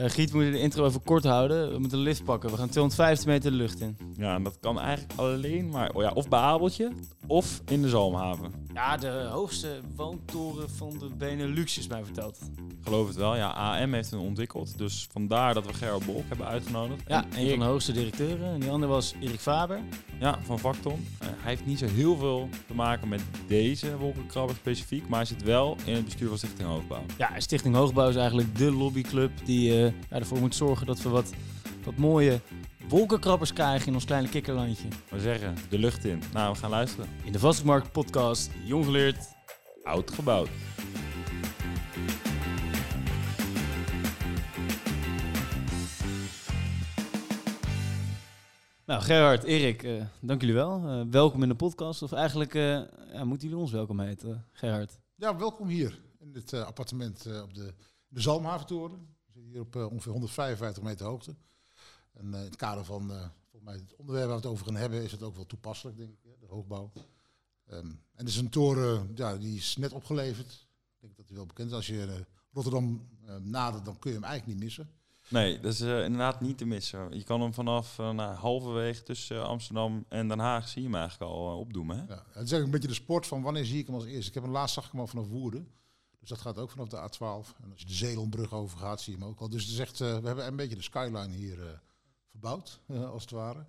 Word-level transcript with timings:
Uh, 0.00 0.08
Giet, 0.08 0.30
we 0.30 0.36
moeten 0.36 0.54
de 0.54 0.60
intro 0.60 0.86
even 0.86 1.02
kort 1.02 1.24
houden. 1.24 1.72
We 1.72 1.78
moeten 1.78 1.98
een 1.98 2.04
lift 2.04 2.24
pakken. 2.24 2.50
We 2.50 2.56
gaan 2.56 2.68
250 2.68 3.26
meter 3.26 3.50
de 3.50 3.56
lucht 3.56 3.80
in. 3.80 3.96
Ja, 4.16 4.34
en 4.34 4.42
dat 4.42 4.58
kan 4.60 4.80
eigenlijk 4.80 5.12
alleen 5.18 5.68
maar 5.68 5.92
oh 5.92 6.02
ja, 6.02 6.10
of 6.14 6.28
bij 6.28 6.38
Abeltje 6.38 6.92
of 7.26 7.62
in 7.66 7.82
de 7.82 7.88
Zalmhaven. 7.88 8.52
Ja, 8.74 8.96
de 8.96 9.28
hoogste 9.30 9.80
woontoren 9.96 10.70
van 10.70 10.98
de 10.98 11.08
Benelux 11.18 11.78
is 11.78 11.86
mij 11.86 12.04
verteld. 12.04 12.38
Geloof 12.84 13.06
het 13.06 13.16
wel. 13.16 13.36
Ja, 13.36 13.48
AM 13.48 13.92
heeft 13.92 14.10
hem 14.10 14.20
ontwikkeld. 14.20 14.78
Dus 14.78 15.06
vandaar 15.12 15.54
dat 15.54 15.66
we 15.66 15.74
Gerard 15.74 16.06
Bolk 16.06 16.24
hebben 16.28 16.46
uitgenodigd. 16.46 17.02
Ja, 17.06 17.24
een 17.36 17.48
van 17.48 17.58
de 17.58 17.64
hoogste 17.64 17.92
directeuren. 17.92 18.52
En 18.52 18.60
die 18.60 18.70
andere 18.70 18.92
was 18.92 19.14
Erik 19.20 19.40
Faber. 19.40 19.80
Ja, 20.20 20.38
van 20.42 20.58
Vakton. 20.58 21.06
Uh, 21.22 21.28
hij 21.28 21.50
heeft 21.50 21.66
niet 21.66 21.78
zo 21.78 21.86
heel 21.86 22.16
veel 22.16 22.48
te 22.66 22.74
maken 22.74 23.08
met 23.08 23.20
deze 23.46 23.96
wolkenkrabber 23.96 24.56
specifiek. 24.56 25.08
Maar 25.08 25.18
hij 25.18 25.28
zit 25.28 25.42
wel 25.42 25.76
in 25.84 25.94
het 25.94 26.04
bestuur 26.04 26.28
van 26.28 26.38
Stichting 26.38 26.68
Hoogbouw. 26.68 27.02
Ja, 27.18 27.40
Stichting 27.40 27.74
Hoogbouw 27.74 28.08
is 28.08 28.16
eigenlijk 28.16 28.58
de 28.58 28.72
lobbyclub 28.72 29.30
die 29.44 29.82
uh, 29.82 29.87
ja, 30.10 30.16
ervoor 30.16 30.38
moet 30.38 30.54
zorgen 30.54 30.86
dat 30.86 31.02
we 31.02 31.08
wat, 31.08 31.32
wat 31.84 31.96
mooie 31.96 32.40
wolkenkrabbers 32.88 33.52
krijgen 33.52 33.86
in 33.86 33.94
ons 33.94 34.04
kleine 34.04 34.28
kikkerlandje. 34.28 34.88
We 35.10 35.20
zeggen, 35.20 35.56
de 35.68 35.78
lucht 35.78 36.04
in. 36.04 36.22
Nou, 36.32 36.52
we 36.52 36.58
gaan 36.58 36.70
luisteren. 36.70 37.08
In 37.24 37.32
de 37.32 37.38
Vastmarkt 37.38 37.92
podcast, 37.92 38.50
jong 38.64 38.84
geleerd, 38.84 39.18
oud 39.82 40.10
gebouwd. 40.10 40.48
Nou, 48.86 49.02
Gerhard, 49.02 49.44
Erik, 49.44 49.82
uh, 49.82 50.04
dank 50.20 50.40
jullie 50.40 50.56
wel. 50.56 51.00
Uh, 51.00 51.06
welkom 51.10 51.42
in 51.42 51.48
de 51.48 51.54
podcast. 51.54 52.02
Of 52.02 52.12
eigenlijk 52.12 52.54
uh, 52.54 52.80
ja, 53.12 53.24
moeten 53.24 53.48
jullie 53.48 53.62
ons 53.62 53.72
welkom 53.72 54.00
heten, 54.00 54.44
Gerhard. 54.52 54.98
Ja, 55.14 55.36
welkom 55.36 55.68
hier 55.68 56.00
in 56.18 56.32
dit 56.32 56.52
appartement 56.52 57.26
op 57.42 57.54
de, 57.54 57.74
de 58.08 58.20
Zalmhaventoren. 58.20 59.17
Hier 59.50 59.60
op 59.60 59.76
ongeveer 59.76 60.12
155 60.12 60.82
meter 60.82 61.06
hoogte. 61.06 61.34
En 62.12 62.24
in 62.24 62.32
het 62.32 62.56
kader 62.56 62.84
van 62.84 63.08
volgens 63.50 63.62
mij 63.62 63.74
het 63.74 63.96
onderwerp 63.96 64.26
waar 64.26 64.36
we 64.36 64.42
het 64.42 64.52
over 64.52 64.64
gaan 64.66 64.76
hebben, 64.76 65.02
is 65.02 65.12
het 65.12 65.22
ook 65.22 65.34
wel 65.34 65.46
toepasselijk, 65.46 65.96
denk 65.96 66.10
ik, 66.10 66.18
de 66.40 66.46
hoogbouw. 66.46 66.92
Um, 67.72 67.90
en 67.90 68.00
het 68.14 68.28
is 68.28 68.36
een 68.36 68.48
toren, 68.48 69.12
ja, 69.14 69.36
die 69.36 69.56
is 69.56 69.76
net 69.76 69.92
opgeleverd. 69.92 70.52
Ik 70.94 71.00
denk 71.00 71.16
dat 71.16 71.26
hij 71.26 71.36
wel 71.36 71.46
bekend 71.46 71.68
is. 71.70 71.76
Als 71.76 71.86
je 71.86 72.26
Rotterdam 72.52 73.08
nadert, 73.40 73.84
dan 73.84 73.98
kun 73.98 74.10
je 74.10 74.16
hem 74.16 74.26
eigenlijk 74.26 74.58
niet 74.58 74.64
missen. 74.64 74.90
Nee, 75.28 75.60
dat 75.60 75.72
is 75.72 75.80
uh, 75.80 76.04
inderdaad 76.04 76.40
niet 76.40 76.58
te 76.58 76.64
missen. 76.64 77.16
Je 77.16 77.24
kan 77.24 77.40
hem 77.40 77.54
vanaf 77.54 77.98
uh, 77.98 78.38
halverwege 78.38 79.02
tussen 79.02 79.46
Amsterdam 79.46 80.04
en 80.08 80.28
Den 80.28 80.38
Haag 80.38 80.68
zie 80.68 80.82
je 80.82 80.88
hem 80.88 80.96
eigenlijk 80.96 81.32
al 81.32 81.58
opdoen. 81.58 81.88
Hè? 81.88 81.96
Ja, 81.96 82.02
het 82.04 82.26
is 82.26 82.34
eigenlijk 82.34 82.64
een 82.64 82.70
beetje 82.70 82.88
de 82.88 82.94
sport 82.94 83.26
van 83.26 83.42
wanneer 83.42 83.64
zie 83.64 83.78
ik 83.78 83.86
hem 83.86 83.94
als 83.94 84.04
eerste. 84.04 84.28
Ik 84.28 84.34
heb 84.34 84.42
hem 84.42 84.52
laatst 84.52 84.74
zag 84.74 84.84
ik 84.84 84.90
hem 84.90 85.00
al 85.00 85.06
vanaf 85.06 85.28
Woerden. 85.28 85.68
Dus 86.28 86.38
dat 86.38 86.46
gaat 86.46 86.62
ook 86.62 86.70
vanaf 86.70 86.88
de 86.88 86.96
A12. 86.96 87.62
En 87.62 87.70
als 87.70 87.80
je 87.80 87.86
de 87.86 87.92
Zeelandbrug 87.94 88.52
over 88.52 88.78
gaat, 88.78 89.00
zie 89.00 89.12
je 89.12 89.18
hem 89.18 89.28
ook 89.28 89.40
al. 89.40 89.48
Dus 89.48 89.62
het 89.62 89.72
is 89.72 89.78
echt, 89.78 89.98
we 89.98 90.04
hebben 90.04 90.46
een 90.46 90.56
beetje 90.56 90.76
de 90.76 90.82
skyline 90.82 91.34
hier 91.34 91.80
verbouwd, 92.30 92.80
als 92.88 93.22
het 93.22 93.30
ware. 93.30 93.66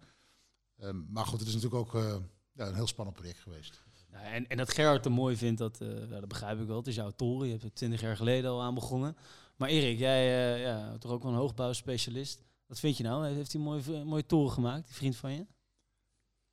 Um, 0.83 1.07
maar 1.09 1.25
goed, 1.25 1.39
het 1.39 1.47
is 1.47 1.53
natuurlijk 1.53 1.81
ook 1.81 2.03
ja, 2.51 2.67
een 2.67 2.75
heel 2.75 2.87
spannend 2.87 3.17
project 3.17 3.39
geweest. 3.39 3.83
Ja, 4.11 4.21
en, 4.21 4.47
en 4.47 4.57
dat 4.57 4.73
Gerard 4.73 5.03
het 5.03 5.13
mooi 5.13 5.37
vindt, 5.37 5.59
dat, 5.59 5.77
dat 6.09 6.27
begrijp 6.27 6.59
ik 6.59 6.67
wel. 6.67 6.77
Het 6.77 6.87
is 6.87 6.95
jouw 6.95 7.11
toren, 7.11 7.45
je 7.45 7.51
hebt 7.51 7.63
er 7.63 7.73
twintig 7.73 8.01
jaar 8.01 8.17
geleden 8.17 8.51
al 8.51 8.61
aan 8.61 8.73
begonnen. 8.73 9.17
Maar 9.55 9.69
Erik, 9.69 9.99
jij 9.99 10.55
uh, 10.55 10.63
ja, 10.63 10.97
toch 10.97 11.11
ook 11.11 11.23
wel 11.23 11.31
een 11.31 11.37
hoogbouwspecialist. 11.37 12.43
Wat 12.65 12.79
vind 12.79 12.97
je 12.97 13.03
nou? 13.03 13.27
Heeft 13.27 13.51
hij 13.51 13.61
een 13.61 13.67
mooie, 13.67 14.03
mooie 14.03 14.25
toren 14.25 14.51
gemaakt, 14.51 14.85
die 14.85 14.95
vriend 14.95 15.15
van 15.15 15.31
je? 15.31 15.45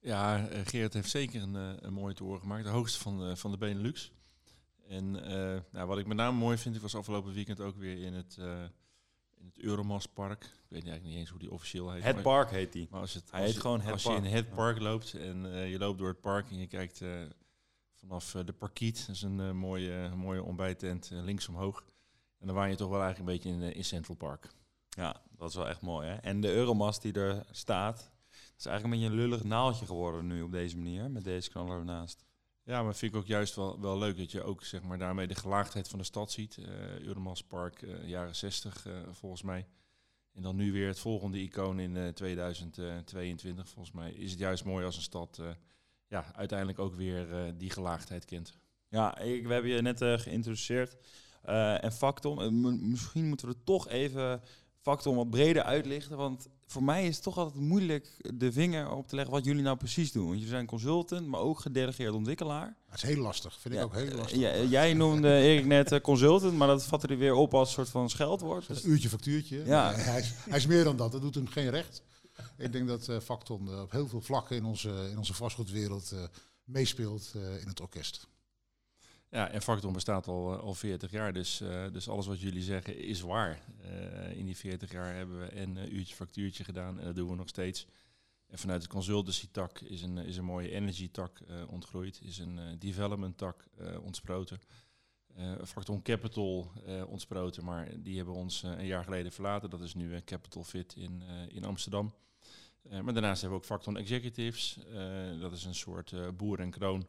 Ja, 0.00 0.48
uh, 0.50 0.60
Gerard 0.64 0.94
heeft 0.94 1.10
zeker 1.10 1.42
een, 1.42 1.54
een 1.86 1.92
mooie 1.92 2.14
toren 2.14 2.40
gemaakt. 2.40 2.64
De 2.64 2.70
hoogste 2.70 2.98
van, 2.98 3.36
van 3.36 3.50
de 3.50 3.58
Benelux. 3.58 4.12
En 4.88 5.10
nou, 5.70 5.86
wat 5.86 5.98
ik 5.98 6.06
met 6.06 6.16
name 6.16 6.38
mooi 6.38 6.56
vind, 6.56 6.76
ik 6.76 6.82
was 6.82 6.94
afgelopen 6.94 7.32
weekend 7.32 7.60
ook 7.60 7.76
weer 7.76 7.98
in 7.98 8.14
het, 8.14 8.36
in 9.36 9.46
het 9.46 9.58
Euromaspark. 9.58 10.44
Ik 10.44 10.50
weet 10.68 10.82
eigenlijk 10.82 11.04
niet 11.04 11.16
eens 11.16 11.30
hoe 11.30 11.38
die 11.38 11.50
officieel 11.50 11.90
heet. 11.90 12.02
Het 12.02 12.22
park 12.22 12.50
heet 12.50 12.72
die. 12.72 12.88
Maar 12.90 13.00
als, 13.00 13.14
het, 13.14 13.30
hij 13.30 13.44
heet 13.44 13.56
gewoon 13.56 13.80
het 13.80 13.92
als 13.92 14.02
park. 14.02 14.22
je 14.22 14.28
in 14.28 14.34
het 14.34 14.50
park 14.54 14.80
loopt 14.80 15.14
en 15.14 15.46
je 15.68 15.78
loopt 15.78 15.98
door 15.98 16.08
het 16.08 16.20
park 16.20 16.50
en 16.50 16.58
je 16.58 16.66
kijkt 16.66 17.02
vanaf 17.94 18.30
de 18.44 18.52
parkiet, 18.52 19.06
dat 19.06 19.16
is 19.16 19.22
een 19.22 19.56
mooie, 19.56 20.10
mooie 20.16 20.42
ontbijttent 20.42 21.10
links 21.12 21.48
omhoog 21.48 21.84
en 22.38 22.46
dan 22.46 22.56
waar 22.56 22.70
je 22.70 22.76
toch 22.76 22.90
wel 22.90 23.02
eigenlijk 23.02 23.30
een 23.30 23.36
beetje 23.36 23.66
in, 23.66 23.74
in 23.74 23.84
Central 23.84 24.16
Park. 24.16 24.50
Ja, 24.88 25.22
dat 25.36 25.48
is 25.48 25.54
wel 25.54 25.68
echt 25.68 25.80
mooi. 25.80 26.08
Hè? 26.08 26.14
En 26.14 26.40
de 26.40 26.52
Euromast 26.52 27.02
die 27.02 27.12
er 27.12 27.44
staat, 27.50 28.10
is 28.58 28.66
eigenlijk 28.66 28.84
een 28.84 28.90
beetje 28.90 29.06
een 29.06 29.28
lullig 29.28 29.44
naaltje 29.44 29.86
geworden 29.86 30.26
nu 30.26 30.42
op 30.42 30.52
deze 30.52 30.76
manier, 30.76 31.10
met 31.10 31.24
deze 31.24 31.50
knaller 31.50 31.78
ernaast. 31.78 32.25
Ja, 32.66 32.82
maar 32.82 32.94
vind 32.94 33.12
ik 33.12 33.18
ook 33.18 33.26
juist 33.26 33.54
wel, 33.54 33.80
wel 33.80 33.98
leuk 33.98 34.16
dat 34.16 34.32
je 34.32 34.42
ook 34.42 34.64
zeg 34.64 34.82
maar, 34.82 34.98
daarmee 34.98 35.26
de 35.26 35.34
gelaagdheid 35.34 35.88
van 35.88 35.98
de 35.98 36.04
stad 36.04 36.30
ziet. 36.32 36.56
Uh, 36.56 36.98
Euromast 36.98 37.46
Park, 37.48 37.82
uh, 37.82 38.08
jaren 38.08 38.36
60 38.36 38.86
uh, 38.86 38.92
volgens 39.10 39.42
mij. 39.42 39.66
En 40.32 40.42
dan 40.42 40.56
nu 40.56 40.72
weer 40.72 40.86
het 40.86 40.98
volgende 40.98 41.38
icoon 41.38 41.80
in 41.80 42.14
2022. 42.14 43.68
Volgens 43.68 43.94
mij 43.94 44.12
is 44.12 44.30
het 44.30 44.40
juist 44.40 44.64
mooi 44.64 44.84
als 44.84 44.96
een 44.96 45.02
stad 45.02 45.40
ja, 46.08 46.34
uiteindelijk 46.34 46.78
ook 46.78 46.94
weer 46.94 47.54
die 47.56 47.70
gelaagdheid 47.70 48.24
kent. 48.24 48.58
Ja, 48.88 49.18
ik, 49.18 49.46
we 49.46 49.52
hebben 49.52 49.70
je 49.70 49.82
net 49.82 50.02
geïntroduceerd. 50.22 50.96
En 51.80 51.92
Factom, 51.92 52.60
misschien 52.90 53.28
moeten 53.28 53.48
we 53.48 53.62
toch 53.64 53.88
even 53.88 54.42
Factom 54.80 55.16
wat 55.16 55.30
breder 55.30 55.62
uitlichten. 55.62 56.16
Want 56.16 56.48
voor 56.66 56.82
mij 56.82 57.06
is 57.06 57.14
het 57.14 57.24
toch 57.24 57.38
altijd 57.38 57.62
moeilijk 57.62 58.08
de 58.34 58.52
vinger 58.52 58.90
op 58.90 59.08
te 59.08 59.14
leggen 59.14 59.34
wat 59.34 59.44
jullie 59.44 59.62
nou 59.62 59.76
precies 59.76 60.12
doen. 60.12 60.24
Want 60.24 60.34
jullie 60.34 60.48
zijn 60.48 60.66
consultant, 60.66 61.26
maar 61.26 61.40
ook 61.40 61.60
gedelegeerd 61.60 62.12
ontwikkelaar. 62.12 62.76
Dat 62.86 62.96
is 62.96 63.02
heel 63.02 63.22
lastig, 63.22 63.60
vind 63.60 63.74
ik 63.74 63.82
ook 63.82 63.94
heel 63.94 64.16
lastig. 64.16 64.38
Ja, 64.38 64.62
jij 64.62 64.94
noemde 64.94 65.28
Erik 65.28 65.66
net 65.66 65.92
uh, 65.92 66.00
consultant, 66.00 66.56
maar 66.56 66.68
dat 66.68 66.84
vatte 66.84 67.06
hij 67.06 67.16
weer 67.16 67.34
op 67.34 67.54
als 67.54 67.68
een 67.68 67.74
soort 67.74 67.88
van 67.88 68.10
scheldwoord. 68.10 68.66
Dus 68.66 68.84
uurtje 68.84 69.08
factuurtje. 69.08 69.64
Ja. 69.64 69.92
hij, 69.94 70.20
is, 70.20 70.32
hij 70.48 70.58
is 70.58 70.66
meer 70.66 70.84
dan 70.84 70.96
dat, 70.96 71.12
dat 71.12 71.20
doet 71.20 71.34
hem 71.34 71.48
geen 71.48 71.70
recht. 71.70 72.02
Ik 72.56 72.72
denk 72.72 72.88
dat 72.88 73.08
uh, 73.08 73.20
Facton 73.20 73.80
op 73.80 73.90
heel 73.90 74.08
veel 74.08 74.20
vlakken 74.20 74.56
in 74.56 74.64
onze, 74.64 75.08
in 75.10 75.18
onze 75.18 75.34
vastgoedwereld 75.34 76.14
meespeelt 76.64 77.32
in 77.60 77.68
het 77.68 77.80
orkest. 77.80 78.28
Ja, 79.36 79.48
en 79.50 79.62
Facton 79.62 79.92
bestaat 79.92 80.26
al, 80.26 80.52
eh, 80.52 80.60
al 80.60 80.74
40 80.74 81.10
jaar, 81.10 81.32
dus, 81.32 81.60
uh, 81.60 81.84
dus 81.92 82.08
alles 82.08 82.26
wat 82.26 82.40
jullie 82.40 82.62
zeggen 82.62 82.98
is 82.98 83.20
waar. 83.20 83.60
Uh, 83.84 84.36
in 84.36 84.44
die 84.44 84.56
40 84.56 84.92
jaar 84.92 85.14
hebben 85.14 85.40
we 85.40 85.60
een 85.60 85.76
uh, 85.76 85.92
uurtje 85.92 86.14
factuurtje 86.14 86.64
gedaan 86.64 86.98
en 86.98 87.04
dat 87.04 87.14
doen 87.14 87.28
we 87.28 87.36
nog 87.36 87.48
steeds. 87.48 87.86
En 88.46 88.58
vanuit 88.58 88.82
de 88.82 88.88
consultancy-tak 88.88 89.80
is 89.80 90.02
een, 90.02 90.18
is 90.18 90.36
een 90.36 90.44
mooie 90.44 90.70
energy-tak 90.70 91.40
ontgroeid, 91.68 92.20
is 92.22 92.38
een 92.38 92.78
development-tak 92.78 93.68
ontsproten. 94.02 94.60
Facton 95.64 96.02
Capital 96.02 96.72
ontsproten, 97.06 97.64
maar 97.64 97.88
die 98.02 98.16
hebben 98.16 98.34
ons 98.34 98.62
een 98.62 98.86
jaar 98.86 99.04
geleden 99.04 99.32
verlaten. 99.32 99.70
Dat 99.70 99.80
is 99.80 99.94
nu 99.94 100.20
Capital 100.24 100.64
Fit 100.64 100.94
in, 100.96 101.22
in 101.48 101.64
Amsterdam. 101.64 102.14
maar 102.82 103.12
daarnaast 103.12 103.40
hebben 103.40 103.58
we 103.58 103.64
ook 103.64 103.70
Facton 103.70 103.96
Executives, 103.96 104.78
dat 105.40 105.52
is 105.52 105.64
een 105.64 105.74
soort 105.74 106.36
boer 106.36 106.60
en 106.60 106.70
kroon 106.70 107.06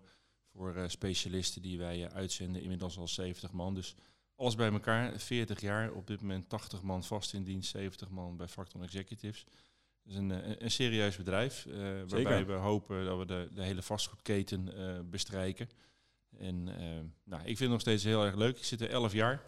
voor 0.57 0.75
uh, 0.75 0.83
specialisten 0.87 1.61
die 1.61 1.77
wij 1.77 1.99
uh, 1.99 2.05
uitzenden, 2.05 2.61
inmiddels 2.61 2.97
al 2.97 3.07
70 3.07 3.51
man. 3.51 3.73
Dus 3.73 3.95
alles 4.35 4.55
bij 4.55 4.71
elkaar, 4.71 5.19
40 5.19 5.61
jaar, 5.61 5.91
op 5.91 6.07
dit 6.07 6.21
moment 6.21 6.49
80 6.49 6.81
man 6.81 7.03
vast 7.03 7.33
in 7.33 7.43
dienst, 7.43 7.69
70 7.69 8.09
man 8.09 8.37
bij 8.37 8.47
Facton 8.47 8.83
Executives. 8.83 9.45
Dat 10.03 10.13
is 10.13 10.15
een, 10.15 10.29
een, 10.29 10.43
eh, 10.43 10.55
een 10.59 10.71
serieus 10.71 11.17
bedrijf, 11.17 11.65
uh, 11.65 11.75
waarbij 12.07 12.45
we 12.45 12.53
hopen 12.53 13.05
dat 13.05 13.17
we 13.17 13.25
de, 13.25 13.49
de 13.53 13.61
hele 13.61 13.81
vastgoedketen 13.81 14.69
bestrijken. 15.09 15.69
En 16.37 16.63
nou, 17.23 17.41
ik 17.41 17.45
vind 17.45 17.59
het 17.59 17.69
nog 17.69 17.81
steeds 17.81 18.03
heel 18.03 18.25
erg 18.25 18.35
leuk. 18.35 18.57
Ik 18.57 18.63
zit 18.63 18.81
er 18.81 18.89
11 18.89 19.13
jaar. 19.13 19.41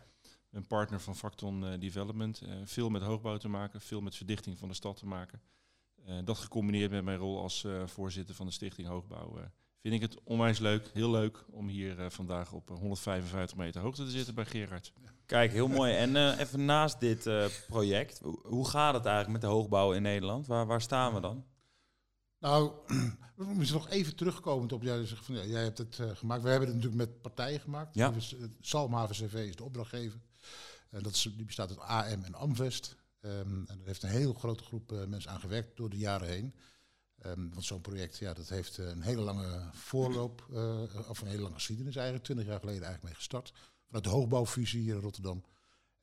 Een 0.52 0.68
partner 0.68 1.00
van 1.00 1.16
Facton 1.16 1.80
Development. 1.80 2.42
veel 2.64 2.90
met 2.90 3.02
hoogbouw 3.02 3.38
te 3.38 3.48
maken, 3.48 3.82
veel 3.82 4.02
met 4.02 4.16
verdichting 4.16 4.58
van 4.58 4.68
de 4.68 4.74
stad 4.74 4.98
te 4.98 5.06
maken. 5.06 5.42
dat 6.24 6.38
gecombineerd 6.38 6.92
met 6.92 7.04
mijn 7.04 7.18
rol 7.18 7.42
als 7.42 7.66
voorzitter 7.86 8.36
van 8.36 8.46
de 8.46 8.52
Stichting 8.52 8.88
Hoogbouw 8.88 9.50
vind 9.82 9.94
ik 9.94 10.02
het 10.02 10.24
onwijs 10.24 10.60
leuk, 10.60 10.90
heel 10.94 11.12
leuk 11.12 11.46
om 11.52 11.68
hier 11.68 12.00
uh, 12.00 12.10
vandaag 12.10 12.52
op 12.52 12.70
155 12.70 13.58
meter 13.58 13.82
hoogte 13.82 14.04
te 14.04 14.10
zitten 14.10 14.36
bij 14.36 14.46
Gerard. 14.46 14.94
Kijk, 15.26 15.52
heel 15.52 15.68
mooi. 15.68 15.94
En 15.94 16.16
uh, 16.16 16.40
even 16.40 16.66
naast 16.66 17.00
dit 17.00 17.26
uh, 17.26 17.46
project, 17.68 18.20
hoe 18.44 18.68
gaat 18.68 18.94
het 18.94 19.06
eigenlijk 19.06 19.42
met 19.42 19.50
de 19.50 19.56
hoogbouw 19.56 19.92
in 19.92 20.02
Nederland? 20.02 20.48
Waar, 20.48 20.66
waar 20.66 20.82
staan 20.82 21.14
we 21.14 21.20
dan? 21.20 21.46
Nou, 22.40 22.72
we 23.36 23.44
moeten 23.44 23.74
nog 23.74 23.90
even 23.90 24.16
terugkomen 24.16 24.72
op 24.72 24.84
jij 24.84 25.06
zegt 25.06 25.26
van 25.26 25.36
ja, 25.36 25.44
jij 25.44 25.64
hebt 25.64 25.78
het 25.78 26.02
gemaakt. 26.14 26.44
We 26.44 26.50
hebben 26.50 26.68
het 26.68 26.78
natuurlijk 26.78 27.10
met 27.10 27.22
partijen 27.22 27.60
gemaakt. 27.60 27.96
Ja. 27.96 28.12
Dus, 28.12 28.36
Salmhaven 28.60 29.16
CV 29.16 29.34
is 29.34 29.56
de 29.56 29.64
opdrachtgever. 29.64 30.20
En 30.90 31.04
dat 31.04 31.14
is, 31.14 31.22
die 31.22 31.46
bestaat 31.46 31.70
uit 31.70 31.80
AM 31.80 32.24
en 32.24 32.34
Amvest. 32.34 32.98
Um, 33.22 33.66
en 33.68 33.78
daar 33.78 33.86
heeft 33.86 34.04
een 34.04 34.10
heel 34.10 34.34
grote 34.34 34.64
groep 34.64 35.06
mensen 35.08 35.32
aan 35.32 35.40
gewerkt 35.40 35.78
door 35.78 35.90
de 35.90 35.98
jaren 35.98 36.28
heen. 36.28 36.54
Um, 37.26 37.50
want 37.54 37.66
zo'n 37.66 37.82
project, 37.82 38.18
ja, 38.18 38.34
dat 38.34 38.50
heeft 38.50 38.78
eh, 38.78 38.88
een 38.88 39.02
hele 39.02 39.22
lange 39.22 39.70
voorloop, 39.72 40.48
uh, 40.52 40.82
of 41.10 41.22
een 41.22 41.28
hele 41.28 41.42
lange 41.42 41.54
geschiedenis 41.54 41.96
eigenlijk, 41.96 42.26
twintig 42.26 42.48
jaar 42.48 42.60
geleden 42.60 42.84
eigenlijk 42.84 43.14
mee 43.14 43.16
gestart. 43.16 43.54
Vanuit 43.86 44.04
de 44.04 44.10
hoogbouwfusie 44.10 44.82
hier 44.82 44.96
in 44.96 45.02
Rotterdam. 45.02 45.44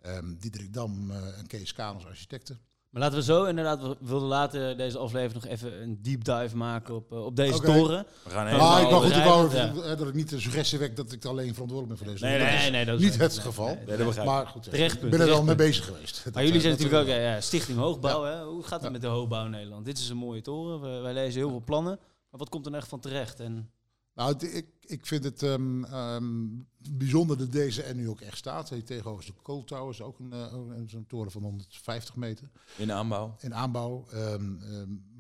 Um, 0.06 0.38
Diederik 0.38 0.72
Dam 0.72 1.10
uh, 1.10 1.38
en 1.38 1.46
Kees 1.46 1.72
Kaan 1.72 1.94
als 1.94 2.06
architecten. 2.06 2.60
Maar 2.96 3.04
laten 3.04 3.19
we 3.20 3.25
zo 3.32 3.44
inderdaad, 3.44 3.82
we 3.82 3.96
wilden 4.00 4.28
later 4.28 4.76
deze 4.76 4.98
aflevering 4.98 5.43
nog 5.44 5.52
even 5.52 5.82
een 5.82 5.98
deep 6.02 6.25
dive 6.25 6.56
maken 6.56 6.94
op, 6.94 7.12
eh, 7.12 7.25
op 7.25 7.37
deze 7.37 7.60
toren. 7.60 8.06
We 8.25 8.31
gaan 8.31 8.44
Ja, 8.44 8.50
helemaal... 8.50 8.70
Maar 8.70 8.82
ik 8.82 8.88
wou 8.90 9.02
goed, 9.48 9.52
even, 9.54 9.90
eh, 9.90 9.98
dat 9.98 10.08
ik 10.08 10.14
niet 10.14 10.31
de 10.31 10.40
suggestie 10.40 10.78
wek 10.78 10.96
dat 10.96 11.12
ik 11.12 11.25
alleen 11.25 11.52
verantwoordelijk 11.54 11.88
ben 11.88 11.98
voor 11.98 12.06
deze. 12.19 12.25
Nee, 12.25 12.38
toren. 12.38 12.52
nee, 12.52 12.60
Dat 12.60 12.64
is 12.66 12.70
nee, 12.70 12.84
dat 12.84 12.94
is 12.98 13.04
niet 13.04 13.20
het 13.20 13.32
nee, 13.34 13.40
geval. 13.44 14.25
Maar 14.25 14.46
goed, 14.46 14.62
Terecht 14.62 15.02
ik 15.02 15.10
ben 15.10 15.20
er 15.20 15.26
wel 15.26 15.43
mee 15.43 15.54
bezig 15.54 15.84
geweest. 15.84 16.20
Maar 16.25 16.32
Dat, 16.32 16.43
jullie 16.43 16.60
zijn 16.60 16.72
natuurlijk 16.72 17.02
ook 17.02 17.08
eh, 17.08 17.22
ja, 17.25 17.34
ja, 17.34 17.40
Stichting 17.40 17.78
Hoogbouw. 17.78 18.22
Hè? 18.25 18.44
Hoe 18.44 18.62
gaat 18.62 18.70
het 18.72 18.82
Ja. 18.82 18.90
met 18.90 19.00
de 19.00 19.06
hoogbouw 19.06 19.44
in 19.44 19.50
Nederland? 19.50 19.84
Dit 19.84 19.99
is 19.99 20.08
een 20.08 20.16
mooie 20.16 20.42
toren. 20.42 20.81
We- 20.81 21.00
wij 21.00 21.12
lezen 21.12 21.40
heel 21.40 21.50
veel 21.50 21.62
plannen. 21.64 21.99
Maar 22.31 22.40
wat 22.40 22.49
komt 22.49 22.64
er 22.64 22.70
nou 22.70 22.82
echt 22.82 22.90
van 22.90 23.00
terecht? 23.00 23.40
En 23.40 23.70
Nou, 24.16 24.46
ik, 24.46 24.66
ik 24.80 25.06
vind 25.06 25.24
het 25.24 25.42
ehm, 25.42 25.84
ehm, 25.84 26.46
bijzonder 26.90 27.38
dat 27.38 27.52
deze 27.52 27.82
er 27.82 27.94
nu 27.94 28.08
ook 28.08 28.20
echt 28.20 28.36
staat. 28.36 28.70
Hier 28.70 28.84
tegenover 28.84 29.24
de 29.24 29.32
Coal 29.42 29.64
Tower, 29.64 29.90
is 29.90 30.00
ook 30.00 30.18
een, 30.18 30.32
eh, 30.32 30.54
zo'n 30.86 31.06
toren 31.06 31.30
van 31.30 31.42
150 31.42 32.16
meter 32.16 32.50
In 32.76 32.92
aanbouw. 32.92 33.36
in 33.40 33.54
aanbouw. 33.54 34.06
Ehm, 34.10 34.54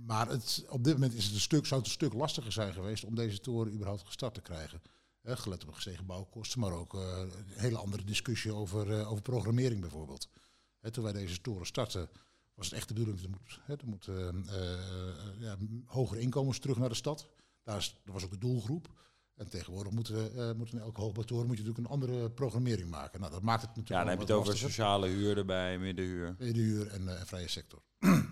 maar 0.06 0.28
het, 0.28 0.64
op 0.68 0.84
dit 0.84 0.92
moment 0.92 1.14
is 1.14 1.24
het 1.24 1.34
een 1.34 1.40
stuk, 1.40 1.66
zou 1.66 1.80
het 1.80 1.88
een 1.88 1.94
stuk 1.94 2.12
lastiger 2.12 2.52
zijn 2.52 2.72
geweest 2.72 3.04
om 3.04 3.14
deze 3.14 3.40
toren 3.40 3.72
überhaupt 3.72 4.02
gestart 4.06 4.34
te 4.34 4.40
krijgen. 4.40 4.82
Eh, 5.22 5.36
gelet 5.36 5.64
op 5.66 5.74
gestegen 5.74 6.06
bouwkosten, 6.06 6.60
maar 6.60 6.72
ook 6.72 6.94
eh, 6.94 7.18
een 7.18 7.44
hele 7.46 7.78
andere 7.78 8.04
discussie 8.04 8.52
over, 8.52 8.98
eh, 8.98 9.10
over 9.10 9.22
programmering 9.22 9.80
bijvoorbeeld. 9.80 10.28
Hè, 10.80 10.90
toen 10.90 11.04
wij 11.04 11.12
deze 11.12 11.40
toren 11.40 11.66
startten, 11.66 12.08
was 12.56 12.66
het 12.66 12.74
echt 12.74 12.88
de 12.88 12.94
bedoeling 12.94 13.20
dat 13.20 13.30
er 13.30 13.36
moet, 13.40 13.60
hè, 13.62 13.74
er 13.74 13.86
moet 13.86 14.08
eh, 14.08 14.28
eh, 14.28 14.72
eh, 14.72 15.40
ja, 15.40 15.56
hogere 15.86 16.20
inkomens 16.20 16.58
terug 16.58 16.78
naar 16.78 16.88
de 16.88 16.94
stad. 16.94 17.28
Daar 17.66 17.76
is, 17.76 17.96
dat 18.04 18.14
was 18.14 18.24
ook 18.24 18.30
de 18.30 18.38
doelgroep. 18.38 18.88
En 19.34 19.48
tegenwoordig 19.48 19.92
moeten 19.92 20.14
we, 20.14 20.42
eh, 20.42 20.52
moeten 20.56 20.78
in 20.78 20.84
elke 20.84 21.00
hoogbouwtoren 21.00 21.46
moet 21.46 21.56
je 21.56 21.62
natuurlijk 21.62 21.88
een 21.88 22.00
andere 22.00 22.30
programmering 22.30 22.90
maken. 22.90 23.20
Nou, 23.20 23.32
dat 23.32 23.42
maakt 23.42 23.62
het 23.62 23.70
natuurlijk 23.76 23.96
Ja, 23.96 24.00
dan 24.00 24.08
heb 24.08 24.18
je 24.18 24.24
het 24.24 24.34
over 24.34 24.48
lastiger. 24.48 24.70
sociale 24.70 25.08
huur 25.08 25.38
erbij, 25.38 25.78
middenhuur. 25.78 26.36
Middenhuur 26.38 26.86
en, 26.88 27.08
eh, 27.08 27.20
en 27.20 27.26
vrije 27.26 27.48
sector. 27.48 27.82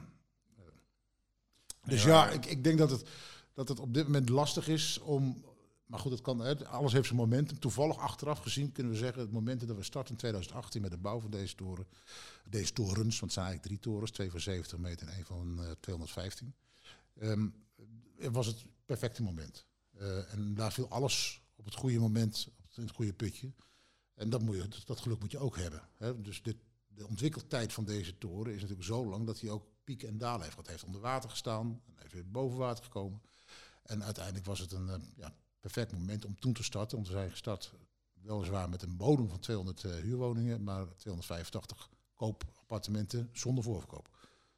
dus 1.84 2.04
Ja, 2.04 2.30
ik, 2.30 2.46
ik 2.46 2.64
denk 2.64 2.78
dat 2.78 2.90
het, 2.90 3.08
dat 3.52 3.68
het 3.68 3.80
op 3.80 3.94
dit 3.94 4.04
moment 4.04 4.28
lastig 4.28 4.68
is 4.68 4.98
om. 4.98 5.44
Maar 5.86 5.98
goed, 5.98 6.12
het 6.12 6.20
kan, 6.20 6.38
hè, 6.38 6.66
alles 6.66 6.92
heeft 6.92 7.06
zijn 7.06 7.18
momentum. 7.18 7.58
Toevallig 7.58 7.98
achteraf 7.98 8.38
gezien 8.38 8.72
kunnen 8.72 8.92
we 8.92 8.98
zeggen, 8.98 9.20
het 9.22 9.32
moment 9.32 9.66
dat 9.66 9.76
we 9.76 9.82
starten 9.82 10.12
in 10.12 10.18
2018 10.18 10.82
met 10.82 10.90
de 10.90 10.96
bouw 10.98 11.20
van 11.20 11.30
deze 11.30 11.54
toren, 11.54 11.86
deze 12.48 12.72
torens, 12.72 13.20
want 13.20 13.20
het 13.20 13.32
zijn 13.32 13.46
eigenlijk 13.46 13.66
drie 13.66 13.92
torens, 13.92 14.10
twee 14.10 14.30
van 14.30 14.40
70 14.40 14.78
meter 14.78 15.06
en 15.08 15.14
één 15.14 15.24
van 15.24 15.64
eh, 15.64 15.70
215, 15.80 16.54
ehm, 17.18 17.46
was 18.16 18.46
het 18.46 18.64
perfecte 18.84 19.22
moment. 19.22 19.66
Eh, 19.90 20.32
en 20.32 20.54
daar 20.54 20.72
viel 20.72 20.88
alles 20.88 21.42
op 21.56 21.64
het 21.64 21.74
goede 21.74 21.98
moment, 21.98 22.46
op 22.58 22.62
het, 22.68 22.76
in 22.76 22.82
het 22.82 22.94
goede 22.94 23.12
putje. 23.12 23.52
En 24.14 24.30
dat, 24.30 24.42
moet 24.42 24.56
je, 24.56 24.68
dat 24.84 25.00
geluk 25.00 25.20
moet 25.20 25.30
je 25.30 25.38
ook 25.38 25.56
hebben. 25.56 25.88
Hè. 25.96 26.20
Dus 26.20 26.42
dit, 26.42 26.56
de 26.86 27.06
ontwikkeltijd 27.06 27.72
van 27.72 27.84
deze 27.84 28.18
toren 28.18 28.52
is 28.54 28.60
natuurlijk 28.60 28.86
zo 28.86 29.06
lang 29.06 29.26
dat 29.26 29.40
hij 29.40 29.50
ook 29.50 29.66
pieken 29.84 30.08
en 30.08 30.18
dalen 30.18 30.42
heeft. 30.42 30.56
Hij 30.56 30.64
heeft 30.66 30.84
onder 30.84 31.00
water 31.00 31.30
gestaan, 31.30 31.82
en 31.86 31.92
hij 31.94 32.06
is 32.06 32.12
weer 32.12 32.30
boven 32.30 32.58
water 32.58 32.84
gekomen. 32.84 33.22
En 33.82 34.04
uiteindelijk 34.04 34.46
was 34.46 34.58
het 34.58 34.72
een 34.72 34.88
eh, 34.88 35.00
ja, 35.16 35.34
perfect 35.60 35.92
moment 35.92 36.24
om 36.24 36.38
toen 36.38 36.52
te 36.52 36.62
starten. 36.62 36.96
Want 36.96 37.08
we 37.08 37.14
zijn 37.14 37.30
gestart 37.30 37.72
weliswaar 38.12 38.68
met 38.68 38.82
een 38.82 38.96
bodem 38.96 39.28
van 39.28 39.38
200 39.38 39.84
eh, 39.84 39.92
huurwoningen, 39.92 40.62
maar 40.64 40.96
285 40.96 41.90
koopappartementen 42.14 43.28
zonder 43.32 43.64
voorverkoop. 43.64 44.08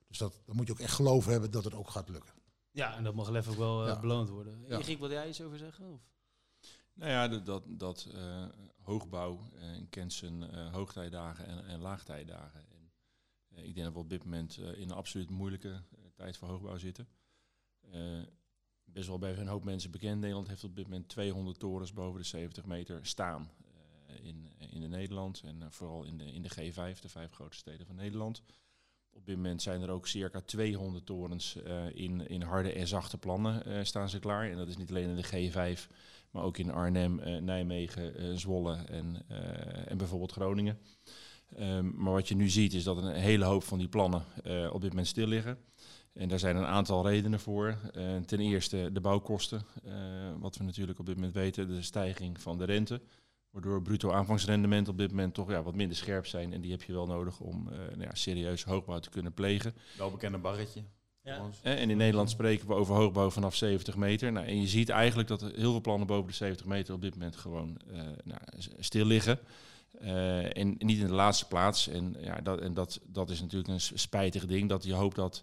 Dus 0.09 0.19
dat, 0.19 0.39
dan 0.45 0.57
moet 0.57 0.67
je 0.67 0.73
ook 0.73 0.81
echt 0.81 0.95
geloof 0.95 1.27
hebben 1.27 1.51
dat 1.51 1.65
het 1.65 1.75
ook 1.75 1.91
gaat 1.91 2.09
lukken. 2.09 2.33
Ja, 2.77 2.97
en 2.97 3.05
dat 3.05 3.15
mag 3.15 3.35
even 3.35 3.53
ook 3.53 3.59
wel 3.59 3.83
eh, 3.83 3.89
Ja. 3.89 4.01
beloond 4.01 4.29
worden. 4.29 4.65
Ja. 4.69 4.79
Erik, 4.79 4.99
wil 4.99 5.11
jij 5.11 5.29
iets 5.29 5.41
over 5.43 5.59
zeggen? 5.59 5.93
Of? 5.93 6.01
Nou 6.93 7.11
ja, 7.11 7.29
dat, 7.29 7.47
dat, 7.47 7.63
dat 7.69 8.09
eh, 8.15 8.45
hoogbouw 8.83 9.41
eh, 9.55 9.69
kent 9.91 10.13
zijn 10.13 10.43
eh, 10.51 10.73
hoogtijdagen 10.73 11.47
en, 11.47 11.67
en 11.67 11.81
laagtijdagen. 11.81 12.61
En, 12.71 12.93
eh, 13.49 13.65
ik 13.65 13.75
denk 13.75 13.87
dat 13.87 13.95
we 13.95 14.01
op 14.01 14.09
dit 14.11 14.25
moment 14.25 14.57
eh, 14.59 14.67
in 14.79 14.91
een 14.91 14.97
absoluut 14.97 15.31
moeilijke 15.31 15.83
tijd 16.15 16.37
voor 16.37 16.49
hoogbouw 16.49 16.77
zitten. 16.79 17.09
Eh, 17.91 18.21
best 18.85 19.09
wel 19.09 19.19
bij 19.19 19.37
een 19.39 19.47
hoop 19.49 19.65
mensen 19.65 19.91
bekend. 19.91 20.21
Nederland 20.21 20.49
heeft 20.49 20.65
op 20.65 20.77
dit 20.77 20.85
moment 20.89 21.09
200 21.09 21.59
torens 21.59 21.93
boven 21.93 22.21
de 22.21 22.27
70 22.27 22.65
meter 22.65 23.07
staan 23.07 23.51
eh, 24.07 24.25
in, 24.25 24.53
in 24.59 24.81
de 24.81 24.89
Nederland. 24.89 25.41
En 25.45 25.73
vooral 25.73 26.05
in 26.05 26.19
de, 26.19 26.33
in 26.33 26.43
de 26.43 26.51
G5, 26.51 27.01
de 27.01 27.09
vijf 27.09 27.33
grootste 27.33 27.59
steden 27.61 27.87
van 27.87 27.97
Nederland. 27.97 28.43
Op 29.17 29.27
dit 29.27 29.37
moment 29.37 29.63
zijn 29.63 29.83
er 29.83 29.91
ook 29.91 30.07
circa 30.07 30.41
200 30.41 31.07
torens 31.07 31.63
eh, 31.63 31.85
in, 31.95 32.29
in 32.29 32.43
harde 32.43 32.73
en 32.73 32.87
zachte 32.87 33.19
plannen 33.19 33.65
eh, 33.65 33.85
staan 33.85 34.09
ze 34.09 34.19
klaar. 34.19 34.51
En 34.51 34.57
dat 34.57 34.69
is 34.69 34.77
niet 34.77 34.91
alleen 34.91 35.09
in 35.09 35.17
de 35.17 35.51
G5, 35.51 35.91
maar 36.31 36.43
ook 36.43 36.59
in 36.59 36.71
Arnhem, 36.71 37.19
eh, 37.19 37.41
Nijmegen, 37.41 38.39
Zwolle 38.39 38.77
en, 38.77 39.23
en 39.87 39.99
bijvoorbeeld 39.99 40.33
Groningen. 40.33 40.79
Ehm, 41.57 41.91
maar 41.95 42.13
wat 42.13 42.29
je 42.29 42.37
nu 42.37 42.49
ziet 42.49 42.75
is 42.75 42.85
dat 42.85 42.97
een 42.97 43.13
hele 43.13 43.45
hoop 43.45 43.63
van 43.63 43.79
die 43.79 43.89
plannen 43.89 44.25
op 44.73 44.81
dit 44.81 44.91
moment 44.91 45.07
stil 45.07 45.27
liggen. 45.27 45.59
En 46.13 46.29
daar 46.29 46.39
zijn 46.39 46.57
een 46.57 46.67
aantal 46.67 47.09
redenen 47.09 47.41
voor. 47.41 47.79
Ten 48.27 48.41
eerste 48.41 48.91
de 48.93 49.01
bouwkosten, 49.01 49.65
wat 50.39 50.57
we 50.57 50.65
natuurlijk 50.65 50.99
op 50.99 51.07
dit 51.07 51.15
moment 51.15 51.35
weten, 51.35 51.69
de 51.69 51.83
stijging 51.83 52.41
van 52.41 52.59
de 52.59 52.65
rente. 52.65 53.01
Waardoor 53.57 53.83
bruto 53.83 54.11
aanvangsrendementen 54.11 54.93
op 54.93 54.99
dit 54.99 55.11
moment 55.11 55.35
toch 55.35 55.51
ja, 55.51 55.63
wat 55.63 55.75
minder 55.75 55.97
scherp 55.97 56.27
zijn. 56.27 56.53
En 56.53 56.61
die 56.61 56.71
heb 56.71 56.83
je 56.83 56.93
wel 56.93 57.07
nodig 57.07 57.41
om 57.41 57.69
eh, 57.69 57.79
nou 57.79 58.01
ja, 58.01 58.15
serieus 58.15 58.65
hoogbouw 58.65 58.99
te 58.99 59.11
kunnen 59.11 59.33
plegen. 59.33 59.75
Wel 59.99 60.11
bekende 60.11 60.39
barretje. 60.39 60.83
Ja. 61.23 61.41
En 61.63 61.91
in 61.91 61.97
Nederland 61.97 62.31
spreken 62.31 62.67
we 62.67 62.75
over 62.75 62.95
hoogbouw 62.95 63.31
vanaf 63.31 63.55
70 63.55 63.97
meter. 63.97 64.33
Nou, 64.33 64.47
en 64.47 64.61
je 64.61 64.67
ziet 64.67 64.89
eigenlijk 64.89 65.29
dat 65.29 65.43
er 65.43 65.53
heel 65.55 65.71
veel 65.71 65.81
plannen 65.81 66.07
boven 66.07 66.27
de 66.27 66.33
70 66.33 66.67
meter 66.67 66.95
op 66.95 67.01
dit 67.01 67.15
moment 67.15 67.37
gewoon 67.37 67.81
eh, 67.93 68.01
nou, 68.25 68.41
stil 68.79 69.05
liggen. 69.05 69.39
Eh, 70.01 70.57
en 70.57 70.75
niet 70.79 70.99
in 70.99 71.07
de 71.07 71.13
laatste 71.13 71.47
plaats. 71.47 71.89
En, 71.89 72.17
ja, 72.21 72.41
dat, 72.41 72.61
en 72.61 72.75
dat, 72.75 73.01
dat 73.07 73.31
is 73.31 73.41
natuurlijk 73.41 73.69
een 73.69 73.99
spijtig 73.99 74.47
ding. 74.47 74.69
Dat 74.69 74.85
je 74.85 74.95
hoopt 74.95 75.17
dat 75.17 75.43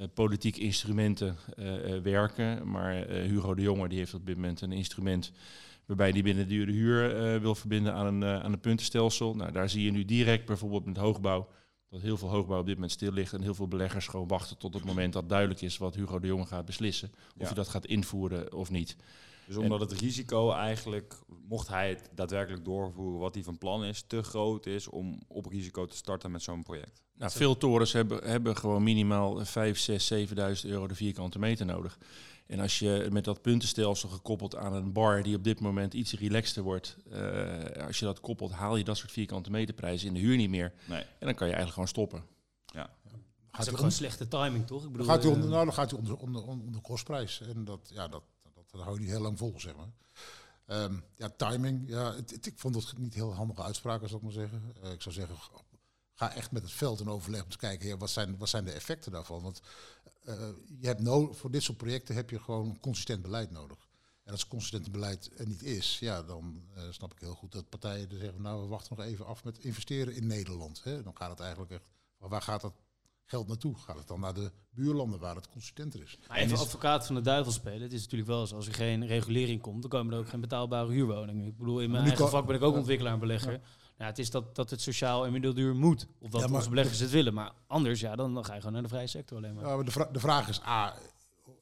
eh 0.00 0.06
politieke 0.14 0.60
instrumenten 0.60 1.36
eh, 1.56 1.94
eh, 1.94 2.02
werken. 2.02 2.70
Maar 2.70 3.02
eh, 3.02 3.22
Hugo 3.22 3.54
de 3.54 3.62
Jonge 3.62 3.88
die 3.88 3.98
heeft 3.98 4.14
op 4.14 4.26
dit 4.26 4.36
moment 4.36 4.60
een 4.60 4.72
instrument 4.72 5.32
waarbij 5.90 6.12
die 6.12 6.22
binnen 6.22 6.48
de 6.48 6.54
dure 6.54 6.72
huur 6.72 7.16
eh, 7.16 7.40
wil 7.40 7.54
verbinden 7.54 7.94
aan 7.94 8.06
een, 8.06 8.22
eh, 8.22 8.44
aan 8.44 8.52
een 8.52 8.60
puntenstelsel. 8.60 9.34
Nou, 9.34 9.52
daar 9.52 9.70
zie 9.70 9.84
je 9.84 9.90
nu 9.90 10.04
direct 10.04 10.46
bijvoorbeeld 10.46 10.84
met 10.84 10.96
hoogbouw 10.96 11.48
dat 11.88 12.00
heel 12.00 12.16
veel 12.16 12.28
hoogbouw 12.28 12.58
op 12.58 12.66
dit 12.66 12.74
moment 12.74 12.92
stil 12.92 13.12
ligt 13.12 13.32
en 13.32 13.42
heel 13.42 13.54
veel 13.54 13.68
beleggers 13.68 14.06
gewoon 14.06 14.28
wachten 14.28 14.58
tot 14.58 14.74
het 14.74 14.84
moment 14.84 15.12
dat 15.12 15.28
duidelijk 15.28 15.60
is 15.60 15.78
wat 15.78 15.94
Hugo 15.94 16.18
de 16.18 16.26
Jonge 16.26 16.46
gaat 16.46 16.64
beslissen. 16.64 17.10
Of 17.12 17.34
Ja. 17.36 17.44
hij 17.46 17.54
dat 17.54 17.68
gaat 17.68 17.86
invoeren 17.86 18.52
of 18.52 18.70
niet. 18.70 18.96
Dus 19.46 19.56
omdat 19.56 19.80
het 19.80 19.92
risico 19.92 20.52
eigenlijk, 20.52 21.14
mocht 21.48 21.68
hij 21.68 21.88
het 21.88 22.10
daadwerkelijk 22.14 22.64
doorvoeren 22.64 23.20
wat 23.20 23.34
hij 23.34 23.42
van 23.42 23.58
plan 23.58 23.84
is, 23.84 24.02
te 24.06 24.22
groot 24.22 24.66
is 24.66 24.88
om 24.88 25.20
op 25.28 25.46
risico 25.46 25.86
te 25.86 25.96
starten 25.96 26.30
met 26.30 26.42
zo'n 26.42 26.62
project. 26.62 27.02
Nou, 27.14 27.32
veel 27.32 27.56
torens 27.56 27.92
hebben, 27.92 28.28
hebben 28.28 28.56
gewoon 28.56 28.82
minimaal 28.82 29.44
5, 29.44 29.78
6, 29.78 30.06
7000 30.06 30.72
euro 30.72 30.86
de 30.86 30.94
vierkante 30.94 31.38
meter 31.38 31.66
nodig. 31.66 31.98
En 32.50 32.60
als 32.60 32.78
je 32.78 33.08
met 33.10 33.24
dat 33.24 33.42
puntenstelsel 33.42 34.08
gekoppeld 34.08 34.56
aan 34.56 34.72
een 34.72 34.92
bar 34.92 35.22
die 35.22 35.36
op 35.36 35.44
dit 35.44 35.60
moment 35.60 35.94
iets 35.94 36.12
relaxter 36.12 36.62
wordt, 36.62 36.96
eh, 37.10 37.86
als 37.86 37.98
je 37.98 38.04
dat 38.04 38.20
koppelt, 38.20 38.50
haal 38.52 38.76
je 38.76 38.84
dat 38.84 38.96
soort 38.96 39.12
vierkante 39.12 39.50
meterprijzen 39.50 40.08
in 40.08 40.14
de 40.14 40.20
huur 40.20 40.36
niet 40.36 40.50
meer. 40.50 40.72
Nee. 40.84 41.00
En 41.00 41.26
dan 41.26 41.34
kan 41.34 41.46
je 41.48 41.54
eigenlijk 41.54 41.72
gewoon 41.72 41.88
stoppen. 41.88 42.24
Dat 42.72 42.76
Gaat 42.76 42.88
is 43.52 43.64
hij 43.64 43.68
ook 43.68 43.76
gewoon 43.76 43.92
slechte 43.92 44.28
timing, 44.28 44.66
toch? 44.66 44.76
Ik 44.78 44.82
Dan 44.82 44.92
bedoel, 44.92 45.06
gaat 45.06 45.24
onder, 45.24 45.44
eh, 45.44 45.50
nou, 45.50 45.64
dan 45.64 45.74
gaat 45.74 45.90
hij 45.90 45.98
onder, 45.98 46.16
onder, 46.16 46.42
onder, 46.46 46.66
onder 46.66 46.80
kostprijs. 46.80 47.40
En 47.40 47.64
dat, 47.64 47.90
ja, 47.92 48.08
dat, 48.08 48.22
dat, 48.54 48.64
dat 48.70 48.80
hou 48.80 48.94
je 48.94 49.00
niet 49.00 49.10
heel 49.10 49.20
lang 49.20 49.38
vol, 49.38 49.54
zeg 49.56 49.74
maar. 49.76 49.88
Ehm, 50.66 50.94
ja, 51.16 51.30
timing. 51.36 51.88
Ja, 51.88 52.14
het, 52.14 52.30
het- 52.30 52.46
ik 52.46 52.58
vond 52.58 52.74
het 52.74 52.98
niet 52.98 53.14
heel 53.14 53.34
handige 53.34 53.62
uitspraken, 53.62 54.08
zou 54.08 54.20
ik 54.20 54.24
maar 54.26 54.36
zeggen. 54.36 54.74
Eh, 54.82 54.92
ik 54.92 55.02
zou 55.02 55.14
zeggen, 55.14 55.36
ga 56.14 56.34
echt 56.34 56.50
met 56.52 56.62
het 56.62 56.72
veld 56.72 57.00
in 57.00 57.08
overleg 57.08 57.42
om 57.42 57.50
te 57.50 57.56
kijken, 57.56 57.88
ja, 57.88 57.96
wat, 57.96 58.10
zijn, 58.10 58.38
wat 58.38 58.48
zijn 58.48 58.64
de 58.64 58.72
effecten 58.72 59.12
daarvan? 59.12 59.42
Want 59.42 59.60
eh, 60.24 60.48
je 60.80 60.86
hebt 60.86 61.00
no 61.00 61.32
voor 61.32 61.50
dit 61.50 61.62
soort 61.62 61.78
projecten 61.78 62.14
heb 62.14 62.30
je 62.30 62.38
gewoon 62.38 62.80
consistent 62.80 63.22
beleid 63.22 63.50
nodig. 63.50 63.88
En 64.24 64.32
als 64.32 64.48
consistent 64.48 64.92
beleid 64.92 65.30
er 65.36 65.46
niet 65.46 65.62
is, 65.62 65.98
ja, 65.98 66.22
dan 66.22 66.62
eh, 66.74 66.82
snap 66.90 67.12
ik 67.12 67.20
heel 67.20 67.34
goed 67.34 67.52
dat 67.52 67.68
partijen 67.68 68.10
er 68.10 68.18
zeggen, 68.18 68.42
nou, 68.42 68.62
we 68.62 68.68
wachten 68.68 68.96
nog 68.96 69.06
even 69.06 69.26
af 69.26 69.44
met 69.44 69.58
investeren 69.58 70.14
in 70.14 70.26
Nederland. 70.26 70.80
Hè. 70.84 71.02
Dan 71.02 71.16
gaat 71.16 71.30
het 71.30 71.40
eigenlijk 71.40 71.70
echt, 71.70 71.84
waar 72.18 72.42
gaat 72.42 72.60
dat 72.60 72.74
geld 73.24 73.48
naartoe? 73.48 73.74
Gaat 73.78 73.98
het 73.98 74.08
dan 74.08 74.20
naar 74.20 74.34
de 74.34 74.52
buurlanden 74.70 75.20
waar 75.20 75.34
het 75.34 75.48
consistenter 75.48 76.02
is? 76.02 76.18
Maar 76.28 76.38
even 76.38 76.58
advocaat 76.58 77.06
van 77.06 77.14
de 77.14 77.20
duivel 77.20 77.52
spelen. 77.52 77.82
Het 77.82 77.92
is 77.92 78.02
natuurlijk 78.02 78.30
wel 78.30 78.46
zo, 78.46 78.56
als 78.56 78.66
er 78.66 78.74
geen 78.74 79.06
regulering 79.06 79.60
komt, 79.60 79.80
dan 79.82 79.90
komen 79.90 80.12
er 80.12 80.18
ook 80.18 80.28
geen 80.28 80.40
betaalbare 80.40 80.92
huurwoningen. 80.92 81.46
Ik 81.46 81.56
bedoel, 81.56 81.80
in 81.80 81.90
mijn 81.90 82.04
eigen 82.04 82.28
vak 82.28 82.46
ben 82.46 82.56
ik 82.56 82.62
ook 82.62 82.76
ontwikkelaar 82.76 83.12
en 83.12 83.18
belegger. 83.18 83.52
Ja. 83.52 83.60
Het 84.06 84.18
is 84.18 84.30
dat, 84.30 84.54
dat 84.54 84.70
het 84.70 84.80
sociaal 84.80 85.26
en 85.26 85.32
middelduur 85.32 85.74
moet. 85.74 86.06
Of 86.18 86.30
dat 86.30 86.40
Ja, 86.40 86.54
onze 86.54 86.68
beleggers 86.68 86.98
het 86.98 87.10
willen. 87.10 87.34
Maar 87.34 87.52
anders, 87.66 88.00
ja, 88.00 88.16
dan, 88.16 88.34
dan 88.34 88.44
ga 88.44 88.52
je 88.52 88.58
gewoon 88.58 88.72
naar 88.72 88.82
de 88.82 88.88
vrije 88.88 89.06
sector 89.06 89.36
alleen 89.36 89.54
maar. 89.54 89.66
Ja, 89.66 89.74
maar 89.74 89.84
de, 89.84 89.90
vra- 89.90 90.08
de 90.12 90.20
vraag 90.20 90.48
is, 90.48 90.60
A, 90.62 90.94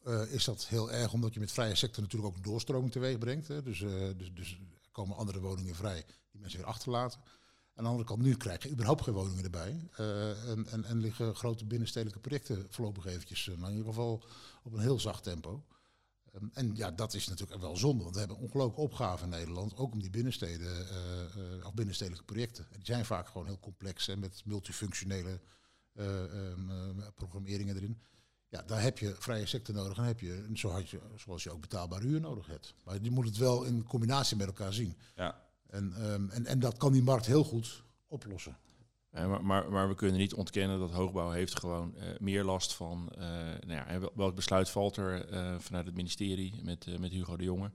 eh, 0.05 0.33
is 0.33 0.45
dat 0.45 0.67
heel 0.67 0.91
erg 0.93 1.13
omdat 1.13 1.35
je 1.35 1.41
met 1.41 1.53
vrije 1.53 1.75
sector 1.75 2.03
natuurlijk 2.03 2.31
ook 2.31 2.37
een 2.37 2.51
doorstroming 2.51 2.93
teweeg 2.93 3.19
brengt. 3.19 3.49
Hè? 3.49 3.63
Dus, 3.63 3.83
eh, 3.83 3.91
dus, 4.17 4.31
dus 4.35 4.59
komen 4.93 5.17
andere 5.17 5.41
woningen 5.41 5.75
vrij 5.75 6.05
die 6.31 6.41
mensen 6.41 6.59
weer 6.59 6.69
achterlaten. 6.69 7.21
Aan 7.75 7.85
de 7.85 7.91
andere 7.91 8.09
kant, 8.09 8.23
nu 8.23 8.37
krijg 8.37 8.63
je 8.63 8.71
überhaupt 8.71 9.03
geen 9.03 9.15
woningen 9.15 9.45
erbij. 9.45 9.89
Eh, 9.97 10.51
en, 10.51 10.67
en, 10.67 10.85
en 10.85 10.99
liggen 11.01 11.35
grote 11.35 11.65
binnenstedelijke 11.65 12.21
projecten 12.21 12.67
voorlopig 12.71 13.07
eventjes, 13.07 13.47
nou, 13.47 13.63
in 13.63 13.71
ieder 13.77 13.87
geval 13.87 14.23
op 14.63 14.73
een 14.73 14.81
heel 14.81 15.01
zacht 15.01 15.23
tempo. 15.23 15.63
Ehm, 16.39 16.49
en 16.53 16.77
ja, 16.77 16.91
dat 16.91 17.15
is 17.15 17.29
natuurlijk 17.29 17.61
wel 17.61 17.77
zonde, 17.77 18.03
want 18.03 18.15
we 18.15 18.21
hebben 18.21 18.39
ongelooflijke 18.39 18.81
opgaven 18.81 19.25
in 19.25 19.39
Nederland, 19.39 19.77
ook 19.77 19.93
om 19.93 20.01
die 20.01 20.11
binnensteden, 20.11 20.89
eh, 20.89 21.67
of 21.67 21.75
binnenstedelijke 21.75 22.25
projecten. 22.25 22.65
En 22.65 22.77
die 22.77 22.87
zijn 22.87 23.05
vaak 23.05 23.29
gewoon 23.29 23.47
heel 23.47 23.61
complex 23.61 24.09
en 24.09 24.19
met 24.19 24.43
multifunctionele 24.45 25.41
eh, 25.93 26.25
ehm, 26.25 26.71
eh, 26.71 27.07
programmeringen 27.15 27.77
erin. 27.77 28.01
Ja, 28.49 28.63
daar 28.63 28.83
heb 28.83 28.99
je 28.99 29.15
vrije 29.19 29.47
sector 29.47 29.75
nodig 29.75 29.99
en 29.99 30.05
heb 30.05 30.21
je, 30.21 30.51
zo 30.55 30.71
had 30.71 30.89
je, 30.89 31.01
zoals 31.17 31.43
je 31.43 31.51
ook 31.51 31.61
betaalbare 31.61 32.07
huur 32.07 32.21
nodig 32.21 32.47
hebt. 32.47 32.75
Maar 32.85 33.03
die 33.03 33.11
moet 33.11 33.25
het 33.25 33.37
wel 33.37 33.65
in 33.65 33.85
combinatie 33.85 34.37
met 34.37 34.47
elkaar 34.47 34.73
zien. 34.73 34.97
Ja. 35.17 35.43
En, 35.67 35.95
ehm, 35.95 36.31
en, 36.31 36.47
en 36.47 36.59
dat 36.59 36.77
kan 36.77 36.93
die 36.93 37.03
markt 37.03 37.27
heel 37.27 37.45
goed 37.45 37.83
oplossen. 38.07 38.57
Maar, 39.11 39.45
maar, 39.45 39.71
maar 39.73 39.89
we 39.89 39.95
kunnen 39.95 40.19
niet 40.19 40.35
ontkennen 40.35 40.79
dat 40.79 40.91
hoogbouw 40.91 41.31
heeft 41.31 41.59
gewoon 41.59 41.97
eh, 41.97 42.07
meer 42.19 42.45
last 42.45 42.75
van... 42.75 43.09
eh, 43.19 43.27
nou 43.67 43.73
ja, 43.91 44.11
welk 44.15 44.35
besluit 44.35 44.71
valt 44.71 44.97
er 44.97 45.29
eh, 45.29 45.55
vanuit 45.59 45.87
het 45.87 45.95
ministerie 45.95 46.61
met, 46.63 46.99
met 47.01 47.11
Hugo 47.13 47.37
de 47.37 47.45
Jonge... 47.45 47.71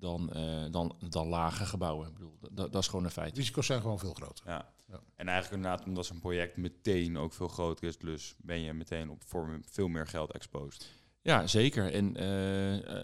Dan, 0.00 0.32
eh, 0.32 0.64
dan, 0.70 0.96
dan 1.08 1.28
lage 1.28 1.66
gebouwen. 1.66 2.06
Ik 2.08 2.12
bedoel, 2.12 2.38
dat, 2.50 2.72
dat 2.72 2.82
is 2.82 2.88
gewoon 2.88 3.02
een 3.02 3.08
De 3.08 3.14
feit. 3.14 3.36
risico's 3.36 3.66
zijn 3.66 3.80
gewoon 3.80 3.98
veel 3.98 4.12
groter. 4.14 4.44
Ja. 4.46 4.72
Ja. 4.88 5.00
En 5.16 5.28
eigenlijk 5.28 5.56
inderdaad 5.62 5.86
omdat 5.86 6.06
zo'n 6.06 6.20
project 6.20 6.56
meteen 6.56 7.18
ook 7.18 7.32
veel 7.32 7.48
groter 7.48 7.88
is, 7.88 7.98
dus 7.98 8.34
ben 8.38 8.60
je 8.60 8.72
meteen 8.72 9.10
op 9.10 9.22
voor 9.26 9.60
veel 9.70 9.88
meer 9.88 10.06
geld 10.06 10.32
exposed. 10.32 10.90
Ja, 11.22 11.46
zeker. 11.46 11.92
En 11.92 12.12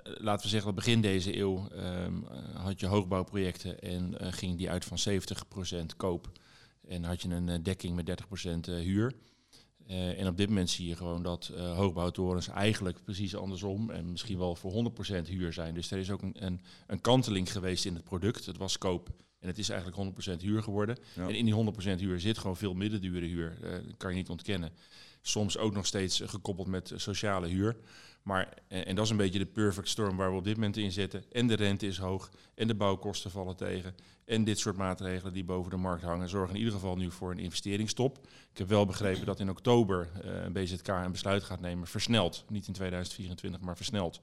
laten 0.04 0.42
we 0.42 0.48
zeggen, 0.48 0.64
dat 0.74 0.84
begin 0.84 1.00
deze 1.00 1.38
eeuw 1.38 1.68
ehm, 1.68 2.24
eh, 2.24 2.64
had 2.64 2.80
je 2.80 2.86
hoogbouwprojecten 2.86 3.80
en 3.80 4.18
eh, 4.18 4.32
ging 4.32 4.58
die 4.58 4.70
uit 4.70 4.84
van 4.84 4.98
70% 4.98 5.96
koop. 5.96 6.28
En 6.88 7.04
had 7.04 7.22
je 7.22 7.28
een 7.28 7.48
eh, 7.48 7.58
dekking 7.62 7.94
met 7.94 8.08
30% 8.08 8.68
eh, 8.68 8.74
huur. 8.74 9.14
Eh, 9.86 10.20
en 10.20 10.26
op 10.26 10.36
dit 10.36 10.48
moment 10.48 10.70
zie 10.70 10.88
je 10.88 10.96
gewoon 10.96 11.22
dat 11.22 11.50
eh, 11.54 11.76
hoogbouwtorens 11.76 12.48
eigenlijk 12.48 13.04
precies 13.04 13.36
andersom 13.36 13.90
en 13.90 14.10
misschien 14.10 14.38
wel 14.38 14.54
voor 14.54 14.92
100% 15.24 15.28
huur 15.28 15.52
zijn. 15.52 15.74
Dus 15.74 15.90
er 15.90 15.98
is 15.98 16.10
ook 16.10 16.22
een, 16.22 16.34
een, 16.38 16.60
een 16.86 17.00
kanteling 17.00 17.52
geweest 17.52 17.84
in 17.84 17.94
het 17.94 18.04
product. 18.04 18.46
Het 18.46 18.56
was 18.56 18.78
koop 18.78 19.08
en 19.40 19.48
het 19.48 19.58
is 19.58 19.68
eigenlijk 19.68 20.14
100% 20.38 20.40
huur 20.40 20.62
geworden. 20.62 20.96
Ja. 21.14 21.28
En 21.28 21.34
in 21.34 21.44
die 21.44 21.96
100% 21.96 22.00
huur 22.00 22.20
zit 22.20 22.38
gewoon 22.38 22.56
veel 22.56 22.74
middendure 22.74 23.26
huur. 23.26 23.56
dat 23.60 23.96
kan 23.96 24.10
je 24.10 24.16
niet 24.16 24.28
ontkennen. 24.28 24.70
Soms 25.22 25.58
ook 25.58 25.74
nog 25.74 25.86
steeds 25.86 26.20
gekoppeld 26.24 26.66
met 26.66 26.92
sociale 26.96 27.48
huur. 27.48 27.76
Maar, 28.24 28.54
eh, 28.68 28.88
en 28.88 28.94
dat 28.94 29.04
is 29.04 29.10
een 29.10 29.16
beetje 29.16 29.38
de 29.38 29.46
perfect 29.46 29.88
storm 29.88 30.16
waar 30.16 30.30
we 30.30 30.36
op 30.36 30.44
dit 30.44 30.54
moment 30.54 30.76
in 30.76 30.92
zitten. 30.92 31.24
En 31.32 31.46
de 31.46 31.54
rente 31.54 31.86
is 31.86 31.98
hoog. 31.98 32.30
En 32.54 32.66
de 32.66 32.74
bouwkosten 32.74 33.30
vallen 33.30 33.56
tegen. 33.56 33.94
En 34.24 34.44
dit 34.44 34.58
soort 34.58 34.76
maatregelen 34.76 35.32
die 35.32 35.44
boven 35.44 35.70
de 35.70 35.76
markt 35.76 36.02
hangen, 36.02 36.28
zorgen 36.28 36.52
in 36.52 36.58
ieder 36.58 36.74
geval 36.74 36.96
nu 36.96 37.10
voor 37.10 37.30
een 37.30 37.38
investeringsstop. 37.38 38.18
Ik 38.52 38.58
heb 38.58 38.68
wel 38.68 38.86
begrepen 38.86 39.26
dat 39.26 39.40
in 39.40 39.50
oktober 39.50 40.10
eh, 40.22 40.42
een 40.42 40.52
BZK 40.52 40.88
een 40.88 41.10
besluit 41.10 41.42
gaat 41.42 41.60
nemen, 41.60 41.86
versneld. 41.86 42.44
Niet 42.48 42.66
in 42.66 42.72
2024, 42.72 43.60
maar 43.60 43.76
versneld. 43.76 44.20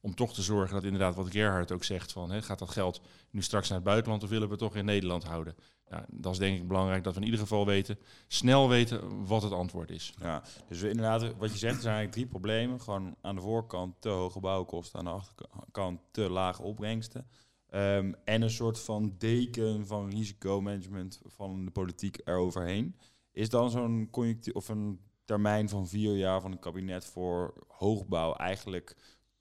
Om 0.00 0.14
toch 0.14 0.34
te 0.34 0.42
zorgen 0.42 0.74
dat 0.74 0.84
inderdaad 0.84 1.14
wat 1.14 1.30
Gerhard 1.30 1.72
ook 1.72 1.84
zegt, 1.84 2.12
van, 2.12 2.42
gaat 2.42 2.58
dat 2.58 2.70
geld 2.70 3.00
nu 3.30 3.42
straks 3.42 3.68
naar 3.68 3.78
het 3.78 3.86
buitenland 3.86 4.22
of 4.22 4.28
willen 4.28 4.46
we 4.46 4.54
het 4.54 4.62
toch 4.62 4.76
in 4.76 4.84
Nederland 4.84 5.24
houden? 5.24 5.54
Ja, 5.90 6.04
dat 6.10 6.32
is 6.32 6.38
denk 6.38 6.58
ik 6.58 6.68
belangrijk 6.68 7.04
dat 7.04 7.14
we 7.14 7.20
in 7.20 7.24
ieder 7.24 7.40
geval 7.40 7.66
weten, 7.66 7.98
snel 8.26 8.68
weten 8.68 9.26
wat 9.26 9.42
het 9.42 9.52
antwoord 9.52 9.90
is. 9.90 10.14
Ja, 10.20 10.42
dus 10.68 10.80
we 10.80 10.88
inderdaad, 10.88 11.36
wat 11.36 11.52
je 11.52 11.58
zegt, 11.58 11.74
er 11.74 11.82
zijn 11.82 11.94
eigenlijk 11.94 12.12
drie 12.12 12.26
problemen. 12.26 12.80
Gewoon 12.80 13.16
aan 13.20 13.34
de 13.34 13.40
voorkant 13.40 13.94
te 14.00 14.08
hoge 14.08 14.40
bouwkosten, 14.40 14.98
aan 14.98 15.04
de 15.04 15.10
achterkant 15.10 16.00
te 16.10 16.30
lage 16.30 16.62
opbrengsten. 16.62 17.26
Ehm, 17.68 18.12
en 18.24 18.42
een 18.42 18.50
soort 18.50 18.80
van 18.80 19.14
deken 19.18 19.86
van 19.86 20.10
risicomanagement 20.10 21.20
van 21.24 21.64
de 21.64 21.70
politiek 21.70 22.20
eroverheen. 22.24 22.96
Is 23.32 23.48
dan 23.48 23.70
zo'n 23.70 24.08
conjunctuur 24.10 24.54
of 24.54 24.68
een 24.68 25.00
termijn 25.24 25.68
van 25.68 25.88
vier 25.88 26.16
jaar 26.16 26.40
van 26.40 26.52
een 26.52 26.58
kabinet 26.58 27.04
voor 27.04 27.66
hoogbouw 27.68 28.34
eigenlijk 28.34 28.96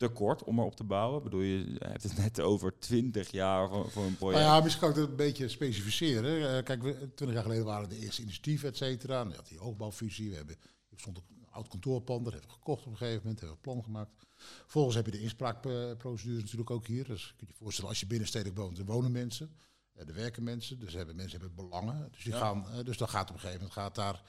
te 0.08 0.14
kort 0.14 0.44
om 0.44 0.60
erop 0.60 0.76
te 0.76 0.84
bouwen? 0.84 1.18
Ik 1.18 1.24
bedoel, 1.24 1.42
je 1.42 1.76
hebt 1.80 2.04
het 2.04 2.18
net 2.18 2.40
over 2.40 2.80
twintig 2.80 3.32
jaar 3.32 3.70
voor, 3.70 3.92
voor 3.92 4.04
een 4.04 4.16
project. 4.18 4.40
Nou 4.44 4.56
ja, 4.56 4.62
misschien 4.64 4.82
kan 4.88 4.90
ik 4.92 4.96
het 5.02 5.10
een 5.10 5.16
beetje 5.16 5.48
specificeren. 5.50 6.58
Eh, 6.58 6.64
kijk, 6.64 6.82
we- 6.84 6.98
twintig 6.98 7.34
jaar 7.34 7.44
geleden 7.44 7.66
waren 7.66 7.90
de 7.90 8.00
eerste 8.00 8.22
initiatieven, 8.22 8.70
et 8.70 8.78
cetera. 8.78 9.24
Dan 9.24 9.34
had 9.34 9.48
die 9.48 9.58
hoogbouwfusie. 9.58 10.30
We 10.30 10.36
hebben, 10.36 10.56
er 10.90 11.00
stond 11.00 11.18
een 11.18 11.24
oud 11.50 11.68
kantoorpand, 11.68 12.24
dat 12.24 12.34
hebben 12.34 12.50
we 12.52 12.56
gekocht 12.58 12.86
op 12.86 12.92
een 12.92 12.98
gegeven 12.98 13.22
moment. 13.24 13.40
Hebben 13.40 13.58
we 13.64 13.68
een 13.70 13.74
plan 13.74 13.84
gemaakt. 13.84 14.12
Vervolgens 14.62 14.96
heb 14.96 15.06
je 15.06 15.12
de 15.12 15.22
inspraakprocedure 15.22 16.40
natuurlijk 16.42 16.70
ook 16.72 16.88
hier. 16.88 17.06
Dus 17.08 17.28
je 17.28 17.34
kunt 17.38 17.50
je 17.50 17.56
voorstellen, 17.56 17.90
als 17.90 18.00
je 18.00 18.06
binnenstedelijk 18.08 18.58
woont, 18.58 18.78
er 18.78 18.86
wonen 18.86 19.12
mensen. 19.12 19.56
eh, 19.94 20.08
Er 20.08 20.14
werken 20.14 20.44
mensen, 20.44 20.80
dus 20.80 20.94
hebben, 20.94 21.16
mensen 21.16 21.40
hebben 21.40 21.56
belangen. 21.66 22.08
Dus, 22.12 22.24
die 22.24 22.34
Ja. 22.34 22.40
gaan, 22.40 22.70
eh, 22.70 22.84
dus 22.84 22.98
dan 22.98 23.10
gaat 23.10 23.30
op 23.30 23.34
een 23.36 23.40
gegeven 23.42 23.60
moment 23.62 23.78
gaat 23.80 23.96
daar 23.96 24.22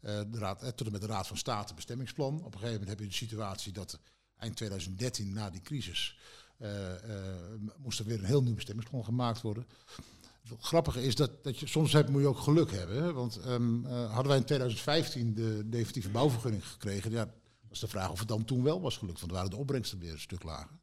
eh, 0.00 0.20
de 0.30 0.38
raad, 0.38 0.62
eh, 0.62 0.68
tot 0.68 0.86
en 0.86 0.92
met 0.92 1.00
de 1.00 1.06
Raad 1.06 1.26
van 1.26 1.36
State 1.36 1.74
bestemmingsplan. 1.74 2.34
Op 2.34 2.44
een 2.44 2.52
gegeven 2.60 2.70
moment 2.72 2.88
heb 2.88 2.98
je 3.00 3.06
de 3.06 3.12
situatie 3.12 3.72
dat 3.72 3.98
eind 4.42 4.56
2013, 4.56 5.32
na 5.32 5.50
die 5.50 5.60
crisis, 5.60 6.18
eh, 6.58 6.94
eh, 6.94 7.34
moest 7.76 7.98
er 7.98 8.04
weer 8.04 8.18
een 8.18 8.24
heel 8.24 8.42
nieuw 8.42 8.54
bestemmingsplan 8.54 9.04
gemaakt 9.04 9.40
worden. 9.40 9.66
Het 10.48 10.60
grappige 10.60 11.02
is 11.02 11.14
dat, 11.14 11.44
dat 11.44 11.58
je 11.58 11.66
soms 11.66 11.92
heb, 11.92 12.08
moet 12.08 12.20
je 12.20 12.26
ook 12.26 12.38
geluk 12.38 12.70
hebben. 12.70 13.02
Hè? 13.02 13.12
Want 13.12 13.36
ehm, 13.36 13.86
eh, 13.86 14.06
hadden 14.06 14.28
wij 14.28 14.36
in 14.36 14.44
2015 14.44 15.34
de 15.34 15.68
definitieve 15.68 16.08
bouwvergunning 16.08 16.66
gekregen, 16.66 17.10
ja, 17.10 17.34
is 17.70 17.78
de 17.78 17.88
vraag 17.88 18.10
of 18.10 18.18
het 18.18 18.28
dan 18.28 18.44
toen 18.44 18.62
wel 18.62 18.80
was 18.80 18.96
gelukt. 18.96 19.20
Want 19.20 19.32
dan 19.32 19.38
waren 19.38 19.56
de 19.56 19.60
opbrengsten 19.62 19.98
weer 19.98 20.12
een 20.12 20.20
stuk 20.20 20.42
lager. 20.42 20.80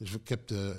Dus 0.00 0.12
ik 0.12 0.28
heb 0.28 0.46
de, 0.48 0.76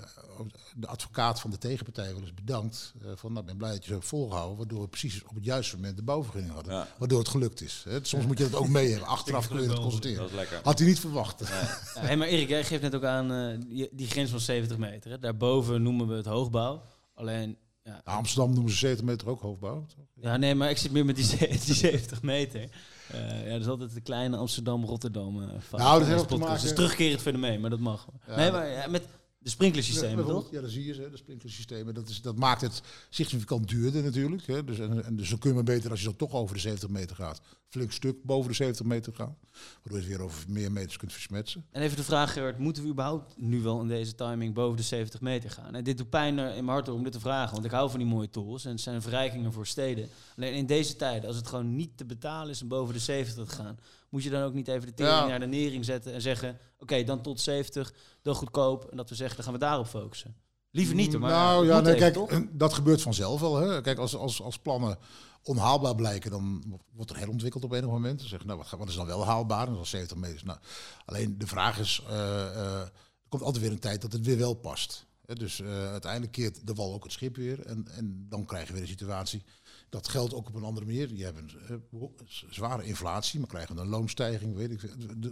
de 0.75 0.87
advocaat 0.87 1.39
van 1.39 1.51
de 1.51 1.57
tegenpartij 1.57 2.11
wel 2.13 2.21
eens 2.21 2.33
bedankt. 2.33 2.93
eh, 3.01 3.11
van, 3.15 3.29
nou, 3.31 3.41
ik 3.41 3.45
ben 3.49 3.57
blij 3.57 3.71
dat 3.71 3.81
je 3.81 3.87
zo 3.87 3.93
hebt 3.93 4.07
volgehouden. 4.07 4.57
Waardoor 4.57 4.81
we 4.81 4.87
precies 4.87 5.23
op 5.23 5.35
het 5.35 5.43
juiste 5.45 5.75
moment 5.75 5.97
de 5.97 6.03
bouwvergunning 6.03 6.53
hadden. 6.53 6.73
Ja. 6.73 6.87
Waardoor 6.97 7.19
het 7.19 7.27
gelukt 7.27 7.61
is. 7.61 7.83
Hè? 7.89 7.99
Soms 8.01 8.25
moet 8.25 8.37
je 8.37 8.49
dat 8.49 8.59
ook 8.59 8.67
mee 8.67 8.89
hebben. 8.89 9.07
Achteraf 9.07 9.47
kun 9.47 9.55
je 9.55 9.61
het 9.61 9.71
Dat 9.71 9.79
constateren. 9.81 10.25
is 10.25 10.31
lekker. 10.31 10.59
Had 10.63 10.79
hij 10.79 10.87
niet 10.87 10.99
verwacht. 10.99 11.39
Ja, 11.93 12.01
hey, 12.01 12.17
maar 12.17 12.27
Erik, 12.27 12.49
jij 12.49 12.63
geeft 12.63 12.81
net 12.81 12.95
ook 12.95 13.03
aan 13.03 13.31
eh, 13.31 13.59
die, 13.67 13.89
die 13.91 14.07
grens 14.07 14.29
van 14.29 14.39
70 14.39 14.77
meter. 14.77 15.11
Hè? 15.11 15.19
Daarboven 15.19 15.81
noemen 15.81 16.07
we 16.07 16.13
het 16.15 16.25
hoogbouw. 16.25 16.83
Alleen, 17.13 17.57
ja, 17.83 18.01
Nou, 18.05 18.17
Amsterdam 18.17 18.53
noemen 18.53 18.71
ze 18.71 18.77
70 18.77 19.05
meter 19.05 19.29
ook 19.29 19.41
hoogbouw. 19.41 19.85
toch? 19.95 20.05
ja, 20.15 20.37
nee, 20.37 20.55
maar 20.55 20.69
ik 20.69 20.77
zit 20.77 20.91
meer 20.91 21.05
met 21.05 21.15
die, 21.15 21.37
die 21.65 21.73
70 21.73 22.21
meter. 22.21 22.69
Eh, 23.13 23.45
ja, 23.45 23.51
dat 23.51 23.61
is 23.61 23.67
altijd 23.67 23.93
de 23.93 24.01
kleine 24.01 24.37
Amsterdam-Rotterdam. 24.37 25.41
eh 25.41 25.47
fout 25.59 25.81
Nou, 25.81 25.99
dat 25.99 26.07
heeft 26.07 26.09
deze 26.09 26.21
ook 26.21 26.27
te 26.27 26.33
is 26.33 26.39
maken- 26.39 26.69
een 26.69 26.75
terugkerend 26.75 27.21
fenomeen, 27.21 27.61
maar 27.61 27.69
dat 27.69 27.79
mag. 27.79 28.07
Ja, 28.27 28.35
nee, 28.35 28.51
maar 28.51 28.89
met 28.89 29.07
de 29.39 29.49
sprinklersystemen, 29.49 30.25
toch? 30.25 30.51
Ja, 30.51 30.61
dat 30.61 30.69
zie 30.69 30.85
je 30.85 30.93
ze, 30.93 31.09
de 31.11 31.17
sprinklersystemen. 31.17 31.93
Dat, 31.93 32.09
is, 32.09 32.21
dat 32.21 32.35
maakt 32.35 32.61
het 32.61 32.81
significant 33.09 33.67
duurder 33.67 34.03
natuurlijk. 34.03 34.45
Hè. 34.47 34.63
Dus, 34.63 34.79
en, 34.79 35.05
en 35.05 35.15
dus 35.15 35.29
dan 35.29 35.39
kun 35.39 35.49
je 35.49 35.55
maar 35.55 35.63
beter 35.63 35.89
als 35.91 35.99
je 35.99 36.05
dan 36.05 36.15
toch 36.15 36.31
over 36.31 36.55
de 36.55 36.61
70 36.61 36.89
meter 36.89 37.15
gaat. 37.15 37.41
Flink 37.71 37.91
stuk 37.91 38.23
boven 38.23 38.49
de 38.49 38.55
70 38.55 38.85
meter 38.85 39.13
gaan. 39.15 39.37
Waardoor 39.51 40.01
je 40.01 40.07
het 40.07 40.17
weer 40.17 40.21
over 40.21 40.43
meer 40.47 40.71
meters 40.71 40.97
kunt 40.97 41.13
versmetsen. 41.13 41.65
En 41.71 41.81
even 41.81 41.97
de 41.97 42.03
vraag, 42.03 42.33
Gerard, 42.33 42.57
moeten 42.57 42.83
we 42.83 42.89
überhaupt 42.89 43.33
nu 43.37 43.61
wel 43.61 43.81
in 43.81 43.87
deze 43.87 44.15
timing 44.15 44.53
boven 44.53 44.77
de 44.77 44.83
70 44.83 45.21
meter 45.21 45.49
gaan? 45.49 45.75
En 45.75 45.83
dit 45.83 45.97
doet 45.97 46.09
pijn 46.09 46.37
in 46.39 46.45
mijn 46.45 46.67
hart 46.67 46.89
om 46.89 47.03
dit 47.03 47.11
te 47.11 47.19
vragen, 47.19 47.53
want 47.53 47.65
ik 47.65 47.71
hou 47.71 47.89
van 47.89 47.99
die 47.99 48.07
mooie 48.07 48.29
tools 48.29 48.65
en 48.65 48.71
het 48.71 48.81
zijn 48.81 49.01
verrijkingen 49.01 49.53
voor 49.53 49.67
steden. 49.67 50.09
Alleen 50.37 50.53
in 50.53 50.65
deze 50.65 50.95
tijden, 50.95 51.27
als 51.27 51.35
het 51.37 51.47
gewoon 51.47 51.75
niet 51.75 51.97
te 51.97 52.05
betalen 52.05 52.49
is 52.49 52.61
om 52.61 52.67
boven 52.67 52.93
de 52.93 52.99
70 52.99 53.45
te 53.47 53.55
gaan, 53.55 53.79
moet 54.09 54.23
je 54.23 54.29
dan 54.29 54.43
ook 54.43 54.53
niet 54.53 54.67
even 54.67 54.87
de 54.87 54.93
tering 54.93 55.15
Ja. 55.15 55.27
naar 55.27 55.39
de 55.39 55.45
nering 55.45 55.85
zetten 55.85 56.13
en 56.13 56.21
zeggen, 56.21 56.57
oké, 56.79 57.03
dan 57.03 57.21
tot 57.21 57.39
70, 57.41 57.93
dan 58.21 58.35
goedkoop. 58.35 58.85
En 58.91 58.97
dat 58.97 59.09
we 59.09 59.15
zeggen, 59.15 59.35
dan 59.35 59.45
gaan 59.45 59.53
we 59.53 59.59
daarop 59.59 59.87
focussen. 59.87 60.35
Liever 60.73 60.95
niet, 60.95 61.19
maar 61.19 61.31
nou 61.31 61.65
ja, 61.65 61.75
moet 61.75 61.83
nee, 61.83 61.95
even, 61.95 62.11
kijk, 62.11 62.29
toch? 62.29 62.43
dat 62.51 62.73
gebeurt 62.73 63.01
vanzelf 63.01 63.39
wel. 63.39 63.55
Hè. 63.55 63.81
Kijk, 63.81 63.97
als, 63.97 64.15
als, 64.15 64.41
als 64.41 64.59
plannen 64.59 64.97
onhaalbaar 65.43 65.95
blijken, 65.95 66.31
dan 66.31 66.63
wordt 66.93 67.11
er 67.11 67.17
herontwikkeld 67.17 67.63
op 67.63 67.71
enig 67.71 67.89
moment. 67.89 68.19
Dan 68.19 68.27
zeggen, 68.27 68.47
nou, 68.47 68.59
wat, 68.59 68.79
wat 68.79 68.89
is 68.89 68.95
dan 68.95 69.05
wel 69.05 69.25
haalbaar? 69.25 69.79
Is 69.79 69.89
70 69.89 70.17
meter. 70.17 70.45
Nou, 70.45 70.59
alleen 71.05 71.37
de 71.37 71.47
vraag 71.47 71.79
is, 71.79 72.03
eh, 72.07 72.45
eh, 72.45 72.81
er 72.81 72.91
komt 73.29 73.43
altijd 73.43 73.63
weer 73.63 73.71
een 73.71 73.79
tijd 73.79 74.01
dat 74.01 74.11
het 74.11 74.25
weer 74.25 74.37
wel 74.37 74.53
past. 74.53 75.09
Dus 75.33 75.59
eh, 75.59 75.89
uiteindelijk 75.89 76.31
keert 76.31 76.67
de 76.67 76.73
wal 76.73 76.93
ook 76.93 77.03
het 77.03 77.11
schip 77.11 77.35
weer. 77.35 77.65
En, 77.65 77.87
en 77.87 78.25
dan 78.29 78.45
krijg 78.45 78.67
je 78.67 78.73
weer 78.73 78.81
een 78.81 78.87
situatie. 78.87 79.43
Dat 79.89 80.07
geldt 80.07 80.33
ook 80.33 80.47
op 80.47 80.55
een 80.55 80.63
andere 80.63 80.85
manier. 80.85 81.15
Je 81.15 81.23
hebt 81.23 81.39
een 81.39 82.13
zware 82.49 82.83
inflatie, 82.83 83.39
maar 83.39 83.47
krijgen 83.47 83.75
we 83.75 83.81
een 83.81 83.87
loonstijging. 83.87 84.55
Weet 84.55 84.71
ik. 84.71 84.83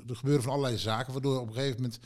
Er 0.07 0.15
gebeuren 0.15 0.43
van 0.43 0.51
allerlei 0.51 0.77
zaken, 0.77 1.13
waardoor 1.13 1.39
op 1.39 1.47
een 1.47 1.53
gegeven 1.53 1.81
moment 1.81 1.99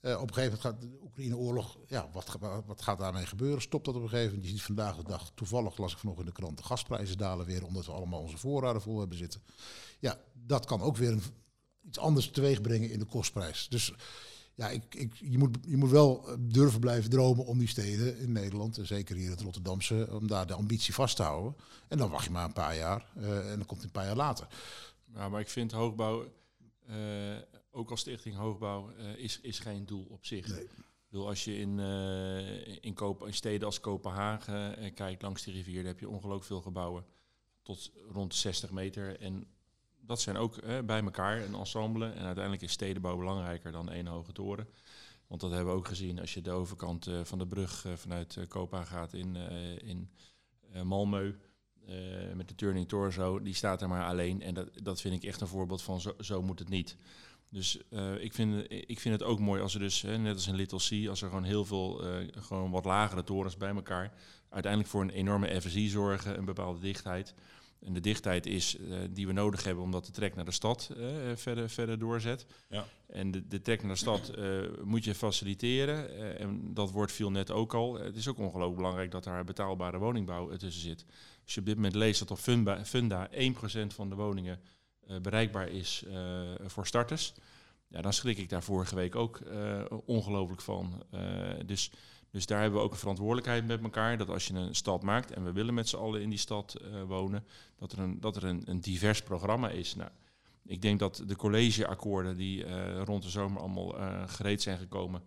eh, 0.00 0.20
op 0.20 0.28
een 0.28 0.34
gegeven 0.34 0.58
moment 0.58 0.60
gaat 0.60 0.80
de 0.80 0.98
Oekraïne-oorlog, 1.02 1.78
ja, 1.86 2.08
wat, 2.12 2.36
wat 2.66 2.82
gaat 2.82 2.98
daarmee 2.98 3.26
gebeuren? 3.26 3.62
Stopt 3.62 3.84
dat 3.84 3.94
op 3.94 4.02
een 4.02 4.08
gegeven 4.08 4.30
moment? 4.30 4.44
Je 4.50 4.56
ziet 4.56 4.66
vandaag 4.66 4.96
de 4.96 5.02
dag, 5.02 5.30
toevallig 5.34 5.76
las 5.76 5.92
ik 5.92 5.98
vanochtend 5.98 6.26
in 6.26 6.34
de 6.34 6.40
krant, 6.40 6.58
de 6.58 6.64
gasprijzen 6.64 7.18
dalen 7.18 7.46
weer, 7.46 7.64
omdat 7.64 7.86
we 7.86 7.92
allemaal 7.92 8.20
onze 8.20 8.38
voorraden 8.38 8.82
vol 8.82 8.98
hebben 8.98 9.18
zitten. 9.18 9.42
Ja, 9.98 10.18
dat 10.32 10.66
kan 10.66 10.80
ook 10.80 10.96
weer 10.96 11.10
een, 11.10 11.22
iets 11.82 11.98
anders 11.98 12.30
teweeg 12.30 12.60
brengen 12.60 12.90
in 12.90 12.98
de 12.98 13.04
kostprijs. 13.04 13.68
Dus 13.68 13.94
ja, 14.54 14.68
ik, 14.68 14.94
ik, 14.94 15.14
je, 15.14 15.38
moet, 15.38 15.56
je 15.66 15.76
moet 15.76 15.90
wel 15.90 16.28
eh, 16.28 16.34
durven 16.38 16.80
blijven 16.80 17.10
dromen 17.10 17.44
om 17.44 17.58
die 17.58 17.68
steden 17.68 18.18
in 18.18 18.32
Nederland, 18.32 18.78
en 18.78 18.86
zeker 18.86 19.16
hier 19.16 19.30
het 19.30 19.40
Rotterdamse, 19.40 20.08
om 20.10 20.26
daar 20.26 20.46
de 20.46 20.54
ambitie 20.54 20.94
vast 20.94 21.16
te 21.16 21.22
houden. 21.22 21.56
En 21.88 21.98
dan 21.98 22.10
wacht 22.10 22.24
je 22.24 22.30
maar 22.30 22.44
een 22.44 22.52
paar 22.52 22.76
jaar 22.76 23.06
eh, 23.16 23.50
en 23.50 23.56
dan 23.56 23.66
komt 23.66 23.82
het 23.82 23.84
een 23.84 23.90
paar 23.90 24.06
jaar 24.06 24.16
later. 24.16 24.46
Ja, 25.14 25.28
maar 25.28 25.40
ik 25.40 25.48
vind 25.48 25.72
hoogbouw, 25.72 26.24
ook 27.76 27.90
als 27.90 28.00
stichting 28.00 28.36
hoogbouw, 28.36 28.90
eh, 28.90 29.16
is, 29.16 29.40
is 29.40 29.58
geen 29.58 29.86
doel 29.86 30.06
op 30.10 30.24
zich. 30.24 30.48
Nee. 30.48 30.68
Ik 31.06 31.12
bedoel, 31.12 31.26
als 31.26 31.44
je 31.44 31.58
in, 31.58 31.80
eh, 31.80 32.84
in, 32.84 32.94
Koop, 32.94 33.26
in 33.26 33.34
steden 33.34 33.66
als 33.66 33.80
Kopenhagen 33.80 34.76
eh, 34.76 34.94
kijkt 34.94 35.22
langs 35.22 35.44
de 35.44 35.50
rivier, 35.50 35.76
daar 35.76 35.92
heb 35.92 36.00
je 36.00 36.08
ongelooflijk 36.08 36.44
veel 36.44 36.60
gebouwen 36.60 37.04
tot 37.62 37.92
rond 38.12 38.34
60 38.34 38.70
meter. 38.70 39.20
En 39.20 39.46
dat 40.00 40.20
zijn 40.20 40.36
ook 40.36 40.56
eh, 40.56 40.78
bij 40.80 41.02
elkaar 41.02 41.42
een 41.42 41.54
ensemble. 41.54 42.06
En 42.06 42.24
uiteindelijk 42.24 42.62
is 42.62 42.72
stedenbouw 42.72 43.16
belangrijker 43.16 43.72
dan 43.72 43.90
één 43.90 44.06
hoge 44.06 44.32
toren. 44.32 44.68
Want 45.26 45.40
dat 45.40 45.50
hebben 45.50 45.72
we 45.72 45.78
ook 45.78 45.88
gezien 45.88 46.20
als 46.20 46.34
je 46.34 46.40
de 46.40 46.50
overkant 46.50 47.10
van 47.22 47.38
de 47.38 47.46
brug 47.46 47.86
vanuit 47.94 48.36
eh, 48.36 48.46
Kopenhagen 48.48 48.96
gaat 48.96 49.12
in, 49.12 49.36
in 49.80 50.10
Malmö. 50.72 51.34
met 52.34 52.48
de 52.48 52.54
Turning 52.54 52.88
Torso, 52.88 53.42
die 53.42 53.54
staat 53.54 53.82
er 53.82 53.88
maar 53.88 54.04
alleen. 54.04 54.42
En 54.42 54.54
dat, 54.54 54.68
dat 54.82 55.00
vind 55.00 55.14
ik 55.14 55.28
echt 55.28 55.40
een 55.40 55.46
voorbeeld 55.46 55.82
van 55.82 56.00
zo, 56.00 56.14
zo 56.20 56.42
moet 56.42 56.58
het 56.58 56.68
niet. 56.68 56.96
Dus 57.48 57.78
eh, 57.90 58.22
ik, 58.22 58.34
vind, 58.34 58.64
ik 58.68 59.00
vind 59.00 59.14
het 59.20 59.28
ook 59.28 59.38
mooi 59.38 59.62
als 59.62 59.74
er 59.74 59.80
dus, 59.80 60.02
hè, 60.02 60.18
net 60.18 60.34
als 60.34 60.46
in 60.46 60.54
Little 60.54 61.04
C, 61.04 61.08
als 61.08 61.22
er 61.22 61.28
gewoon 61.28 61.44
heel 61.44 61.64
veel, 61.64 62.04
eh, 62.04 62.26
gewoon 62.30 62.70
wat 62.70 62.84
lagere 62.84 63.24
torens 63.24 63.56
bij 63.56 63.74
elkaar, 63.74 64.12
uiteindelijk 64.48 64.92
voor 64.92 65.02
een 65.02 65.10
enorme 65.10 65.60
FSI 65.60 65.88
zorgen, 65.88 66.38
een 66.38 66.44
bepaalde 66.44 66.80
dichtheid. 66.80 67.34
En 67.80 67.92
de 67.92 68.00
dichtheid 68.00 68.46
is 68.46 68.76
eh, 68.78 68.98
die 69.10 69.26
we 69.26 69.32
nodig 69.32 69.64
hebben 69.64 69.84
omdat 69.84 70.06
de 70.06 70.12
trek 70.12 70.34
naar 70.34 70.44
de 70.44 70.50
stad 70.50 70.90
verder, 71.34 71.70
verder 71.70 71.98
doorzet. 71.98 72.46
Ja. 72.68 72.84
En 73.06 73.30
de, 73.30 73.48
de 73.48 73.60
trek 73.60 73.82
naar 73.82 73.92
de 73.92 73.98
stad 73.98 74.32
moet 74.84 75.04
je 75.04 75.14
faciliteren. 75.14 76.38
en 76.38 76.74
dat 76.74 76.90
woord 76.90 77.12
viel 77.12 77.30
net 77.30 77.50
ook 77.50 77.74
al. 77.74 77.94
Het 77.94 78.16
is 78.16 78.28
ook 78.28 78.38
ongelooflijk 78.38 78.76
belangrijk 78.76 79.10
dat 79.10 79.24
daar 79.24 79.44
betaalbare 79.44 79.98
woningbouw 79.98 80.56
tussen 80.56 80.82
zit. 80.82 81.04
Als 81.44 81.54
je 81.54 81.60
op 81.60 81.66
dit 81.66 81.76
moment 81.76 81.94
leest 81.94 82.18
dat 82.18 82.30
op 82.30 82.38
Funda, 82.38 82.84
Funda 82.84 83.30
1% 83.30 83.32
van 83.86 84.08
de 84.08 84.14
woningen 84.14 84.60
bereikbaar 85.22 85.68
is 85.68 86.04
eh, 86.08 86.42
voor 86.66 86.86
starters. 86.86 87.34
Ja, 87.88 88.00
dan 88.00 88.12
schrik 88.12 88.38
ik 88.38 88.48
daar 88.48 88.62
vorige 88.62 88.94
week 88.94 89.14
ook 89.16 89.40
eh, 89.40 89.84
ongelooflijk 90.04 90.60
van. 90.60 91.02
Eh, 91.10 91.20
dus, 91.66 91.90
dus 92.30 92.46
daar 92.46 92.60
hebben 92.60 92.78
we 92.78 92.84
ook 92.84 92.92
een 92.92 92.98
verantwoordelijkheid 92.98 93.66
met 93.66 93.82
elkaar. 93.82 94.18
Dat 94.18 94.28
als 94.28 94.46
je 94.46 94.54
een 94.54 94.74
stad 94.74 95.02
maakt 95.02 95.30
en 95.30 95.44
we 95.44 95.52
willen 95.52 95.74
met 95.74 95.88
z'n 95.88 95.96
allen 95.96 96.22
in 96.22 96.30
die 96.30 96.38
stad 96.38 96.74
eh, 96.74 97.02
wonen, 97.02 97.44
dat 97.76 97.92
er, 97.92 97.98
een, 97.98 98.20
dat 98.20 98.36
er 98.36 98.44
een, 98.44 98.62
een 98.64 98.80
divers 98.80 99.22
programma 99.22 99.68
is. 99.68 99.94
Nou, 99.94 100.10
ik 100.64 100.82
denk 100.82 100.98
dat 100.98 101.22
de 101.26 101.36
collegeakkoorden 101.36 102.36
die 102.36 102.64
eh, 102.64 103.02
rond 103.02 103.22
de 103.22 103.30
zomer 103.30 103.60
allemaal 103.60 103.98
eh, 103.98 104.22
gereed 104.26 104.62
zijn 104.62 104.78
gekomen, 104.78 105.22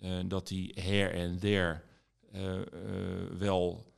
eh, 0.00 0.18
dat 0.26 0.48
die 0.48 0.72
her 0.80 1.14
en 1.14 1.38
der 1.38 1.84
eh, 2.32 2.60
eh, 2.60 2.66
wel, 3.38 3.92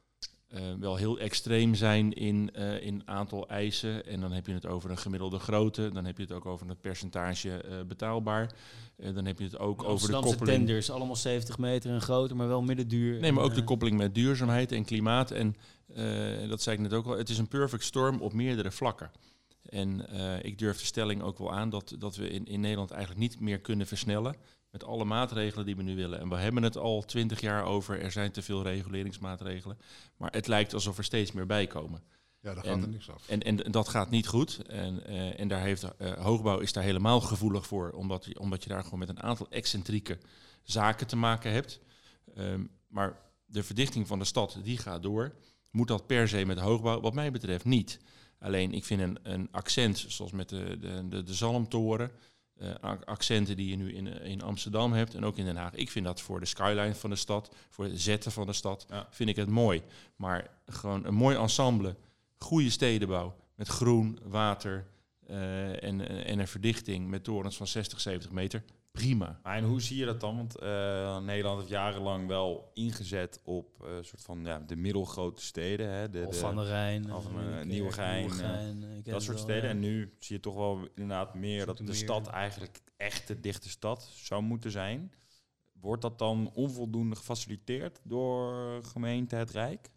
eh, 0.48 0.62
wel 0.80 0.96
heel 0.96 1.18
extreem 1.18 1.74
zijn 1.74 2.12
in, 2.12 2.50
eh, 2.54 2.82
in 2.82 3.02
aantal 3.04 3.48
eisen. 3.48 4.06
En 4.06 4.20
dan 4.20 4.32
heb 4.32 4.46
je 4.46 4.52
het 4.52 4.66
over 4.66 4.90
een 4.90 4.98
gemiddelde 4.98 5.38
grootte, 5.38 5.90
dan 5.92 6.04
heb 6.04 6.16
je 6.16 6.22
het 6.22 6.32
ook 6.32 6.46
over 6.46 6.68
het 6.68 6.80
percentage 6.80 7.50
eh, 7.50 7.76
betaalbaar. 7.86 8.52
Dan 9.12 9.24
heb 9.24 9.38
je 9.38 9.44
het 9.44 9.58
ook 9.58 9.84
over 9.84 10.06
de 10.06 10.14
koppeling. 10.14 10.56
tenders, 10.56 10.90
allemaal 10.90 11.16
70 11.16 11.58
meter 11.58 11.90
en 11.90 12.00
groter, 12.00 12.36
maar 12.36 12.48
wel 12.48 12.62
middenduur. 12.62 13.20
Nee, 13.20 13.32
maar 13.32 13.44
ook 13.44 13.54
de 13.54 13.64
koppeling 13.64 13.96
met 13.96 14.14
duurzaamheid 14.14 14.72
en 14.72 14.84
klimaat. 14.84 15.30
En 15.30 15.56
dat 16.48 16.62
zei 16.62 16.76
ik 16.76 16.82
net 16.82 16.92
ook 16.92 17.06
al. 17.06 17.18
Het 17.18 17.28
is 17.28 17.38
een 17.38 17.48
perfect 17.48 17.84
storm 17.84 18.20
op 18.20 18.32
meerdere 18.32 18.70
vlakken. 18.70 19.10
En 19.62 20.06
ik 20.44 20.58
durf 20.58 20.78
de 20.78 20.84
stelling 20.84 21.22
ook 21.22 21.38
wel 21.38 21.52
aan 21.52 21.70
dat, 21.70 21.94
dat 21.98 22.16
we 22.16 22.28
in, 22.28 22.46
in 22.46 22.60
Nederland 22.60 22.90
eigenlijk 22.90 23.20
niet 23.20 23.40
meer 23.40 23.60
kunnen 23.60 23.86
versnellen. 23.86 24.36
Met 24.70 24.84
alle 24.84 25.04
maatregelen 25.04 25.66
die 25.66 25.76
we 25.76 25.82
nu 25.82 25.96
willen. 25.96 26.20
En 26.20 26.28
we 26.28 26.36
hebben 26.36 26.62
het 26.62 26.76
al 26.76 27.04
twintig 27.04 27.40
jaar 27.40 27.64
over. 27.64 28.00
Er 28.00 28.12
zijn 28.12 28.32
te 28.32 28.42
veel 28.42 28.62
reguleringsmaatregelen. 28.62 29.78
Maar 30.16 30.30
het 30.32 30.46
lijkt 30.46 30.74
alsof 30.74 30.98
er 30.98 31.04
steeds 31.04 31.32
meer 31.32 31.46
bij 31.46 31.66
komen. 31.66 32.02
Ja, 32.40 32.54
daar 32.54 32.64
gaat 32.64 32.74
En- 32.74 32.82
er 32.82 32.88
niks 32.88 33.10
af. 33.10 33.28
En, 33.28 33.42
en 33.42 33.56
dat 33.56 33.88
gaat 33.88 34.10
niet 34.10 34.26
goed. 34.26 34.62
En, 34.66 35.06
eh, 35.06 35.40
en 35.40 35.48
daar 35.48 35.60
heeft 35.60 35.82
eh, 35.82 36.12
hoogbouw 36.12 36.58
is 36.58 36.72
daar 36.72 36.82
helemaal 36.82 37.20
gevoelig 37.20 37.66
voor, 37.66 37.90
omdat 37.90 38.24
je, 38.24 38.38
omdat 38.38 38.62
je 38.62 38.68
daar 38.68 38.84
gewoon 38.84 38.98
met 38.98 39.08
een 39.08 39.22
aantal 39.22 39.46
excentrieke 39.50 40.18
zaken 40.62 41.06
te 41.06 41.16
maken 41.16 41.52
hebt. 41.52 41.80
Ehm, 42.34 42.64
maar 42.86 43.20
de 43.46 43.62
verdichting 43.62 44.06
van 44.06 44.18
de 44.18 44.24
stad, 44.24 44.58
die 44.62 44.78
gaat 44.78 45.02
door. 45.02 45.34
Moet 45.70 45.88
dat 45.88 46.06
per 46.06 46.28
se 46.28 46.44
met 46.44 46.58
hoogbouw? 46.58 47.00
Wat 47.00 47.14
mij 47.14 47.30
betreft 47.30 47.64
niet. 47.64 48.00
Alleen 48.38 48.72
ik 48.72 48.84
vind 48.84 49.00
een, 49.00 49.18
een 49.22 49.48
accent, 49.50 50.04
zoals 50.08 50.32
met 50.32 50.48
de, 50.48 50.76
de, 50.80 51.08
de, 51.08 51.22
de 51.22 51.34
Zalmtoren, 51.34 52.10
accenten 53.04 53.56
die 53.56 53.68
je 53.70 53.76
nu 53.76 53.92
in, 53.94 54.06
eh, 54.18 54.30
in 54.30 54.42
Amsterdam 54.42 54.92
hebt 54.92 55.14
en 55.14 55.24
ook 55.24 55.36
in 55.36 55.44
Den 55.44 55.56
Haag. 55.56 55.74
Ik 55.74 55.90
vind 55.90 56.04
dat 56.06 56.20
voor 56.20 56.40
de 56.40 56.46
skyline 56.46 56.94
van 56.94 57.10
de 57.10 57.16
stad, 57.16 57.54
voor 57.70 57.84
het 57.84 58.00
zetten 58.00 58.32
van 58.32 58.46
de 58.46 58.52
stad, 58.52 58.86
Ja. 58.90 59.06
vind 59.10 59.28
ik 59.30 59.36
het 59.36 59.48
mooi. 59.48 59.82
Maar 60.16 60.50
gewoon 60.66 61.04
een 61.04 61.14
mooi 61.14 61.36
ensemble, 61.36 61.96
goede 62.38 62.70
stedenbouw 62.70 63.34
met 63.54 63.68
groen, 63.68 64.18
water 64.22 64.86
eh, 65.26 65.82
en, 65.82 66.24
en 66.26 66.38
een 66.38 66.48
verdichting 66.48 67.08
met 67.08 67.24
torens 67.24 67.56
van 67.56 67.66
60, 67.66 68.00
70 68.00 68.30
meter. 68.30 68.62
Prima. 68.98 69.40
Maar 69.42 69.56
en 69.56 69.64
hoe 69.64 69.80
zie 69.80 69.96
je 69.96 70.04
dat 70.04 70.20
dan? 70.20 70.36
Want 70.36 70.56
eh, 70.58 71.18
Nederland 71.20 71.58
heeft 71.58 71.70
jarenlang 71.70 72.26
wel 72.26 72.70
ingezet 72.74 73.40
op 73.44 73.82
eh 73.84 73.90
soort 74.00 74.22
van 74.22 74.44
ja, 74.44 74.58
de 74.58 74.76
middelgrote 74.76 75.42
steden. 75.42 75.88
Hè, 75.90 76.10
de, 76.10 76.24
Of 76.26 76.32
de- 76.34 76.40
van 76.40 76.56
de 76.56 76.64
Rijn, 76.64 77.12
of 77.12 77.30
Nieuwekerk, 77.30 77.64
Nieuwegein, 77.66 79.02
dat 79.04 79.22
soort 79.22 79.36
wel, 79.36 79.44
steden. 79.44 79.62
ja. 79.62 79.68
En 79.68 79.78
nu 79.78 80.12
zie 80.18 80.36
je 80.36 80.42
toch 80.42 80.54
wel 80.54 80.88
inderdaad 80.94 81.34
meer 81.34 81.66
dat 81.66 81.76
de 81.76 81.94
stad 81.94 82.26
eigenlijk 82.26 82.80
echt 82.96 83.26
de 83.26 83.40
dichte 83.40 83.68
stad 83.68 84.10
zou 84.14 84.42
moeten 84.42 84.70
zijn. 84.70 85.12
Wordt 85.72 86.02
dat 86.02 86.18
dan 86.18 86.50
onvoldoende 86.54 87.16
gefaciliteerd 87.16 88.00
door 88.02 88.84
gemeente 88.84 89.36
het 89.36 89.50
Rijk? 89.50 89.90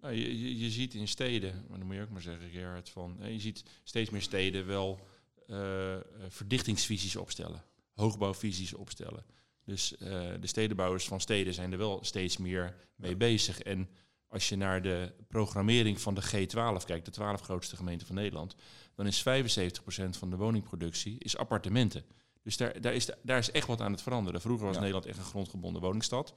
Nou, 0.00 0.14
je, 0.16 0.40
je, 0.40 0.58
je 0.58 0.70
ziet 0.70 0.94
in 0.94 1.08
steden, 1.08 1.64
maar 1.68 1.78
dan 1.78 1.86
moet 1.86 1.96
je 1.96 2.02
ook 2.02 2.10
maar 2.10 2.20
zeggen, 2.20 2.50
Gerard, 2.50 2.88
van, 2.88 3.16
eh, 3.20 3.32
je 3.32 3.40
ziet 3.40 3.64
steeds 3.82 4.10
meer 4.10 4.22
steden 4.22 4.66
wel 4.66 5.00
eh, 5.48 5.96
verdichtingsvisies 6.28 7.16
opstellen, 7.16 7.62
hoogbouwvisies 7.94 8.74
opstellen. 8.74 9.24
Dus 9.64 9.96
eh, 9.96 10.08
de 10.40 10.46
stedenbouwers 10.46 11.04
van 11.04 11.20
steden 11.20 11.54
zijn 11.54 11.72
er 11.72 11.78
wel 11.78 12.04
steeds 12.04 12.36
meer 12.36 12.74
mee 12.94 13.16
bezig. 13.16 13.60
En 13.60 13.88
als 14.28 14.48
je 14.48 14.56
naar 14.56 14.82
de 14.82 15.12
programmering 15.28 16.00
van 16.00 16.14
de 16.14 16.22
G12 16.22 16.84
kijkt, 16.84 17.04
de 17.04 17.10
12 17.10 17.40
grootste 17.40 17.76
gemeenten 17.76 18.06
van 18.06 18.16
Nederland, 18.16 18.54
dan 18.94 19.06
is 19.06 19.20
75% 19.20 20.18
van 20.18 20.30
de 20.30 20.36
woningproductie 20.36 21.18
is 21.18 21.36
appartementen. 21.36 22.04
Dus 22.42 22.56
daar, 22.56 22.80
daar, 22.80 22.94
is, 22.94 23.08
daar 23.22 23.38
is 23.38 23.50
echt 23.50 23.66
wat 23.66 23.80
aan 23.80 23.92
het 23.92 24.02
veranderen. 24.02 24.40
Vroeger 24.40 24.64
was 24.64 24.74
Ja. 24.74 24.80
Nederland 24.80 25.06
echt 25.06 25.18
een 25.18 25.24
grondgebonden 25.24 25.82
woningstad. 25.82 26.32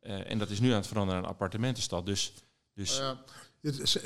Eh, 0.00 0.30
en 0.30 0.38
dat 0.38 0.50
is 0.50 0.60
nu 0.60 0.70
aan 0.70 0.76
het 0.76 0.86
veranderen 0.86 1.20
naar 1.20 1.30
een 1.30 1.36
appartementenstad. 1.36 2.06
Dus, 2.06 2.32
dus 2.74 2.98
Nou 2.98 3.16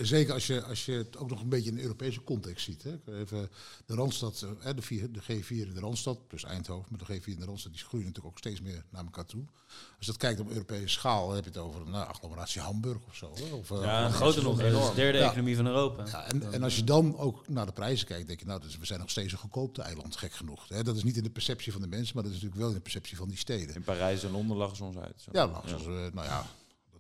zeker 0.02 0.34
als 0.34 0.46
je, 0.46 0.62
als 0.62 0.84
je 0.84 0.92
het 0.92 1.16
ook 1.16 1.30
nog 1.30 1.40
een 1.40 1.48
beetje 1.48 1.70
in 1.70 1.76
de 1.76 1.82
Europese 1.82 2.22
context 2.24 2.64
ziet. 2.64 2.82
Hè. 2.82 3.18
Even 3.20 3.50
de 3.86 3.94
Randstad, 3.94 4.46
eh, 4.62 4.74
de, 4.74 4.82
vier, 4.82 5.12
de 5.12 5.20
G4 5.22 5.48
in 5.48 5.74
de 5.74 5.80
Randstad, 5.80 6.26
plus 6.28 6.44
Eindhoven, 6.44 6.86
maar 6.90 7.06
de 7.06 7.20
G4 7.20 7.24
in 7.24 7.38
de 7.38 7.44
Randstad, 7.44 7.72
die 7.72 7.80
groeien 7.84 8.06
natuurlijk 8.06 8.34
ook 8.34 8.38
steeds 8.38 8.60
meer 8.60 8.84
naar 8.90 9.04
elkaar 9.04 9.26
toe. 9.26 9.44
Als 9.68 10.06
je 10.06 10.06
dat 10.06 10.16
kijkt 10.16 10.40
op 10.40 10.50
Europese 10.50 10.88
schaal, 10.88 11.26
dan 11.26 11.34
heb 11.34 11.44
je 11.44 11.50
het 11.50 11.58
over 11.58 11.86
nou, 11.88 12.08
agglomeratie 12.08 12.60
Hamburg 12.60 12.98
of 13.08 13.14
zo. 13.16 13.32
Hè. 13.34 13.52
Of, 13.54 13.70
eh, 13.70 13.82
Ja, 13.82 14.06
of- 14.06 14.14
Groter 14.14 14.42
nog, 14.42 14.60
hè, 14.60 14.70
dat 14.70 14.82
is 14.82 14.88
de 14.88 14.94
derde 14.94 15.18
Ja. 15.18 15.26
economie 15.28 15.56
van 15.56 15.66
Europa. 15.66 16.06
Ja, 16.06 16.24
en, 16.30 16.52
en 16.52 16.62
als 16.62 16.76
je 16.76 16.84
dan 16.84 17.18
ook 17.18 17.48
naar 17.48 17.66
de 17.66 17.72
prijzen 17.72 18.06
kijkt, 18.06 18.26
denk 18.26 18.40
je, 18.40 18.46
nou, 18.46 18.60
dus 18.60 18.78
we 18.78 18.86
zijn 18.86 19.00
nog 19.00 19.10
steeds 19.10 19.32
een 19.32 19.38
goedkoopte 19.38 19.82
eiland, 19.82 20.16
gek 20.16 20.32
genoeg. 20.32 20.68
Hè. 20.68 20.82
Dat 20.82 20.96
is 20.96 21.02
niet 21.04 21.16
in 21.16 21.22
de 21.22 21.30
perceptie 21.30 21.72
van 21.72 21.80
de 21.80 21.88
mensen, 21.88 22.14
maar 22.14 22.22
dat 22.24 22.32
is 22.32 22.38
natuurlijk 22.38 22.60
wel 22.60 22.70
in 22.70 22.76
de 22.76 22.82
perceptie 22.82 23.16
van 23.16 23.28
die 23.28 23.38
steden. 23.38 23.74
In 23.74 23.82
Parijs 23.82 24.24
en 24.24 24.30
Londen 24.30 24.56
lachen 24.56 24.76
ze 24.76 24.84
ons 24.84 24.96
uit. 24.96 25.14
Zo. 25.20 25.30
Ja, 25.32 25.46
nou, 25.46 25.68
zoals, 25.68 25.82
eh, 25.82 25.88
nou 25.92 26.24
ja, 26.26 26.46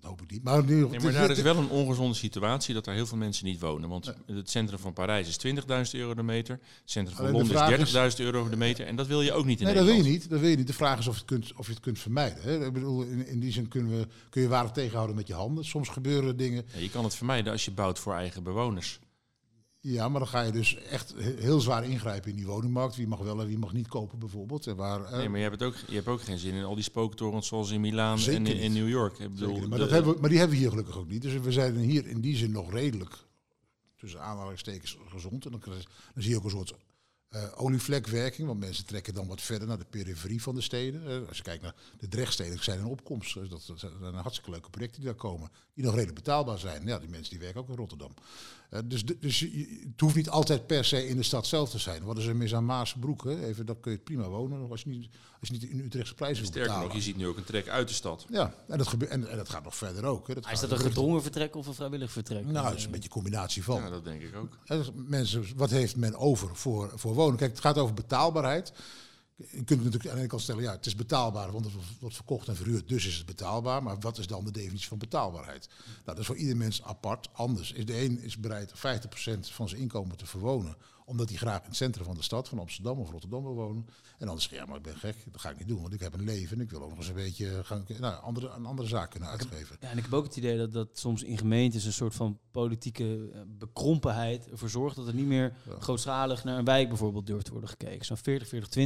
dat 0.04 0.12
hoop 0.12 0.22
ik 0.22 0.30
niet. 0.30 0.42
Maar, 0.44 0.64
Nee, 0.64 0.88
dit- 0.88 1.02
daar 1.12 1.30
is 1.30 1.42
wel 1.42 1.56
een 1.56 1.68
ongezonde 1.68 2.14
situatie 2.14 2.74
dat 2.74 2.84
daar 2.84 2.94
heel 2.94 3.06
veel 3.06 3.18
mensen 3.18 3.46
niet 3.46 3.60
wonen. 3.60 3.88
Want 3.88 4.14
het 4.26 4.50
centrum 4.50 4.78
van 4.78 4.92
Parijs 4.92 5.28
is 5.28 5.36
20.000 5.92 5.98
euro 6.00 6.14
de 6.14 6.22
meter. 6.22 6.54
Het 6.54 6.62
centrum 6.84 7.16
van 7.16 7.26
Alleen 7.26 7.36
Londen 7.38 7.78
is 7.80 7.94
is- 7.94 8.14
30.000 8.16 8.20
euro 8.24 8.48
de 8.48 8.56
meter. 8.56 8.86
En 8.86 8.96
dat 8.96 9.06
wil 9.06 9.22
je 9.22 9.32
ook 9.32 9.44
niet 9.44 9.60
in 9.60 9.66
Nee, 9.66 9.74
dat 9.74 9.84
wil 9.84 9.94
je 9.94 10.02
niet. 10.02 10.30
Dat 10.30 10.40
wil 10.40 10.48
je 10.48 10.56
niet. 10.56 10.66
De 10.66 10.72
vraag 10.72 10.98
is 10.98 11.06
of 11.06 11.14
je 11.14 11.20
het 11.20 11.28
kunt, 11.30 11.52
of 11.56 11.66
je 11.66 11.72
het 11.72 11.82
kunt 11.82 11.98
vermijden. 11.98 12.42
Hè. 12.42 12.66
Ik 12.66 12.72
bedoel, 12.72 13.02
in, 13.02 13.26
in 13.26 13.40
die 13.40 13.52
zin 13.52 13.68
kunnen 13.68 13.98
we, 13.98 14.06
kun 14.30 14.42
je 14.42 14.48
waarop 14.48 14.74
tegenhouden 14.74 15.16
met 15.16 15.26
je 15.26 15.34
handen. 15.34 15.64
Soms 15.64 15.88
gebeuren 15.88 16.36
dingen. 16.36 16.64
Ja, 16.74 16.80
je 16.80 16.90
kan 16.90 17.04
het 17.04 17.14
vermijden 17.14 17.52
als 17.52 17.64
je 17.64 17.70
bouwt 17.70 17.98
voor 17.98 18.14
eigen 18.14 18.42
bewoners. 18.42 18.98
Ja, 19.86 20.08
maar 20.08 20.18
dan 20.20 20.28
ga 20.28 20.40
je 20.40 20.52
dus 20.52 20.76
echt 20.76 21.14
he- 21.16 21.34
heel 21.38 21.60
zwaar 21.60 21.84
ingrijpen 21.84 22.30
in 22.30 22.36
die 22.36 22.46
woningmarkt. 22.46 22.96
Wie 22.96 23.06
mag 23.06 23.18
wel 23.18 23.40
en 23.40 23.46
wie 23.46 23.58
mag 23.58 23.72
niet 23.72 23.88
kopen 23.88 24.18
bijvoorbeeld. 24.18 24.66
En 24.66 24.76
waar, 24.76 25.04
eh, 25.04 25.16
Nee, 25.18 25.28
maar 25.28 25.38
je 25.38 25.44
hebt, 25.48 25.60
het 25.60 25.68
ook, 25.68 25.76
je 25.88 25.94
hebt 25.94 26.06
ook 26.08 26.22
geen 26.22 26.38
zin 26.38 26.54
in 26.54 26.64
al 26.64 26.74
die 26.74 26.84
spooktorens 26.84 27.46
zoals 27.46 27.70
in 27.70 27.80
Milaan 27.80 28.18
en 28.18 28.46
in. 28.46 28.72
New 28.72 28.88
York. 28.88 29.18
Ik 29.18 29.32
bedoel, 29.32 29.54
zeker, 29.54 29.68
maar, 29.68 29.78
de- 29.78 29.84
dat 29.84 29.92
hebben 29.92 30.14
we, 30.14 30.20
maar 30.20 30.28
die 30.30 30.38
hebben 30.38 30.56
we 30.56 30.62
hier 30.62 30.70
gelukkig 30.72 30.98
ook 30.98 31.08
niet. 31.08 31.22
Dus 31.22 31.32
we 31.40 31.52
zijn 31.52 31.76
hier 31.76 32.06
in 32.06 32.20
die 32.20 32.36
zin 32.36 32.50
nog 32.50 32.72
redelijk, 32.72 33.16
tussen 33.96 34.20
aanhalingstekens, 34.22 34.98
gezond. 35.08 35.44
En 35.44 35.50
dan, 35.50 35.60
dan 35.64 36.22
zie 36.22 36.30
je 36.30 36.36
ook 36.36 36.44
een 36.44 36.50
soort 36.50 36.74
eh 37.34 37.42
olievlekwerking. 37.54 38.46
Want 38.46 38.60
mensen 38.60 38.86
trekken 38.86 39.14
dan 39.14 39.26
wat 39.26 39.40
verder 39.40 39.68
naar 39.68 39.78
de 39.78 39.86
periferie 39.90 40.42
van 40.42 40.54
de 40.54 40.60
steden. 40.60 41.06
Eh, 41.08 41.28
als 41.28 41.36
je 41.36 41.42
kijkt 41.42 41.62
naar 41.62 41.74
de 41.98 42.08
drechtsteden, 42.08 42.64
zijn 42.64 42.78
in 42.78 42.84
opkomst. 42.84 43.34
Dus 43.34 43.48
dat, 43.48 43.64
dat 43.66 43.78
zijn 43.78 44.14
hartstikke 44.14 44.50
leuke 44.50 44.70
projecten 44.70 45.00
die 45.00 45.10
daar 45.10 45.18
komen. 45.18 45.50
Die 45.74 45.84
nog 45.84 45.94
redelijk 45.94 46.18
betaalbaar 46.18 46.58
zijn. 46.58 46.86
Ja, 46.86 46.98
die 46.98 47.08
mensen 47.08 47.30
die 47.30 47.38
werken 47.38 47.60
ook 47.60 47.68
in 47.68 47.76
Rotterdam. 47.76 48.14
Eh, 48.70 48.80
dus 48.84 49.04
dus 49.04 49.40
het 49.40 50.00
hoeft 50.00 50.14
niet 50.14 50.28
altijd 50.28 50.66
per 50.66 50.84
se 50.84 51.08
in 51.08 51.16
de 51.16 51.22
stad 51.22 51.46
zelf 51.46 51.70
te 51.70 51.78
zijn. 51.78 52.04
Wat 52.04 52.18
is 52.18 52.26
er 52.26 52.36
mis 52.36 52.54
aan 52.54 52.64
Maasbroek? 52.64 53.24
Hè? 53.24 53.44
Even, 53.44 53.66
dan 53.66 53.80
kun 53.80 53.92
je 53.92 53.98
prima 53.98 54.28
wonen. 54.28 54.70
Als 54.70 54.82
je 54.82 54.88
niet, 54.88 55.08
als 55.40 55.48
je 55.48 55.54
niet 55.54 55.62
in 55.62 55.80
Utrechtse 55.80 56.14
prijzen 56.14 56.42
wil 56.42 56.50
Sterker 56.50 56.68
betalen. 56.68 56.88
nog, 56.88 56.96
je 56.96 57.02
ziet 57.02 57.16
nu 57.16 57.26
ook 57.26 57.36
een 57.36 57.44
trek 57.44 57.68
uit 57.68 57.88
de 57.88 57.94
stad. 57.94 58.26
Ja, 58.28 58.54
en 58.68 58.78
dat, 58.78 58.86
gebeurt, 58.86 59.10
en, 59.10 59.30
en 59.30 59.36
dat 59.36 59.48
gaat 59.48 59.64
nog 59.64 59.76
verder 59.76 60.04
ook. 60.04 60.28
Hè. 60.28 60.34
Dat 60.34 60.50
is 60.50 60.60
dat 60.60 60.70
een 60.70 60.78
gedwongen 60.78 61.22
vertrek 61.22 61.56
of 61.56 61.66
een 61.66 61.74
vrijwillig 61.74 62.12
vertrek? 62.12 62.44
Nou, 62.44 62.68
dat 62.68 62.76
is 62.76 62.84
een 62.84 62.90
beetje 62.90 63.08
een 63.08 63.14
combinatie 63.14 63.64
van. 63.64 63.82
Ja, 63.82 63.90
dat 63.90 64.04
denk 64.04 64.22
ik 64.22 64.36
ook. 64.36 64.58
Mensen, 64.94 65.44
wat 65.56 65.70
heeft 65.70 65.96
men 65.96 66.16
over 66.16 66.56
voor, 66.56 66.92
voor 66.94 67.14
wonen? 67.14 67.23
Kijk, 67.30 67.50
het 67.50 67.60
gaat 67.60 67.78
over 67.78 67.94
betaalbaarheid. 67.94 68.72
Je 69.36 69.64
kunt 69.64 69.84
natuurlijk 69.84 70.06
aan 70.06 70.14
de 70.14 70.18
ene 70.18 70.28
kant 70.28 70.42
stellen, 70.42 70.62
ja, 70.62 70.72
het 70.72 70.86
is 70.86 70.94
betaalbaar, 70.94 71.52
want 71.52 71.64
het 71.64 71.74
wordt 72.00 72.16
verkocht 72.16 72.48
en 72.48 72.56
verhuurd, 72.56 72.88
dus 72.88 73.06
is 73.06 73.16
het 73.16 73.26
betaalbaar. 73.26 73.82
Maar 73.82 73.98
wat 74.00 74.18
is 74.18 74.26
dan 74.26 74.44
de 74.44 74.50
definitie 74.50 74.88
van 74.88 74.98
betaalbaarheid? 74.98 75.68
Nou, 75.84 76.00
dat 76.04 76.18
is 76.18 76.26
voor 76.26 76.36
ieder 76.36 76.56
mens 76.56 76.82
apart 76.82 77.28
anders. 77.32 77.72
Is 77.72 77.86
De 77.86 78.04
een 78.04 78.20
is 78.20 78.38
bereid 78.38 78.72
50% 78.74 78.78
van 79.40 79.68
zijn 79.68 79.80
inkomen 79.80 80.16
te 80.16 80.26
verwonen 80.26 80.76
omdat 81.04 81.28
hij 81.28 81.38
graag 81.38 81.60
in 81.60 81.66
het 81.68 81.76
centrum 81.76 82.04
van 82.04 82.14
de 82.14 82.22
stad, 82.22 82.48
van 82.48 82.58
Amsterdam 82.58 82.98
of 82.98 83.10
Rotterdam 83.10 83.42
wil 83.42 83.54
wonen. 83.54 83.86
En 84.18 84.28
je, 84.36 84.54
ja, 84.54 84.64
maar 84.66 84.76
ik 84.76 84.82
ben 84.82 84.96
gek, 84.96 85.16
dat 85.32 85.40
ga 85.40 85.50
ik 85.50 85.58
niet 85.58 85.68
doen, 85.68 85.80
want 85.82 85.92
ik 85.94 86.00
heb 86.00 86.14
een 86.14 86.24
leven 86.24 86.56
en 86.56 86.62
ik 86.62 86.70
wil 86.70 86.82
ook 86.82 86.88
nog 86.88 86.98
eens 86.98 87.08
een 87.08 87.14
beetje 87.14 87.64
gaan, 87.64 87.84
nou, 87.98 88.22
andere, 88.22 88.48
een 88.48 88.66
andere 88.66 88.88
zaak 88.88 89.10
kunnen 89.10 89.28
uitgeven. 89.28 89.76
Ja, 89.80 89.88
en 89.90 89.96
ik 89.96 90.02
heb 90.02 90.12
ook 90.12 90.24
het 90.24 90.36
idee 90.36 90.56
dat, 90.58 90.72
dat 90.72 90.88
soms 90.92 91.22
in 91.22 91.38
gemeentes 91.38 91.84
een 91.84 91.92
soort 91.92 92.14
van 92.14 92.38
politieke 92.50 93.30
eh, 93.34 93.40
bekrompenheid 93.46 94.50
ervoor 94.50 94.68
zorgt 94.70 94.96
dat 94.96 95.06
er 95.06 95.14
niet 95.14 95.26
meer 95.26 95.54
Ja. 95.68 95.80
grootschalig 95.80 96.44
naar 96.44 96.58
een 96.58 96.64
wijk 96.64 96.88
bijvoorbeeld 96.88 97.26
durft 97.26 97.44
te 97.44 97.50
worden 97.52 97.68
gekeken. 97.70 98.04
Zo'n 98.06 98.40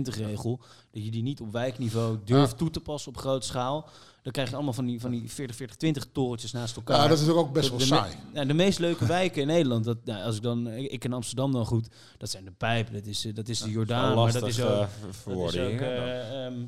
40-40-20 0.04 0.16
regel, 0.16 0.61
dat 0.90 1.04
je 1.04 1.11
die 1.11 1.22
niet 1.22 1.40
op 1.40 1.52
wijkniveau 1.52 2.18
durft 2.24 2.59
toe 2.59 2.70
te 2.70 2.81
passen 2.81 3.12
op 3.12 3.18
grote 3.18 3.46
schaal. 3.46 3.88
Dan 4.22 4.33
krijg 4.33 4.48
je 4.48 4.54
allemaal 4.54 4.72
van 4.72 4.87
die, 4.87 5.00
van 5.00 5.11
die 5.11 5.31
40-40-20 5.31 6.12
torentjes 6.12 6.52
naast 6.52 6.76
elkaar. 6.76 6.96
Ja, 7.02 7.09
dat 7.09 7.18
is 7.20 7.28
ook 7.28 7.52
best 7.52 7.68
wel 7.68 7.78
de, 7.78 7.85
saai. 7.85 8.14
me- 8.35 8.46
de 8.46 8.54
meest 8.54 8.78
leuke 8.78 9.07
wijken 9.07 9.40
in 9.42 9.46
Nederland, 9.46 9.85
dat, 9.85 10.04
nou, 10.04 10.22
als 10.22 10.37
ik 10.37 10.42
dan, 10.42 10.66
ik, 10.68 11.00
ken 11.00 11.12
Amsterdam 11.12 11.52
dan 11.52 11.66
goed, 11.66 11.88
dat 12.18 12.31
zijn 12.31 12.44
de 12.44 12.50
Pijp, 12.50 12.92
dat 12.92 13.07
is, 13.07 13.24
eh, 13.24 13.35
dat 13.35 13.48
is 13.48 13.59
de 13.61 13.70
Jordaan, 13.70 14.14
maar 14.16 14.33
dat 14.33 14.46
is 14.46 14.61
ook... 14.61 14.68
eh, 14.70 14.78
Dat 14.78 14.88
is 14.88 15.07
ook 15.07 15.14
verwoording. 15.14 15.81
eh, 15.81 16.46
ehm, 16.46 16.59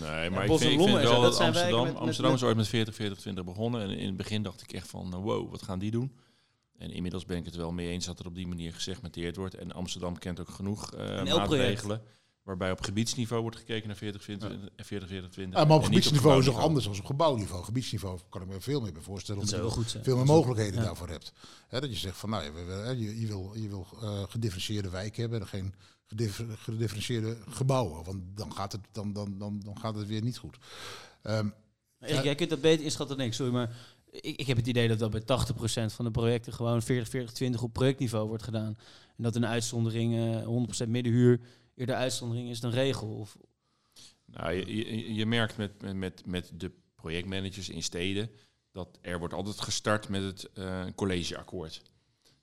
Nee, 0.00 0.30
maar 0.30 0.44
ik 0.44 0.58
vind, 0.58 0.72
ik 0.72 0.80
vind 0.80 1.02
wel 1.02 1.20
dat 1.20 1.32
dat 1.32 1.40
Amsterdam... 1.40 1.82
met- 1.84 1.92
met- 1.92 2.02
Amsterdam 2.02 2.34
is 2.34 2.42
ooit 2.42 2.56
met 2.56 2.68
40, 2.68 2.94
40, 2.94 3.18
20 3.18 3.44
begonnen. 3.44 3.80
En 3.82 3.90
in 3.90 4.06
het 4.06 4.16
begin 4.16 4.42
dacht 4.42 4.62
ik 4.62 4.72
echt 4.72 4.88
van, 4.88 5.10
wow, 5.14 5.50
wat 5.50 5.62
gaan 5.62 5.78
die 5.78 5.90
doen? 5.90 6.12
En 6.78 6.90
inmiddels 6.90 7.24
ben 7.24 7.36
ik 7.36 7.44
het 7.44 7.56
wel 7.56 7.72
mee 7.72 7.88
eens 7.88 8.06
dat 8.06 8.18
er 8.18 8.26
op 8.26 8.34
die 8.34 8.46
manier 8.46 8.72
gesegmenteerd 8.72 9.36
wordt. 9.36 9.54
En 9.54 9.72
Amsterdam 9.72 10.18
kent 10.18 10.40
ook 10.40 10.48
genoeg 10.50 10.94
eh, 10.94 11.18
En 11.18 11.26
elk 11.26 11.38
maatregelen. 11.38 12.02
Waarbij 12.46 12.70
op 12.70 12.80
gebiedsniveau 12.80 13.42
wordt 13.42 13.56
gekeken 13.56 13.86
naar 13.88 13.96
40, 13.96 14.22
20, 14.22 14.48
40, 14.76 15.08
40, 15.08 15.30
20. 15.30 15.58
Ja, 15.60 15.64
maar 15.64 15.76
op 15.76 15.82
gebiedsniveau 15.84 16.38
is 16.38 16.46
het 16.46 16.54
nog 16.54 16.64
anders 16.64 16.84
dan 16.84 16.98
op 16.98 17.04
gebouwniveau. 17.04 17.64
Gebiedsniveau 17.64 18.18
kan 18.28 18.42
ik 18.42 18.48
me 18.48 18.60
veel 18.60 18.80
meer 18.80 18.92
bij 18.92 19.02
voorstellen. 19.02 19.40
dat 19.40 19.50
zou 19.50 19.62
omdat 19.62 19.74
heel 19.76 19.84
je 19.84 19.90
goed 19.92 20.04
veel 20.04 20.16
meer 20.16 20.26
mogelijkheden 20.26 20.74
Ja. 20.80 20.82
daarvoor 20.86 21.08
hebt. 21.08 21.32
Hè, 21.68 21.80
dat 21.80 21.90
je 21.90 21.96
zegt 21.96 22.16
van, 22.16 22.30
nou, 22.30 22.44
je, 22.96 23.20
je 23.20 23.26
wil, 23.26 23.52
je 23.54 23.68
wil 23.68 23.86
eh, 24.02 24.22
gedifferentieerde 24.28 24.90
wijken 24.90 25.20
hebben 25.20 25.40
en 25.40 25.46
geen 25.46 25.74
gediffer- 26.06 26.56
gedifferentieerde 26.58 27.36
gebouwen. 27.48 28.04
Want 28.04 28.22
dan 28.34 28.52
gaat 28.52 28.72
het, 28.72 28.80
dan, 28.92 29.12
dan, 29.12 29.38
dan, 29.38 29.60
dan 29.64 29.78
gaat 29.78 29.94
het 29.94 30.06
weer 30.06 30.22
niet 30.22 30.38
goed. 30.38 30.56
Ehm, 31.22 31.48
Erik, 32.00 32.24
jij 32.24 32.34
kunt 32.34 32.50
dat 32.50 32.60
beter 32.60 32.84
inschatten 32.84 33.16
dan 33.16 33.26
ik, 33.26 33.32
sorry, 33.34 33.52
maar 33.52 33.76
ik, 34.10 34.36
ik 34.36 34.46
heb 34.46 34.56
het 34.56 34.66
idee 34.66 34.88
dat 34.88 34.98
dat 34.98 35.10
bij 35.10 35.20
80% 35.90 35.92
van 35.94 36.04
de 36.04 36.10
projecten 36.10 36.52
gewoon 36.52 36.82
40, 36.82 37.08
40, 37.08 37.32
20 37.32 37.62
op 37.62 37.72
projectniveau 37.72 38.28
wordt 38.28 38.42
gedaan. 38.42 38.78
En 39.16 39.22
dat 39.22 39.36
een 39.36 39.46
uitzondering, 39.46 40.14
eh 40.16 40.84
100% 40.86 40.88
middenhuur, 40.88 41.40
eerder 41.76 41.94
uitzondering 41.94 42.48
is 42.50 42.60
dan 42.60 42.70
regel. 42.70 43.08
Of, 43.08 43.36
Nou, 44.24 44.52
je, 44.52 44.76
je, 44.76 45.14
je 45.14 45.26
merkt 45.26 45.56
met, 45.56 45.82
met- 45.82 45.94
met, 45.96 46.26
met 46.26 46.50
de 46.54 46.70
projectmanagers 46.94 47.68
in 47.68 47.82
steden 47.82 48.30
dat 48.72 48.98
er 49.02 49.18
wordt 49.18 49.34
altijd 49.34 49.60
gestart 49.60 50.08
met 50.08 50.22
het 50.22 50.52
eh, 50.52 50.84
collegeakkoord. 50.94 51.82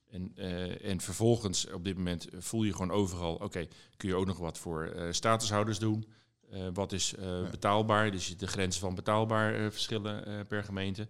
En, 0.10 0.32
eh, 0.36 0.86
en 0.89 1.02
vervolgens 1.02 1.72
op 1.72 1.84
dit 1.84 1.98
moment 1.98 2.28
voel 2.38 2.63
je 2.63 2.72
gewoon 2.72 2.91
overal, 2.91 3.36
oké, 3.36 3.67
kun 3.98 4.10
je 4.10 4.15
ook 4.15 4.26
nog 4.26 4.38
wat 4.38 4.58
voor 4.58 4.86
eh, 4.86 5.12
statushouders 5.12 5.80
doen? 5.80 6.06
Eh, 6.50 6.67
wat 6.74 6.91
is 6.91 7.13
eh, 7.15 7.24
Ja. 7.26 7.50
betaalbaar? 7.50 8.12
Dus 8.12 8.38
de 8.38 8.48
grenzen 8.48 8.82
van 8.82 8.96
betaalbaar 8.96 9.56
eh, 9.56 9.62
verschillen 9.72 10.26
eh, 10.26 10.39
per 10.48 10.63
gemeente. 10.63 11.08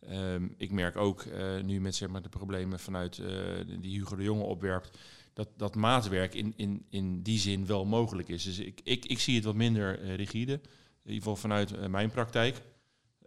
Ehm, 0.00 0.48
ik 0.56 0.70
merk 0.70 0.96
ook 0.96 1.22
eh, 1.22 1.60
nu 1.60 1.80
met 1.80 1.94
zeg 1.94 2.08
maar, 2.08 2.22
de 2.22 2.28
problemen 2.28 2.80
vanuit 2.80 3.18
eh, 3.18 3.34
die 3.80 3.98
Hugo 3.98 4.16
de 4.16 4.22
Jonge 4.22 4.42
opwerpt, 4.44 4.98
dat, 5.32 5.48
dat 5.56 5.74
maatwerk 5.74 6.34
in, 6.34 6.52
in, 6.56 6.86
in 6.88 7.22
die 7.22 7.38
zin 7.38 7.66
wel 7.66 7.84
mogelijk 7.84 8.28
is. 8.28 8.42
Dus 8.42 8.58
ik, 8.58 8.80
ik, 8.84 9.04
ik 9.04 9.18
zie 9.18 9.34
het 9.34 9.44
wat 9.44 9.54
minder 9.54 10.00
eh, 10.00 10.14
rigide, 10.14 10.52
in 10.52 10.60
ieder 11.02 11.14
geval 11.14 11.36
vanuit 11.36 11.72
eh, 11.72 11.86
mijn 11.86 12.10
praktijk. 12.10 12.62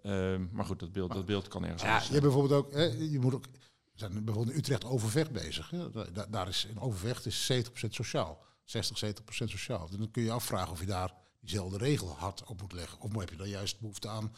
Ehm, 0.01 0.45
maar 0.51 0.65
goed, 0.65 0.79
dat 0.79 0.91
beeld, 0.91 1.13
dat 1.13 1.25
beeld 1.25 1.47
kan 1.47 1.63
ergens 1.63 1.81
ja, 1.81 1.87
anders 1.87 2.07
je 2.07 2.13
hebt 2.13 2.23
zijn. 2.23 2.33
bijvoorbeeld 2.33 2.65
ook, 2.65 2.73
hè, 2.73 2.83
je 3.11 3.19
moet 3.19 3.33
ook, 3.33 3.45
we 3.45 3.99
zijn 3.99 4.25
bijvoorbeeld 4.25 4.53
in 4.55 4.59
Utrecht 4.59 4.85
Overvecht 4.85 5.31
bezig. 5.31 5.69
Hè. 5.69 5.89
Daar 6.29 6.47
is, 6.47 6.65
in 6.65 6.79
Overvecht 6.79 7.25
is 7.25 7.51
70% 7.53 7.89
sociaal. 7.89 8.43
60, 8.63 9.05
70% 9.05 9.13
sociaal. 9.27 9.87
En 9.91 9.97
dan 9.97 10.11
kun 10.11 10.21
je 10.21 10.27
je 10.27 10.33
afvragen 10.33 10.71
of 10.71 10.79
je 10.79 10.85
daar 10.85 11.13
diezelfde 11.39 11.77
regel 11.77 12.07
hard 12.07 12.43
op 12.43 12.61
moet 12.61 12.73
leggen. 12.73 12.99
Of 12.99 13.19
heb 13.19 13.29
je 13.29 13.35
dan 13.35 13.49
juist 13.49 13.79
behoefte 13.79 14.07
aan 14.07 14.31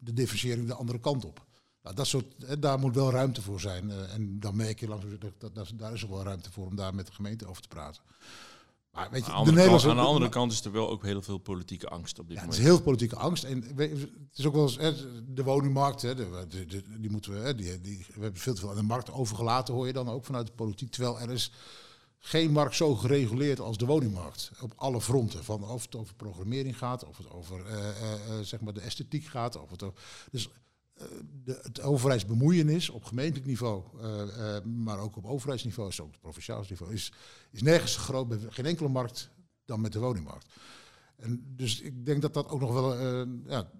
de 0.00 0.12
differentiëring 0.12 0.66
de 0.66 0.74
andere 0.74 1.00
kant 1.00 1.24
op. 1.24 1.46
Nou, 1.82 1.94
dat 1.96 2.06
soort, 2.06 2.26
daar 2.62 2.78
moet 2.78 2.94
wel 2.94 3.10
ruimte 3.10 3.42
voor 3.42 3.60
zijn. 3.60 3.90
eh, 3.90 4.14
en 4.14 4.40
dan 4.40 4.56
merk 4.56 4.80
je 4.80 4.88
langzaam, 4.88 5.18
dat, 5.18 5.32
dat, 5.38 5.54
dat- 5.54 5.72
daar 5.74 5.92
is 5.92 6.04
ook 6.04 6.10
wel 6.10 6.22
ruimte 6.22 6.50
voor 6.52 6.66
om 6.66 6.76
daar 6.76 6.94
met 6.94 7.06
de 7.06 7.12
gemeente 7.12 7.46
over 7.46 7.62
te 7.62 7.68
praten. 7.68 8.02
Maar 8.90 9.10
weet 9.10 9.26
je, 9.26 9.32
Aan 9.32 9.44
de, 9.44 9.52
kant, 9.54 9.84
aan 9.84 9.96
de 9.96 10.02
andere 10.02 10.28
kant 10.28 10.52
is 10.52 10.64
er 10.64 10.72
wel 10.72 10.90
ook 10.90 11.02
heel 11.02 11.22
veel 11.22 11.38
politieke 11.38 11.88
angst 11.88 12.18
op 12.18 12.26
dit 12.28 12.36
Ja, 12.36 12.42
het 12.42 12.52
is 12.52 12.56
moment. 12.58 12.74
heel 12.76 12.84
politieke 12.84 13.16
angst. 13.16 13.44
En 13.44 13.62
het 13.76 14.08
is 14.38 14.46
ook 14.46 14.52
wel 14.54 14.62
eens 14.62 14.76
hè, 14.76 14.92
de 15.34 15.42
woningmarkt, 15.42 16.02
hè, 16.02 16.14
de, 16.14 16.46
de- 16.48 16.66
de- 16.66 17.00
die 17.00 17.10
moeten 17.10 17.32
we, 17.32 17.38
hè, 17.38 17.54
die, 17.54 17.80
die, 17.80 18.06
we 18.14 18.22
hebben 18.22 18.40
veel 18.40 18.54
te 18.54 18.60
veel 18.60 18.70
aan 18.70 18.76
de 18.76 18.82
markt 18.82 19.10
overgelaten, 19.12 19.74
hoor 19.74 19.86
je 19.86 19.92
dan 19.92 20.08
ook 20.08 20.24
vanuit 20.24 20.46
de 20.46 20.52
politiek. 20.52 20.90
Terwijl 20.90 21.20
er 21.20 21.30
is 21.30 21.52
geen 22.18 22.50
markt 22.52 22.74
zo 22.76 22.94
gereguleerd 22.94 23.60
als 23.60 23.76
de 23.76 23.86
woningmarkt. 23.86 24.50
Op 24.60 24.72
alle 24.76 25.00
fronten. 25.00 25.44
Van 25.44 25.64
of 25.64 25.82
het 25.82 25.96
over 25.96 26.14
programmering 26.14 26.78
gaat, 26.78 27.04
of 27.04 27.16
het 27.16 27.30
over 27.30 27.66
eh, 27.66 27.88
eh, 27.88 28.40
zeg 28.42 28.60
maar 28.60 28.72
de 28.72 28.80
esthetiek 28.80 29.24
gaat. 29.26 29.56
Of 29.62 29.70
het 29.70 29.82
over, 29.82 30.00
dus 30.30 30.48
de, 31.44 31.58
het 31.62 31.80
overheidsbemoeienis 31.80 32.90
op 32.90 33.04
gemeentelijk 33.04 33.46
niveau, 33.46 33.84
eh, 34.00 34.56
eh, 34.56 34.64
maar 34.64 34.98
ook 34.98 35.16
op 35.16 35.26
overheidsniveau, 35.26 35.92
zo 35.92 36.02
ook 36.02 36.08
op 36.08 36.20
provinciaal 36.20 36.64
niveau, 36.68 36.92
is, 36.92 37.12
is 37.50 37.62
nergens 37.62 37.96
groot 37.96 38.28
bij 38.28 38.38
geen 38.48 38.66
enkele 38.66 38.88
markt 38.88 39.30
dan 39.64 39.80
met 39.80 39.92
de 39.92 39.98
woningmarkt. 39.98 40.46
En 41.16 41.54
dus 41.56 41.80
ik 41.80 42.06
denk 42.06 42.22
dat 42.22 42.34
dat 42.34 42.48
ook 42.48 42.60
nog 42.60 42.72
wel, 42.72 42.94
eh, 42.94 43.28
ja, 43.46 43.70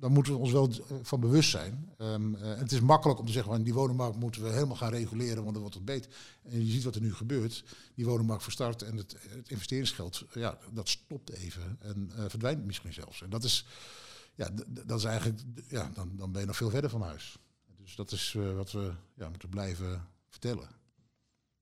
daar 0.00 0.10
moeten 0.10 0.32
we 0.32 0.38
ons 0.38 0.52
wel 0.52 0.68
eh, 0.68 0.96
van 1.02 1.20
bewust 1.20 1.50
zijn. 1.50 1.88
Ehm, 1.98 2.34
eh, 2.34 2.50
en 2.50 2.58
het 2.58 2.72
is 2.72 2.80
makkelijk 2.80 3.18
om 3.18 3.26
te 3.26 3.32
zeggen, 3.32 3.52
van 3.52 3.62
die 3.62 3.74
woningmarkt 3.74 4.16
moeten 4.16 4.42
we 4.42 4.48
helemaal 4.48 4.76
gaan 4.76 4.90
reguleren, 4.90 5.42
want 5.42 5.52
dan 5.52 5.60
wordt 5.60 5.74
het 5.74 5.84
beter. 5.84 6.10
En 6.42 6.66
je 6.66 6.72
ziet 6.72 6.84
wat 6.84 6.94
er 6.94 7.00
nu 7.00 7.14
gebeurt. 7.14 7.64
Die 7.94 8.06
woningmarkt 8.06 8.42
verstart 8.42 8.82
en 8.82 8.96
het, 8.96 9.16
het 9.28 9.50
investeringsgeld, 9.50 10.24
ja, 10.34 10.58
dat 10.72 10.88
stopt 10.88 11.30
even 11.30 11.76
en 11.80 12.10
eh, 12.16 12.24
verdwijnt 12.28 12.64
misschien 12.64 12.92
zelfs. 12.92 13.22
En 13.22 13.30
dat 13.30 13.44
is, 13.44 13.66
ja, 14.38 14.48
dat 14.84 14.98
is 14.98 15.04
eigenlijk, 15.04 15.40
ja, 15.68 15.90
dan, 15.94 16.12
dan 16.16 16.32
ben 16.32 16.40
je 16.40 16.46
nog 16.46 16.56
veel 16.56 16.70
verder 16.70 16.90
van 16.90 17.02
huis. 17.02 17.38
Dus 17.82 17.94
dat 17.96 18.12
is 18.12 18.34
eh, 18.36 18.54
wat 18.56 18.72
we 18.72 18.92
ja, 19.14 19.28
moeten 19.28 19.48
blijven 19.48 20.08
vertellen. 20.28 20.68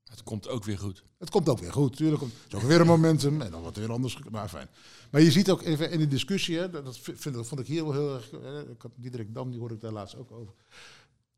Het 0.05 0.23
komt 0.23 0.49
ook 0.49 0.65
weer 0.65 0.79
goed. 0.79 1.05
Het 1.19 1.31
komt 1.31 1.49
ook 1.49 1.59
weer 1.59 1.73
goed, 1.73 1.97
tuurlijk. 1.97 2.23
Het 2.23 2.33
is 2.49 2.55
ook 2.55 2.63
weer 2.63 2.81
een 2.81 2.87
momentum 2.87 3.41
en 3.41 3.51
dan 3.51 3.61
wordt 3.61 3.77
er 3.77 3.83
weer 3.83 3.93
anders. 3.93 4.19
Maar 4.31 4.49
fijn. 4.49 4.69
Maar 5.11 5.21
je 5.21 5.31
ziet 5.31 5.51
ook 5.51 5.63
even 5.63 5.91
in 5.91 5.99
de 5.99 6.07
discussie, 6.09 6.59
hè, 6.59 6.71
dat 6.71 6.99
vind, 6.99 7.47
vond 7.47 7.61
ik 7.61 7.67
hier 7.67 7.83
wel 7.85 7.93
heel 7.93 8.15
erg. 8.15 8.31
eh, 8.33 8.59
Ik 8.71 8.83
had 8.83 8.91
Diederik 8.97 9.35
Dam, 9.35 9.51
die 9.51 9.59
hoorde 9.59 9.75
ik 9.75 9.81
daar 9.81 9.93
laatst 9.93 10.17
ook 10.17 10.31
over. 10.33 10.55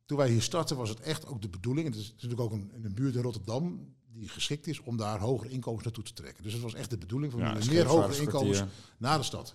Toen 0.07 0.19
wij 0.19 0.31
hier 0.31 0.43
startten 0.43 0.77
was 0.77 0.89
het 0.89 1.01
echt 1.01 1.27
ook 1.27 1.43
de 1.43 1.49
bedoeling. 1.49 1.87
En 1.87 1.93
het 1.93 2.01
is 2.01 2.11
natuurlijk 2.11 2.41
ook 2.41 2.53
een, 2.53 2.71
een 2.83 2.95
buurt 2.95 3.15
in 3.15 3.23
Rotterdam 3.23 3.95
die 4.13 4.29
geschikt 4.29 4.67
is 4.67 4.81
om 4.81 4.97
daar 4.97 5.19
hogere 5.19 5.51
inkomens 5.51 5.85
naartoe 5.85 6.05
te 6.05 6.13
trekken. 6.13 6.43
Dus 6.43 6.53
het 6.53 6.63
was 6.63 6.75
echt 6.75 6.91
de 6.91 6.99
bedoeling 6.99 7.33
van 7.33 7.41
Ja, 7.41 7.53
meer 7.69 7.87
hogere 7.87 8.21
inkomens 8.23 8.63
naar 8.99 9.19
de 9.19 9.25
stad. 9.25 9.55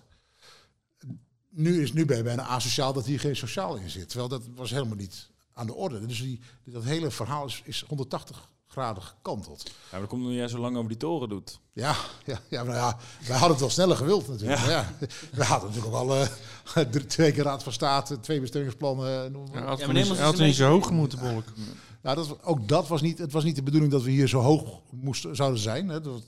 Nu 1.54 1.82
is 1.82 1.92
nu 1.92 2.04
ben 2.06 2.16
je 2.16 2.22
bijna 2.22 2.42
asociaal 2.42 2.92
dat 2.92 3.06
hier 3.06 3.20
geen 3.20 3.36
sociaal 3.36 3.74
in 3.76 3.90
zit. 3.90 4.08
Terwijl 4.08 4.28
dat 4.28 4.42
was 4.54 4.70
helemaal 4.70 4.96
niet 4.96 5.28
aan 5.52 5.66
de 5.66 5.74
orde. 5.74 6.06
Dus 6.06 6.20
die, 6.22 6.40
dat 6.64 6.84
hele 6.84 7.10
verhaal 7.10 7.46
is, 7.46 7.62
is 7.64 7.84
180 7.88 8.48
graden 8.66 9.02
gekanteld. 9.02 9.62
Ja, 9.64 9.72
maar 9.90 10.00
dat 10.00 10.08
komt 10.08 10.22
omdat 10.22 10.36
jij 10.36 10.48
zo 10.48 10.58
lang 10.58 10.76
over 10.76 10.88
die 10.88 10.96
toren 10.98 11.28
doet. 11.28 11.60
Ja, 11.72 11.96
ja, 12.24 12.40
ja, 12.48 12.64
maar 12.64 12.74
ja, 12.74 12.96
wij 13.20 13.30
hadden 13.30 13.50
het 13.50 13.60
wel 13.60 13.70
sneller 13.70 13.96
gewild 13.96 14.28
natuurlijk. 14.28 14.60
Ja. 14.60 14.92
we 15.32 15.44
hadden 15.44 15.68
natuurlijk 15.68 15.94
ook 15.96 16.08
al 16.10 16.16
eh, 16.16 16.84
drie- 16.90 17.06
twee 17.06 17.32
keer 17.32 17.42
Raad 17.44 17.62
van 17.62 17.72
State, 17.72 18.20
twee 18.20 18.40
bestemmingsplannen. 18.40 19.24
eh, 19.24 19.30
noem 19.30 19.42
maar 19.50 19.52
Ja, 19.52 19.58
had 19.58 19.66
maar 19.68 19.78
gewoon 19.78 19.94
neem 19.94 20.04
niet- 20.08 20.16
hij 20.16 20.26
had 20.46 20.54
zo 20.54 20.68
hoog 20.68 20.90
moeten 20.90 21.18
bolk. 21.18 21.44
Ja, 22.02 22.14
dat, 22.14 22.42
ook 22.44 22.68
dat 22.68 22.88
was 22.88 23.02
niet, 23.02 23.18
het 23.18 23.32
was 23.32 23.44
niet 23.44 23.56
de 23.56 23.62
bedoeling 23.62 23.92
dat 23.92 24.02
we 24.02 24.10
hier 24.10 24.28
zo 24.28 24.40
hoog 24.40 24.80
moesten, 24.90 25.36
zouden 25.36 25.60
zijn. 25.60 25.88
Hè. 25.88 26.00
Dat, 26.00 26.12
was- 26.12 26.22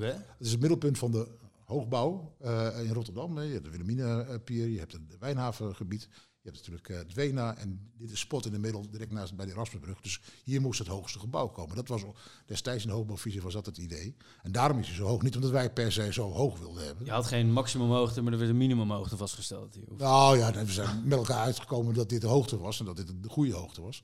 het 0.00 0.46
is 0.46 0.50
het 0.50 0.60
middelpunt 0.60 0.98
van 0.98 1.10
de 1.10 1.28
hoogbouw 1.66 2.34
eh, 2.40 2.68
in 2.84 2.92
Rotterdam. 2.92 3.36
Hè. 3.36 3.42
Je 3.42 3.52
hebt 3.52 3.64
de 3.64 3.70
Wilhelmina-pier, 3.70 4.68
je 4.68 4.78
hebt 4.78 4.92
het 4.92 5.02
Wijnhavengebied, 5.18 6.02
je 6.12 6.52
hebt 6.52 6.56
natuurlijk 6.56 6.88
eh, 6.88 6.98
het 6.98 7.14
Wena 7.14 7.56
en 7.56 7.90
dit 7.98 8.10
is 8.10 8.20
spot 8.20 8.46
in 8.46 8.52
de 8.52 8.58
middel, 8.58 8.90
direct 8.90 9.12
naast 9.12 9.36
bij 9.36 9.46
de 9.46 9.52
Erasmusbrug. 9.52 10.00
Dus 10.00 10.20
hier 10.44 10.60
moest 10.60 10.78
het 10.78 10.88
hoogste 10.88 11.18
gebouw 11.18 11.46
komen. 11.48 11.76
Dat 11.76 11.88
was 11.88 12.02
destijds 12.46 12.82
in 12.82 12.88
de 12.88 12.94
hoogbouwvisie 12.94 13.42
was 13.42 13.52
dat 13.52 13.66
het 13.66 13.78
idee. 13.78 14.16
En 14.42 14.52
daarom 14.52 14.78
is 14.78 14.86
hij 14.86 14.96
zo 14.96 15.04
hoog. 15.06 15.22
Niet 15.22 15.34
omdat 15.34 15.50
wij 15.50 15.72
per 15.72 15.92
se 15.92 16.12
zo 16.12 16.30
hoog 16.32 16.58
wilden 16.58 16.84
hebben. 16.86 17.04
Je 17.04 17.10
had 17.10 17.26
geen 17.26 17.52
maximumhoogte, 17.52 18.22
maar 18.22 18.32
er 18.32 18.38
werd 18.38 18.50
een 18.50 18.56
minimumhoogte 18.56 19.16
vastgesteld. 19.16 19.74
Hier. 19.74 19.84
Of- 19.92 19.98
Nou 19.98 20.38
ja, 20.38 20.52
we 20.64 20.72
zijn 20.72 21.02
met 21.08 21.18
elkaar 21.18 21.38
uitgekomen 21.44 21.94
dat 21.94 22.08
dit 22.08 22.20
de 22.20 22.26
hoogte 22.26 22.58
was 22.58 22.78
en 22.78 22.84
dat 22.84 22.96
dit 22.96 23.12
de 23.22 23.28
goede 23.28 23.52
hoogte 23.54 23.82
was. 23.82 24.02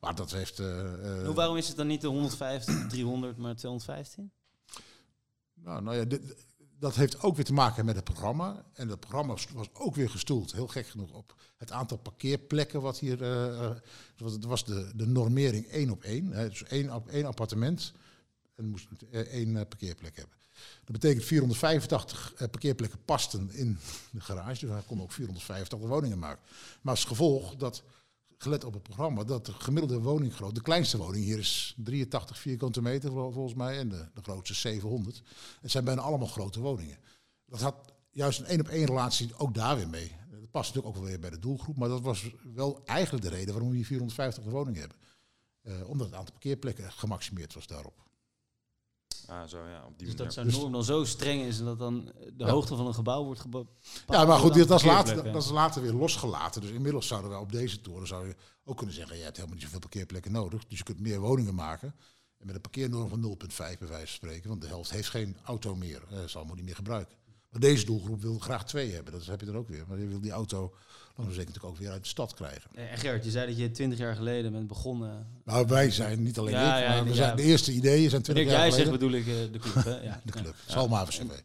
Maar 0.00 0.14
dat 0.14 0.30
heeft. 0.30 0.58
eh, 0.58 1.18
eh, 1.18 1.24
Hoe, 1.26 1.34
waarom 1.34 1.56
is 1.56 1.68
het 1.68 1.76
dan 1.76 1.86
niet 1.86 2.00
de 2.00 2.06
150, 2.06 2.86
300, 2.88 3.36
maar 3.36 3.56
215? 3.56 4.30
nou, 5.54 5.82
nou 5.82 5.96
ja, 5.96 6.04
dit- 6.04 6.46
dat 6.78 6.94
heeft 6.94 7.22
ook 7.22 7.36
weer 7.36 7.44
te 7.44 7.52
maken 7.52 7.84
met 7.84 7.94
het 7.96 8.04
programma. 8.04 8.64
En 8.72 8.88
dat 8.88 9.00
programma 9.00 9.34
was 9.52 9.68
ook 9.72 9.94
weer 9.94 10.10
gestoeld, 10.10 10.52
heel 10.52 10.66
gek 10.66 10.86
genoeg, 10.86 11.12
op 11.12 11.34
het 11.56 11.72
aantal 11.72 11.96
parkeerplekken 11.98 12.80
wat 12.80 12.98
hier. 12.98 13.22
eh, 13.22 13.64
eh, 13.64 13.76
was- 14.16 14.32
het 14.32 14.44
was 14.44 14.64
de, 14.64 14.90
de 14.94 15.06
normering 15.06 15.66
één 15.66 15.90
op 15.90 16.02
één. 16.02 16.32
Hè, 16.32 16.48
dus 16.48 16.64
één, 16.64 16.94
op- 16.94 17.08
één 17.08 17.24
appartement 17.26 17.92
en 18.56 18.64
moest 18.68 18.88
eh, 19.10 19.20
één 19.20 19.56
eh, 19.56 19.62
parkeerplek 19.68 20.16
hebben. 20.16 20.36
Dat 20.84 20.92
betekent 21.00 21.24
485 21.24 22.32
eh, 22.36 22.48
parkeerplekken 22.48 23.04
pasten 23.04 23.50
in 23.52 23.78
de 24.10 24.20
garage. 24.20 24.60
Dus 24.66 24.74
hij 24.74 24.82
kon 24.86 25.02
ook 25.02 25.12
485 25.12 25.88
woningen 25.88 26.18
maken. 26.18 26.42
Maar 26.82 26.94
als 26.94 27.04
gevolg 27.04 27.56
dat 27.56 27.82
gelet 28.38 28.64
op 28.64 28.72
het 28.72 28.82
programma, 28.82 29.24
dat 29.24 29.46
de 29.46 29.52
gemiddelde 29.52 30.00
woninggrootte, 30.00 30.54
de 30.54 30.62
kleinste 30.62 30.96
woning 30.96 31.24
hier 31.24 31.38
is 31.38 31.74
83 31.76 32.38
vierkante 32.38 32.82
meter 32.82 33.10
vol- 33.10 33.32
volgens 33.32 33.54
mij 33.54 33.78
en 33.78 33.88
de, 33.88 34.08
grootste 34.22 34.52
is 34.52 34.60
700. 34.60 35.22
Het 35.60 35.70
zijn 35.70 35.84
bijna 35.84 36.00
allemaal 36.00 36.26
grote 36.26 36.60
woningen. 36.60 36.98
Dat 37.46 37.60
had 37.60 37.92
juist 38.10 38.38
een 38.38 38.46
één 38.46 38.60
op 38.60 38.68
één 38.68 38.86
relatie 38.86 39.38
ook 39.38 39.54
daar 39.54 39.76
weer 39.76 39.88
mee. 39.88 40.16
Dat 40.30 40.50
past 40.50 40.74
natuurlijk 40.74 40.86
ook 40.86 41.02
wel 41.02 41.10
weer 41.10 41.20
bij 41.20 41.30
de 41.30 41.38
doelgroep, 41.38 41.76
maar 41.76 41.88
dat 41.88 42.00
was 42.00 42.30
wel 42.54 42.82
eigenlijk 42.84 43.24
de 43.24 43.30
reden 43.30 43.52
waarom 43.52 43.70
we 43.70 43.76
hier 43.76 43.86
450 43.86 44.44
woningen 44.44 44.80
hebben. 44.80 44.98
Eh, 45.62 45.88
omdat 45.88 46.06
het 46.06 46.16
aantal 46.16 46.32
parkeerplekken 46.32 46.92
gemaximeerd 46.92 47.54
was 47.54 47.66
daarop. 47.66 48.07
Ah, 49.28 49.46
zo 49.48 49.66
ja, 49.66 49.84
op 49.86 49.98
die 49.98 50.06
Dus 50.06 50.16
dat 50.16 50.32
zo'n 50.32 50.46
norm 50.46 50.72
dan 50.72 50.84
zo 50.84 51.04
streng 51.04 51.42
is 51.42 51.58
en 51.58 51.64
dat 51.64 51.78
dan 51.78 52.04
de 52.04 52.44
Ja. 52.44 52.50
hoogte 52.50 52.76
van 52.76 52.86
een 52.86 52.94
gebouw 52.94 53.24
wordt 53.24 53.40
gebouwd. 53.40 53.68
Ja, 54.06 54.24
maar 54.24 54.38
goed, 54.38 54.54
dat 54.68 54.80
is, 54.80 54.86
later, 54.86 55.32
dat 55.32 55.42
is 55.42 55.50
later 55.50 55.82
weer 55.82 55.92
losgelaten. 55.92 56.60
Dus 56.60 56.70
inmiddels 56.70 57.06
zouden 57.06 57.30
we 57.30 57.36
op 57.38 57.52
deze 57.52 57.80
toren 57.80 58.06
zou 58.06 58.26
je 58.26 58.36
ook 58.64 58.76
kunnen 58.76 58.94
zeggen, 58.94 59.16
je 59.16 59.22
hebt 59.22 59.36
helemaal 59.36 59.56
niet 59.56 59.64
zoveel 59.66 59.80
parkeerplekken 59.80 60.32
nodig. 60.32 60.66
Dus 60.66 60.78
je 60.78 60.84
kunt 60.84 61.00
meer 61.00 61.20
woningen 61.20 61.54
maken. 61.54 61.94
En 62.38 62.46
met 62.46 62.54
een 62.54 62.60
parkeernorm 62.60 63.08
van 63.08 63.20
0,5 63.20 63.78
bij 63.78 63.88
wijze 63.88 64.06
van 64.06 64.06
spreken. 64.06 64.48
Want 64.48 64.60
de 64.60 64.66
helft 64.66 64.90
heeft 64.90 65.08
geen 65.08 65.36
auto 65.44 65.74
meer. 65.74 66.02
Eh, 66.10 66.18
zal 66.26 66.36
allemaal 66.40 66.56
niet 66.56 66.64
meer 66.64 66.74
gebruiken. 66.74 67.16
Maar 67.50 67.60
deze 67.60 67.84
doelgroep 67.84 68.20
wil 68.22 68.38
graag 68.38 68.64
twee 68.64 68.92
hebben. 68.92 69.12
Dat 69.12 69.26
heb 69.26 69.40
je 69.40 69.46
dan 69.46 69.56
ook 69.56 69.68
weer. 69.68 69.84
Maar 69.88 69.98
je 69.98 70.06
wil 70.06 70.20
die 70.20 70.30
auto 70.30 70.74
dan 71.24 71.34
zeker 71.34 71.46
natuurlijk 71.46 71.74
ook 71.74 71.76
weer 71.80 71.90
uit 71.90 72.02
de 72.02 72.08
stad 72.08 72.34
krijgen. 72.34 72.70
En 72.74 72.90
Eh, 72.90 72.98
Gert, 72.98 73.24
je 73.24 73.30
zei 73.30 73.46
dat 73.46 73.58
je 73.58 73.70
20 73.70 73.98
jaar 73.98 74.16
geleden 74.16 74.52
bent 74.52 74.66
begonnen. 74.66 75.26
Nou, 75.44 75.66
wij 75.66 75.90
zijn 75.90 76.22
niet 76.22 76.38
alleen 76.38 76.52
Ja, 76.52 76.76
ik, 76.78 76.82
ja, 76.84 76.88
maar 76.94 77.02
we 77.04 77.08
ja. 77.10 77.14
zijn, 77.14 77.36
de 77.36 77.42
eerste 77.42 77.72
ideeën 77.72 78.10
zijn 78.10 78.22
20 78.22 78.34
Wanneer 78.34 78.52
jaar 78.52 78.60
jij 78.60 78.70
zegt 78.70 78.88
geleden. 78.88 79.22
bedoel 79.24 79.34
ik 79.36 79.46
eh, 79.46 79.52
de 79.52 79.58
club, 79.58 79.84
hè? 79.84 80.02
Ja. 80.08 80.20
De 80.24 80.32
club. 80.32 80.54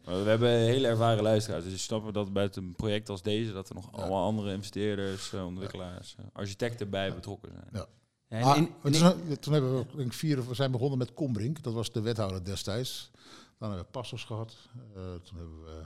Maar 0.04 0.22
we 0.22 0.28
hebben 0.28 0.48
hele 0.50 0.86
ervaren 0.88 1.22
luisteraars. 1.22 1.64
Dus 1.64 1.72
je 1.72 1.78
snapt 1.78 2.14
dat 2.14 2.32
bij 2.32 2.48
een 2.52 2.74
project 2.74 3.08
als 3.08 3.22
deze, 3.22 3.52
dat 3.52 3.68
er 3.68 3.74
nog 3.74 3.92
allemaal 3.92 4.24
andere 4.24 4.52
investeerders, 4.52 5.32
eh, 5.32 5.46
ontwikkelaars, 5.46 6.14
eh, 6.18 6.24
architecten 6.32 6.90
bij 6.90 7.14
betrokken 7.14 7.50
zijn. 7.52 7.86
In- 8.28 8.72
een- 8.82 9.38
toen 9.40 9.52
hebben 9.52 9.76
we 9.78 9.84
denk 9.96 10.06
ik, 10.08 10.12
vier, 10.12 10.48
we 10.48 10.54
zijn 10.54 10.70
begonnen 10.70 10.98
met 10.98 11.14
Kombrink. 11.14 11.62
Dat 11.62 11.72
was 11.72 11.92
de 11.92 12.00
wethouder 12.00 12.44
destijds. 12.44 13.10
Dan 13.58 13.68
hebben 13.68 13.86
we 13.86 13.92
Passers 13.92 14.24
gehad. 14.24 14.56
Eh, 14.94 15.02
toen 15.22 15.36
hebben 15.38 15.64
we 15.64 15.82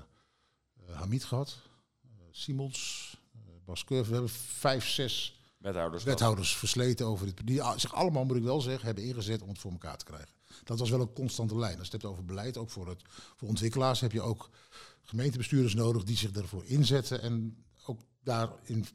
eh, 0.89 0.97
Hamid 0.97 1.25
gehad. 1.25 1.57
eh, 2.03 2.09
Simons. 2.31 3.07
Bas 3.69 3.85
Curve. 3.85 4.07
We 4.09 4.13
hebben 4.13 4.31
vijf, 4.31 4.89
zes 4.89 5.41
Wethouders. 5.59 6.05
wethouders 6.05 6.57
versleten 6.57 7.07
over 7.07 7.27
dit. 7.27 7.47
Die 7.47 7.63
zich 7.77 7.95
allemaal, 7.95 8.25
moet 8.25 8.37
ik 8.37 8.43
wel 8.43 8.61
zeggen, 8.61 8.87
hebben 8.87 9.05
ingezet 9.05 9.43
om 9.43 9.49
het 9.49 9.59
voor 9.59 9.71
elkaar 9.71 9.97
te 9.97 10.05
krijgen. 10.05 10.29
Dat 10.65 10.79
was 10.79 10.91
wel 10.91 11.01
een 11.01 11.13
constante 11.13 11.57
lijn. 11.59 11.79
Als 11.79 11.87
je 11.87 11.93
het 11.93 12.03
hebt 12.03 12.13
over 12.15 12.25
beleid, 12.25 12.57
ook 12.57 12.71
voor, 12.71 12.89
het, 12.89 13.03
voor 13.37 13.49
ontwikkelaars, 13.49 14.01
heb 14.01 14.13
je 14.13 14.21
ook 14.21 14.51
gemeentebestuurders 15.03 15.75
nodig 15.75 16.05
die 16.05 16.17
zich 16.17 16.31
ervoor 16.33 16.65
inzetten 16.65 17.23
en 17.23 17.65
ook 17.87 18.01
daarin 18.23 18.87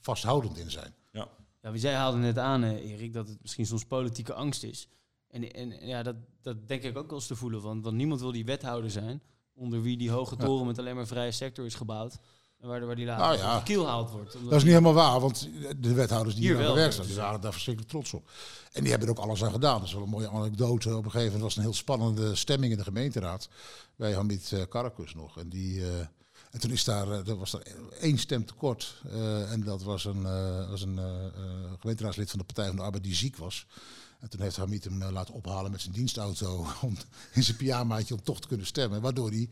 vasthoudend 0.00 0.58
in 0.58 0.70
zijn. 0.70 0.94
Ja, 1.12 1.28
want 1.60 1.80
jij 1.80 1.94
haalde 1.94 2.18
net 2.18 2.38
aan, 2.38 2.64
eh, 2.64 2.90
Erik, 2.90 3.12
dat 3.12 3.28
het 3.28 3.42
misschien 3.42 3.66
soms 3.66 3.84
politieke 3.84 4.32
angst 4.34 4.62
is. 4.62 4.88
En, 5.28 5.52
en 5.52 5.86
ja, 5.86 6.02
dat, 6.02 6.16
dat 6.42 6.68
denk 6.68 6.82
ik 6.82 6.96
ook 6.96 7.06
wel 7.08 7.18
eens 7.18 7.26
te 7.26 7.36
voelen. 7.36 7.60
Want, 7.62 7.84
want 7.84 7.96
niemand 7.96 8.20
wil 8.20 8.32
die 8.32 8.44
wethouder 8.44 8.90
zijn, 8.90 9.22
onder 9.54 9.82
wie 9.82 9.96
die 9.96 10.10
hoge 10.10 10.34
Ja. 10.38 10.44
toren 10.44 10.66
met 10.66 10.78
alleen 10.78 10.94
maar 10.94 11.06
vrije 11.06 11.32
sector 11.32 11.64
is 11.66 11.74
gebouwd. 11.74 12.18
Waar, 12.64 12.86
waar 12.86 12.96
die 12.96 13.04
later 13.06 13.24
Nou 13.24 13.38
ja. 13.38 13.60
kiel 13.60 13.84
gehaald 13.84 14.10
wordt. 14.10 14.32
Dat 14.32 14.52
is 14.52 14.62
niet 14.62 14.72
helemaal 14.72 14.92
waar, 14.92 15.20
want 15.20 15.48
de 15.76 15.92
wethouders 15.92 16.34
die 16.34 16.44
Hier 16.44 16.54
hier 16.56 16.64
aan 16.64 16.70
gewerkt 16.70 16.90
ja. 16.94 16.96
zijn, 17.02 17.06
die 17.14 17.22
waren 17.22 17.40
daar 17.40 17.52
verschrikkelijk 17.52 17.92
trots 17.92 18.12
op. 18.12 18.30
En 18.72 18.80
die 18.80 18.90
hebben 18.90 19.08
er 19.08 19.14
ook 19.18 19.24
alles 19.24 19.44
aan 19.44 19.52
gedaan. 19.52 19.78
Dat 19.78 19.86
is 19.88 19.94
wel 19.94 20.02
een 20.02 20.08
mooie 20.08 20.28
anekdote. 20.30 20.88
Op 20.96 21.04
een 21.04 21.10
gegeven 21.10 21.24
moment 21.24 21.42
was 21.42 21.56
een 21.56 21.62
heel 21.62 21.74
spannende 21.74 22.34
stemming 22.34 22.72
in 22.72 22.78
de 22.78 22.84
gemeenteraad 22.84 23.48
bij 23.96 24.14
Hamid 24.14 24.52
eh, 24.52 24.62
Karakus 24.68 25.14
nog. 25.14 25.38
En, 25.38 25.48
die, 25.48 25.80
eh, 25.82 25.98
en 26.50 26.60
toen 26.60 26.70
is 26.70 26.84
daar, 26.84 27.10
eh, 27.10 27.28
er 27.28 27.36
was 27.36 27.52
er 27.52 27.62
één 28.00 28.18
stem 28.18 28.46
tekort. 28.46 29.00
eh, 29.10 29.52
en 29.52 29.60
dat 29.64 29.82
was 29.82 30.04
een, 30.04 30.22
was 30.68 30.82
een 30.82 31.00
gemeenteraadslid 31.80 32.30
van 32.30 32.38
de 32.38 32.44
Partij 32.44 32.66
van 32.66 32.76
de 32.76 32.82
Arbeid 32.82 33.04
die 33.04 33.14
ziek 33.14 33.36
was. 33.36 33.66
En 34.20 34.30
toen 34.30 34.40
heeft 34.40 34.56
Hamid 34.56 34.84
hem 34.84 35.04
laten 35.04 35.34
ophalen 35.34 35.70
met 35.70 35.80
zijn 35.80 35.94
dienstauto 35.94 36.66
om, 36.82 36.96
in 37.32 37.42
zijn 37.42 37.56
pyjamaatje 37.56 38.14
om 38.14 38.22
toch 38.22 38.40
te 38.40 38.48
kunnen 38.48 38.66
stemmen. 38.66 39.00
Waardoor 39.00 39.30
hij, 39.30 39.48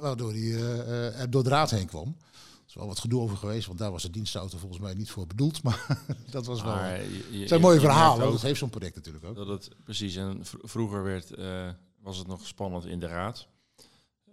waardoor 0.00 0.30
hij 0.32 0.40
eh, 0.54 1.20
er 1.20 1.30
door 1.30 1.42
de 1.42 1.48
raad 1.48 1.70
heen 1.70 1.86
kwam. 1.86 2.16
Er 2.20 2.72
is 2.72 2.74
wel 2.74 2.86
wat 2.86 2.98
gedoe 2.98 3.20
over 3.20 3.36
geweest, 3.36 3.66
want 3.66 3.78
daar 3.78 3.90
was 3.90 4.02
de 4.02 4.10
dienstauto 4.10 4.58
volgens 4.58 4.80
mij 4.80 4.94
niet 4.94 5.10
voor 5.10 5.26
bedoeld. 5.26 5.62
Maar 5.64 5.98
dat 6.30 6.46
was 6.46 6.62
wel... 6.62 6.74
Maar 6.74 6.96
Het 6.96 7.06
je- 7.30 7.38
je- 7.38 7.48
zijn 7.48 7.60
mooie 7.60 7.80
verhalen, 7.80 8.30
dat 8.32 8.42
heeft 8.42 8.58
zo'n 8.58 8.70
project 8.70 8.94
natuurlijk 8.94 9.24
ook. 9.24 9.34
Dat 9.36 9.46
het, 9.46 9.68
precies, 9.84 10.16
en 10.16 10.44
vro- 10.44 10.58
vroeger 10.62 11.02
werd, 11.02 11.30
eh, 11.34 11.68
was 12.00 12.18
het 12.18 12.26
nog 12.26 12.46
spannend 12.46 12.84
in 12.86 12.98
de 13.00 13.06
raad. 13.06 13.48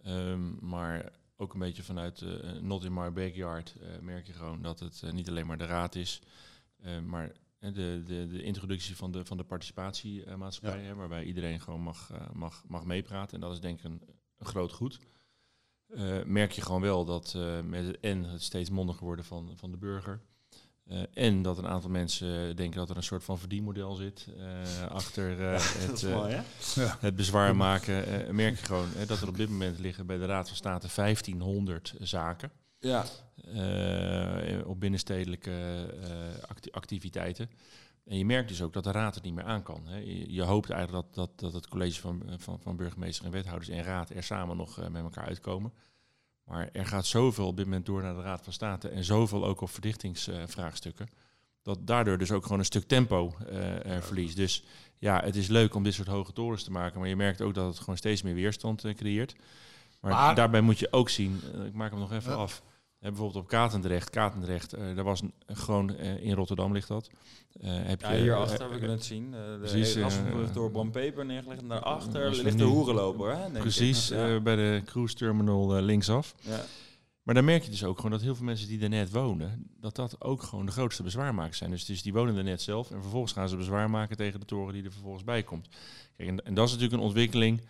Ehm, 0.03 0.65
maar 0.65 1.11
ook 1.37 1.53
een 1.53 1.59
beetje 1.59 1.83
vanuit 1.83 2.23
Not 2.61 2.83
in 2.83 2.93
My 2.93 3.11
Backyard 3.11 3.75
merk 4.01 4.27
je 4.27 4.33
gewoon 4.33 4.61
dat 4.61 4.79
het 4.79 5.01
niet 5.13 5.29
alleen 5.29 5.45
maar 5.47 5.57
de 5.57 5.65
raad 5.65 5.95
is, 5.95 6.21
maar 7.05 7.31
de, 7.59 8.01
de, 8.05 8.27
de 8.27 8.43
introductie 8.43 8.95
van 8.95 9.11
de, 9.11 9.25
van 9.25 9.37
de 9.37 9.43
participatiemaatschappij, 9.43 10.83
hè, 10.83 10.95
waarbij 10.95 11.23
iedereen 11.23 11.61
gewoon 11.61 11.81
mag, 11.81 12.09
mag, 12.33 12.63
mag 12.67 12.85
meepraten. 12.85 13.35
En 13.35 13.41
dat 13.41 13.51
is 13.51 13.59
denk 13.59 13.77
ik 13.79 13.83
een, 13.85 14.01
een 14.37 14.45
groot 14.45 14.71
goed. 14.71 14.99
Eh, 15.95 16.23
merk 16.25 16.51
je 16.51 16.61
gewoon 16.61 16.81
wel 16.81 17.05
dat 17.05 17.33
eh, 17.35 17.59
met 17.61 17.85
het 17.85 17.99
en 17.99 18.23
het 18.23 18.41
steeds 18.41 18.69
mondiger 18.69 19.03
worden 19.05 19.25
van, 19.25 19.51
van 19.55 19.71
de 19.71 19.77
burger. 19.77 20.19
eh, 20.87 21.01
en 21.13 21.41
dat 21.41 21.57
een 21.57 21.67
aantal 21.67 21.89
mensen 21.89 22.55
denken 22.55 22.79
dat 22.79 22.89
er 22.89 22.97
een 22.97 23.03
soort 23.03 23.23
van 23.23 23.39
verdienmodel 23.39 23.95
zit 23.95 24.27
eh, 24.37 24.87
achter 24.91 25.41
eh, 25.53 25.59
het, 25.87 26.03
eh, 26.03 26.15
het 26.99 27.15
bezwaar 27.15 27.55
maken. 27.55 28.05
eh, 28.25 28.29
merk 28.33 28.59
je 28.59 28.65
gewoon 28.65 28.87
dat 29.07 29.21
er 29.21 29.27
op 29.27 29.37
dit 29.37 29.49
moment 29.49 29.79
liggen 29.79 30.05
bij 30.05 30.17
de 30.17 30.25
Raad 30.25 30.47
van 30.47 30.55
State 30.57 30.87
1500 30.95 31.93
zaken. 31.99 32.51
Ja, 32.79 33.05
eh, 33.53 34.67
op 34.67 34.79
binnenstedelijke 34.79 35.51
eh, 36.01 36.43
acti- 36.47 36.71
activiteiten. 36.71 37.49
En 38.05 38.17
je 38.17 38.25
merkt 38.25 38.47
dus 38.49 38.61
ook 38.61 38.73
dat 38.73 38.83
de 38.83 38.91
raad 38.91 39.15
het 39.15 39.23
niet 39.23 39.33
meer 39.33 39.43
aan 39.43 39.63
kan. 39.63 39.81
Hè. 39.85 39.97
Je, 39.97 40.33
je 40.33 40.41
hoopt 40.41 40.69
eigenlijk 40.69 41.05
dat, 41.05 41.15
dat, 41.15 41.39
dat 41.39 41.53
het 41.53 41.67
college 41.67 42.01
van, 42.01 42.23
van, 42.37 42.59
van 42.61 42.75
burgemeester 42.75 43.25
en 43.25 43.31
wethouders 43.31 43.69
en 43.69 43.83
raad 43.83 44.09
er 44.09 44.23
samen 44.23 44.57
nog 44.57 44.79
eh, 44.79 44.87
met 44.87 45.03
elkaar 45.03 45.25
uitkomen. 45.25 45.73
Maar 46.45 46.69
er 46.71 46.85
gaat 46.85 47.05
zoveel 47.05 47.47
op 47.47 47.57
dit 47.57 47.65
moment 47.65 47.85
door 47.85 48.01
naar 48.01 48.15
de 48.15 48.21
Raad 48.21 48.43
van 48.43 48.53
State 48.53 48.89
en 48.89 49.03
zoveel 49.03 49.45
ook 49.45 49.61
op 49.61 49.69
verdichtingsvraagstukken. 49.69 51.09
dat 51.61 51.87
daardoor 51.87 52.17
dus 52.17 52.31
ook 52.31 52.43
gewoon 52.43 52.59
een 52.59 52.65
stuk 52.65 52.87
tempo 52.87 53.35
eh, 53.47 53.85
er 53.85 54.03
verliest. 54.03 54.35
Dus 54.35 54.63
ja, 54.97 55.21
het 55.23 55.35
is 55.35 55.47
leuk 55.47 55.75
om 55.75 55.83
dit 55.83 55.93
soort 55.93 56.07
hoge 56.07 56.33
torens 56.33 56.63
te 56.63 56.71
maken. 56.71 56.99
Maar 56.99 57.09
je 57.09 57.15
merkt 57.15 57.41
ook 57.41 57.53
dat 57.53 57.67
het 57.67 57.79
gewoon 57.79 57.97
steeds 57.97 58.21
meer 58.21 58.33
weerstand 58.33 58.83
eh, 58.85 58.93
creëert. 58.95 59.35
Maar, 60.01 60.11
Maar- 60.11 60.35
daarbij 60.35 60.61
moet 60.61 60.79
je 60.79 60.91
ook 60.91 61.09
zien, 61.09 61.41
eh, 61.53 61.65
ik 61.65 61.73
maak 61.73 61.91
hem 61.91 61.99
nog 61.99 62.11
even 62.11 62.37
af. 62.37 62.63
Eh, 63.03 63.09
bijvoorbeeld 63.09 63.43
op 63.43 63.49
Katendrecht, 63.49 64.09
Katendrecht, 64.09 64.73
eh 64.73 64.95
daar 64.95 65.03
was 65.03 65.21
een, 65.21 65.33
gewoon 65.47 65.95
eh, 65.95 66.23
in 66.23 66.33
Rotterdam 66.33 66.73
ligt 66.73 66.87
dat. 66.87 67.09
Heb 67.61 68.01
Ja, 68.01 68.11
je, 68.11 68.21
hierachter 68.21 68.71
heb 68.71 68.81
ik 68.81 68.89
het 68.89 69.03
zien. 69.05 69.31
De 69.31 69.57
precies, 69.59 69.97
door 70.53 70.71
Bram 70.71 70.91
Peper 70.91 71.25
neergelegd. 71.25 71.61
En 71.61 71.67
daarachter 71.67 72.29
ligt 72.43 72.57
de 72.57 72.63
hoerenloper. 72.63 73.37
Hè. 73.37 73.49
Precies, 73.49 74.07
Ja. 74.07 74.39
bij 74.39 74.55
de 74.55 74.81
cruise 74.85 75.15
terminal 75.15 75.81
linksaf. 75.81 76.35
ja. 76.41 76.65
Maar 77.23 77.35
dan 77.35 77.45
merk 77.45 77.63
je 77.63 77.69
dus 77.69 77.83
ook 77.83 77.95
gewoon 77.95 78.11
dat 78.11 78.21
heel 78.21 78.35
veel 78.35 78.45
mensen 78.45 78.67
die 78.67 78.81
er 78.81 78.89
net 78.89 79.11
wonen, 79.11 79.67
dat 79.79 79.95
dat 79.95 80.21
ook 80.23 80.43
gewoon 80.43 80.65
de 80.65 80.71
grootste 80.71 81.03
bezwaarmakers 81.03 81.57
zijn. 81.57 81.69
Dus, 81.69 81.85
dus 81.85 82.01
die 82.01 82.13
wonen 82.13 82.37
er 82.37 82.43
net 82.43 82.61
zelf 82.61 82.91
en 82.91 83.01
vervolgens 83.01 83.33
gaan 83.33 83.49
ze 83.49 83.57
bezwaar 83.57 83.89
maken 83.89 84.17
tegen 84.17 84.39
de 84.39 84.45
toren 84.45 84.73
die 84.73 84.83
er 84.83 84.91
vervolgens 84.91 85.23
bij 85.23 85.43
komt. 85.43 85.67
Kijk, 86.17 86.29
en, 86.29 86.45
en 86.45 86.53
dat 86.53 86.65
is 86.67 86.71
natuurlijk 86.73 86.99
een 87.01 87.07
ontwikkeling. 87.07 87.61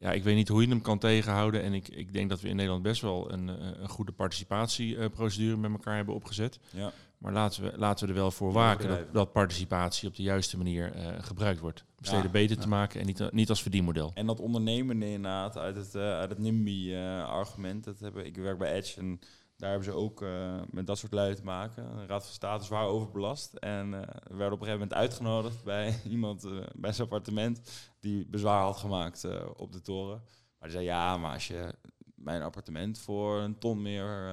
Ja, 0.00 0.12
ik 0.12 0.22
weet 0.22 0.36
niet 0.36 0.48
hoe 0.48 0.62
je 0.62 0.68
hem 0.68 0.80
kan 0.80 0.98
tegenhouden. 0.98 1.62
En 1.62 1.72
ik, 1.72 1.88
ik 1.88 2.12
denk 2.12 2.28
dat 2.28 2.40
we 2.40 2.48
in 2.48 2.56
Nederland 2.56 2.82
best 2.82 3.02
wel 3.02 3.32
een, 3.32 3.48
eh, 3.48 3.54
een 3.80 3.88
goede 3.88 4.12
participatieprocedure 4.12 5.56
met 5.56 5.70
elkaar 5.70 5.96
hebben 5.96 6.14
opgezet. 6.14 6.58
Ja. 6.70 6.92
Maar 7.18 7.32
laten 7.32 7.62
we, 7.62 7.72
laten 7.76 8.06
we 8.06 8.12
er 8.12 8.18
wel 8.18 8.30
voor 8.30 8.52
waken 8.52 8.88
dat, 8.88 9.12
dat 9.12 9.32
participatie 9.32 10.08
op 10.08 10.16
de 10.16 10.22
juiste 10.22 10.56
manier 10.56 10.92
eh, 10.92 11.06
gebruikt 11.20 11.60
wordt. 11.60 11.80
Om 11.80 12.04
Ja, 12.04 12.10
steden 12.10 12.30
beter 12.30 12.56
ja. 12.56 12.62
te 12.62 12.68
maken 12.68 13.00
en 13.00 13.06
niet, 13.06 13.32
niet 13.32 13.48
als 13.48 13.62
verdienmodel. 13.62 14.10
En 14.14 14.26
dat 14.26 14.40
ondernemen 14.40 15.02
inderdaad 15.02 15.58
uit 15.58 15.76
het, 15.76 15.94
eh, 15.94 16.02
uit 16.02 16.30
het 16.30 16.38
NIMBY-argument. 16.38 17.84
dat 17.84 18.00
hebben, 18.00 18.26
ik 18.26 18.36
werk 18.36 18.58
bij 18.58 18.72
Edge 18.72 19.00
en 19.00 19.20
daar 19.58 19.70
hebben 19.70 19.88
ze 19.88 19.98
ook 19.98 20.22
eh, 20.22 20.60
met 20.70 20.86
dat 20.86 20.98
soort 20.98 21.12
lui 21.12 21.34
te 21.34 21.44
maken. 21.44 21.96
De 21.96 22.06
Raad 22.06 22.24
van 22.24 22.34
State 22.34 22.64
zwaar 22.64 22.86
overbelast. 22.86 23.54
En 23.54 23.94
eh, 23.94 24.00
we 24.00 24.36
werden 24.36 24.52
op 24.52 24.60
een 24.60 24.66
gegeven 24.66 24.72
moment 24.72 24.94
uitgenodigd 24.94 25.64
bij 25.64 26.00
iemand 26.04 26.44
eh, 26.44 26.50
bij 26.74 26.92
zijn 26.92 27.08
appartement 27.08 27.70
die 28.00 28.26
bezwaar 28.26 28.62
had 28.62 28.76
gemaakt 28.76 29.26
op 29.56 29.72
de 29.72 29.80
toren. 29.80 30.22
Maar 30.58 30.68
die 30.68 30.70
zei, 30.70 30.84
ja, 30.84 31.16
maar 31.16 31.32
als 31.32 31.48
je 31.48 31.74
mijn 32.14 32.42
appartement 32.42 32.98
voor 32.98 33.38
een 33.38 33.58
ton 33.58 33.82
meer 33.82 34.32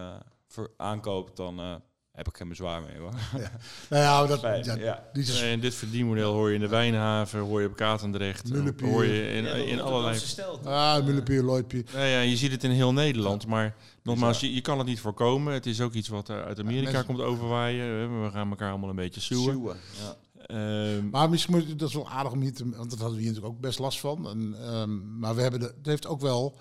aankoopt, 0.77 1.35
dan 1.37 1.81
heb 2.15 2.27
ik 2.27 2.37
geen 2.37 2.47
bezwaar 2.49 2.81
mee 2.81 2.97
hoor. 2.99 3.11
Nou 3.89 4.03
ja, 4.03 4.25
dat, 4.25 4.39
Fijn, 4.39 4.63
ja, 4.63 4.75
ja. 4.75 5.03
die 5.13 5.23
is, 5.23 5.41
en 5.41 5.59
dit 5.59 5.75
verdienmodel 5.75 6.33
hoor 6.33 6.49
je 6.49 6.55
in 6.55 6.61
de 6.61 6.67
Wijnhaven, 6.67 7.39
hoor 7.39 7.61
je 7.61 7.67
op 7.67 7.75
Katendrecht, 7.75 8.49
Mullepier. 8.53 8.87
hoor 8.89 9.05
je 9.05 9.29
in, 9.29 9.43
Ja, 9.43 9.53
in 9.53 9.81
allerlei... 9.81 10.19
Ah, 10.63 11.05
Mullepier, 11.05 11.43
Lloydpier. 11.43 11.83
Nou 11.93 12.05
ja, 12.05 12.19
je 12.19 12.35
ziet 12.37 12.51
het 12.51 12.63
in 12.63 12.71
heel 12.71 12.93
Nederland, 12.93 13.47
maar 13.47 13.75
nogmaals, 14.03 14.39
je, 14.39 14.53
je 14.53 14.61
kan 14.61 14.77
het 14.77 14.87
niet 14.87 14.99
voorkomen. 14.99 15.53
Het 15.53 15.65
is 15.65 15.81
ook 15.81 15.93
iets 15.93 16.07
wat 16.07 16.29
uit 16.29 16.59
Amerika 16.59 16.83
mensen- 16.91 17.05
komt 17.05 17.19
overwaaien. 17.21 18.23
We 18.23 18.31
gaan 18.31 18.49
elkaar 18.49 18.69
allemaal 18.69 18.89
een 18.89 18.95
beetje. 18.95 19.21
Sjoe, 19.21 19.75
Ja. 19.99 20.15
Ehm, 20.45 21.09
Maar 21.09 21.29
misschien 21.29 21.53
moet 21.53 21.79
dat 21.79 21.87
is 21.89 21.95
wel 21.95 22.09
aardig 22.09 22.31
om 22.31 22.41
hier 22.41 22.53
te, 22.53 22.69
want 22.69 22.89
dat 22.89 22.99
hadden 22.99 23.17
we 23.17 23.23
hier 23.23 23.31
natuurlijk 23.31 23.55
ook 23.55 23.61
best 23.61 23.79
last 23.79 23.99
van. 23.99 24.29
En, 24.29 24.55
ehm, 24.61 25.19
maar 25.19 25.35
we 25.35 25.41
hebben 25.41 25.59
de, 25.59 25.65
het 25.65 25.85
heeft 25.85 26.07
ook 26.07 26.21
wel 26.21 26.57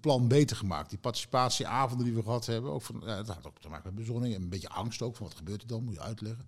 plan 0.00 0.28
beter 0.28 0.56
gemaakt. 0.56 0.90
Die 0.90 0.98
participatieavonden 0.98 2.06
die 2.06 2.14
we 2.14 2.22
gehad 2.22 2.46
hebben, 2.46 2.72
ook 2.72 2.82
van, 2.82 3.02
ja, 3.04 3.16
dat 3.22 3.34
had 3.34 3.46
ook 3.46 3.58
te 3.58 3.68
maken 3.68 3.94
met 3.94 4.04
bezonning 4.04 4.34
en 4.34 4.42
een 4.42 4.48
beetje 4.48 4.68
angst 4.68 5.02
ook 5.02 5.16
van 5.16 5.26
wat 5.26 5.36
gebeurt 5.36 5.62
er 5.62 5.68
dan, 5.68 5.84
moet 5.84 5.94
je 5.94 6.00
uitleggen. 6.00 6.46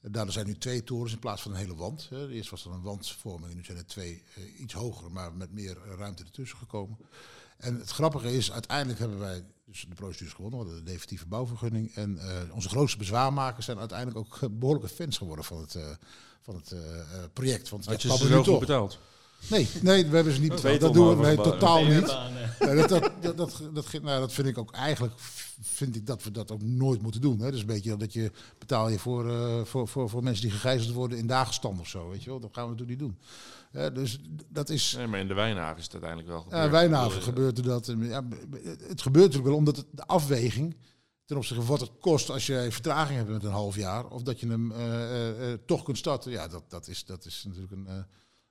Daardoor 0.00 0.32
zijn 0.32 0.46
nu 0.46 0.58
twee 0.58 0.84
torens 0.84 1.12
in 1.12 1.18
plaats 1.18 1.42
van 1.42 1.50
een 1.50 1.56
hele 1.56 1.74
wand. 1.74 2.06
Hè. 2.10 2.28
Eerst 2.28 2.50
was 2.50 2.64
er 2.64 2.70
een 2.70 2.82
wandvorming 2.82 3.50
en 3.50 3.56
nu 3.56 3.64
zijn 3.64 3.78
er 3.78 3.86
twee 3.86 4.22
eh, 4.34 4.60
iets 4.60 4.74
hoger, 4.74 5.10
maar 5.12 5.32
met 5.32 5.52
meer 5.52 5.76
eh, 5.82 5.96
ruimte 5.98 6.24
ertussen 6.24 6.58
gekomen. 6.58 6.98
En 7.56 7.78
het 7.78 7.90
grappige 7.90 8.36
is, 8.36 8.52
uiteindelijk 8.52 8.98
hebben 8.98 9.18
wij 9.18 9.44
dus 9.64 9.86
de 9.88 9.94
procedures 9.94 10.32
gewonnen, 10.34 10.58
we 10.60 10.64
hadden 10.64 10.84
de 10.84 10.90
definitieve 10.90 11.26
bouwvergunning. 11.26 11.94
En 11.94 12.18
eh, 12.18 12.54
onze 12.54 12.68
grootste 12.68 12.98
bezwaarmakers 12.98 13.64
zijn 13.66 13.78
uiteindelijk 13.78 14.18
ook 14.18 14.38
eh, 14.42 14.48
behoorlijke 14.52 14.88
fans 14.94 15.18
geworden 15.18 15.44
van 15.44 15.60
het, 15.60 15.74
eh, 15.74 15.86
van 16.42 16.54
het 16.54 16.72
eh, 16.72 17.00
eh, 17.00 17.24
project. 17.32 17.68
Want 17.68 17.84
Had 17.84 18.02
je 18.02 18.08
ze 18.10 18.16
zo 18.26 18.36
goed 18.36 18.44
toch. 18.44 18.60
betaald? 18.60 18.98
Nee, 19.50 19.68
nee, 19.82 20.06
we 20.06 20.14
hebben 20.14 20.34
ze 20.34 20.40
niet 20.40 20.80
Dat 20.80 20.94
doen 20.94 21.16
we 21.16 21.26
nee, 21.26 21.36
totaal 21.36 21.84
niet. 21.84 22.16
Dat, 22.58 22.88
dat, 22.88 23.12
dat, 23.20 23.36
dat, 23.72 23.92
nou, 24.02 24.20
dat 24.20 24.32
vind 24.32 24.48
ik 24.48 24.58
ook 24.58 24.72
eigenlijk 24.72 25.14
vind 25.60 25.96
ik 25.96 26.06
dat 26.06 26.22
we 26.22 26.30
dat 26.30 26.50
ook 26.50 26.62
nooit 26.62 27.02
moeten 27.02 27.20
doen. 27.20 27.40
Hè. 27.40 27.50
Dus 27.50 27.60
een 27.60 27.66
beetje 27.66 27.96
dat 27.96 28.12
je 28.12 28.30
betaal 28.58 28.88
je 28.88 28.98
voor, 28.98 29.30
eh, 29.30 29.64
voor, 29.64 29.88
voor, 29.88 30.08
voor 30.08 30.22
mensen 30.22 30.42
die 30.42 30.52
gegijzeld 30.52 30.94
worden 30.94 31.18
in 31.18 31.26
dagenstand 31.26 31.80
of 31.80 31.88
zo. 31.88 32.08
Weet 32.08 32.22
je 32.22 32.30
wel. 32.30 32.40
Dat 32.40 32.50
gaan 32.52 32.64
we 32.64 32.70
natuurlijk 32.70 33.00
niet 33.00 33.08
doen. 33.08 33.18
Hè, 33.70 33.92
dus 33.92 34.20
dat 34.48 34.68
is. 34.70 34.94
Nee, 34.96 35.06
maar 35.06 35.20
in 35.20 35.28
de 35.28 35.34
Wijnhaven 35.34 35.78
is 35.78 35.84
het 35.84 35.92
uiteindelijk 35.92 36.30
wel 36.30 36.40
gebeurd. 36.40 36.64
Ja, 36.64 36.70
Wijnhaven 36.70 37.18
Eh, 37.18 37.22
gebeurde 37.22 37.62
dat. 37.62 37.94
Ja, 37.98 38.24
het 38.88 39.02
gebeurt 39.02 39.24
natuurlijk 39.24 39.44
wel 39.44 39.56
omdat 39.56 39.76
het, 39.76 39.86
de 39.90 40.06
afweging 40.06 40.76
ten 41.24 41.36
opzichte 41.36 41.62
van 41.62 41.70
wat 41.70 41.88
het 41.88 41.98
kost 42.00 42.30
als 42.30 42.46
je 42.46 42.66
vertraging 42.70 43.18
hebt 43.18 43.30
met 43.30 43.44
een 43.44 43.50
half 43.50 43.76
jaar, 43.76 44.06
of 44.06 44.22
dat 44.22 44.40
je 44.40 44.48
hem 44.48 44.72
eh, 44.72 45.02
eh, 45.02 45.52
eh, 45.52 45.58
toch 45.66 45.82
kunt 45.82 45.98
starten. 45.98 46.30
Ja, 46.30 46.48
dat, 46.48 46.62
dat, 46.68 46.88
is, 46.88 47.04
dat 47.04 47.24
is 47.24 47.44
natuurlijk 47.46 47.72
een 47.72 47.86
uh, 47.88 47.94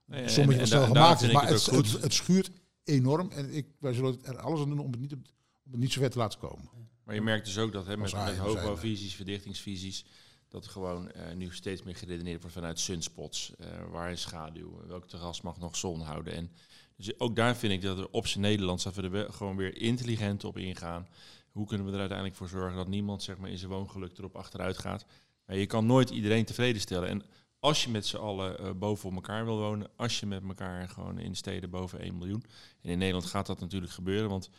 Nee, 0.05 0.21
en 0.23 0.67
snel 0.67 0.79
da- 0.81 0.85
gemaakt 0.87 1.21
is. 1.21 1.31
Maar 1.31 1.47
het 1.47 1.65
het, 1.65 1.75
ook 1.75 1.83
het, 1.85 2.01
het 2.01 2.13
schuurt 2.13 2.51
enorm. 2.83 3.31
En 3.31 3.53
ik, 3.53 3.67
wij 3.79 3.93
zullen 3.93 4.19
er 4.23 4.37
alles 4.37 4.59
aan 4.61 4.69
doen 4.69 4.79
om 4.79 4.91
het 4.91 4.99
niet, 4.99 5.13
op- 5.13 5.27
om 5.65 5.71
het 5.71 5.79
niet 5.79 5.91
zo 5.91 5.99
ver 6.01 6.09
te 6.09 6.17
laten 6.17 6.39
komen. 6.39 6.69
Maar 7.03 7.15
je 7.15 7.21
merkt 7.21 7.45
dus 7.45 7.57
ook 7.57 7.71
dat 7.71 7.85
hè, 7.85 7.97
met, 7.97 8.13
met 8.13 8.37
hoogbouwvisies, 8.37 9.15
verdichtingsvisies, 9.15 10.05
dat 10.47 10.65
er 10.65 10.71
gewoon 10.71 11.11
eh, 11.11 11.35
nu 11.35 11.53
steeds 11.53 11.83
meer 11.83 11.95
geredeneerd 11.95 12.39
wordt 12.41 12.55
vanuit 12.55 12.79
sunspots. 12.79 13.53
eh 13.57 13.67
waar 13.91 14.11
is 14.11 14.21
schaduw? 14.21 14.81
Welk 14.87 15.07
terras 15.07 15.41
mag 15.41 15.57
nog 15.59 15.75
zon 15.75 16.01
houden? 16.01 16.33
En 16.33 16.51
dus 16.95 17.19
ook 17.19 17.35
daar 17.35 17.55
vind 17.57 17.73
ik 17.73 17.81
dat 17.81 17.97
er 17.97 18.09
op 18.09 18.27
zijn 18.27 18.43
Nederlands 18.43 18.83
dat 18.83 18.95
we 18.95 19.01
er 19.01 19.11
wel 19.11 19.31
gewoon 19.31 19.55
weer 19.55 19.77
intelligent 19.77 20.43
op 20.43 20.57
ingaan. 20.57 21.07
Hoe 21.51 21.67
kunnen 21.67 21.85
we 21.85 21.91
er 21.93 21.99
uiteindelijk 21.99 22.37
voor 22.37 22.47
zorgen 22.47 22.75
dat 22.77 22.87
niemand 22.87 23.23
zeg 23.23 23.37
maar, 23.37 23.49
in 23.49 23.57
zijn 23.57 23.71
woongeluk 23.71 24.17
erop 24.17 24.35
achteruit 24.35 24.77
gaat? 24.77 25.05
Maar 25.45 25.57
je 25.57 25.65
kan 25.65 25.85
nooit 25.85 26.09
iedereen 26.09 26.45
tevreden 26.45 26.81
stellen. 26.81 27.09
En 27.09 27.23
als 27.63 27.84
je 27.84 27.89
met 27.89 28.06
z'n 28.06 28.17
allen 28.17 28.60
eh, 28.60 28.71
boven 28.71 29.10
op 29.10 29.15
elkaar 29.15 29.45
wil 29.45 29.58
wonen, 29.58 29.88
als 29.95 30.19
je 30.19 30.26
met 30.26 30.43
elkaar 30.47 30.89
gewoon 30.89 31.19
in 31.19 31.36
steden 31.36 31.69
boven 31.69 31.99
1 31.99 32.17
miljoen. 32.17 32.43
En 32.82 32.89
in 32.89 32.97
Nederland 32.97 33.26
gaat 33.26 33.45
dat 33.45 33.60
natuurlijk 33.60 33.91
gebeuren, 33.91 34.30
want 34.30 34.49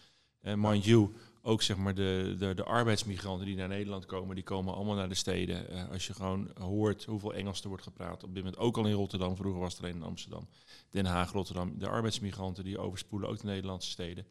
eh, 0.40 0.54
mind 0.56 0.84
you, 0.84 1.14
ook 1.42 1.62
zeg 1.62 1.76
maar 1.76 1.94
de, 1.94 2.34
de, 2.38 2.54
de 2.54 2.64
arbeidsmigranten 2.64 3.46
die 3.46 3.56
naar 3.56 3.68
Nederland 3.68 4.06
komen, 4.06 4.34
die 4.34 4.44
komen 4.44 4.74
allemaal 4.74 4.94
naar 4.94 5.08
de 5.08 5.14
steden. 5.14 5.68
Eh, 5.68 5.90
als 5.90 6.06
je 6.06 6.14
gewoon 6.14 6.50
hoort 6.58 7.04
hoeveel 7.04 7.34
Engels 7.34 7.62
er 7.62 7.68
wordt 7.68 7.82
gepraat, 7.82 8.22
op 8.24 8.34
dit 8.34 8.44
moment 8.44 8.62
ook 8.62 8.76
al 8.76 8.86
in 8.86 8.92
Rotterdam, 8.92 9.36
vroeger 9.36 9.60
was 9.60 9.72
het 9.72 9.82
alleen 9.82 9.96
in 9.96 10.02
Amsterdam, 10.02 10.48
Den 10.90 11.06
Haag, 11.06 11.32
Rotterdam, 11.32 11.78
de 11.78 11.88
arbeidsmigranten 11.88 12.64
die 12.64 12.78
overspoelen 12.78 13.28
ook 13.28 13.40
de 13.40 13.46
Nederlandse 13.46 13.90
steden. 13.90 14.26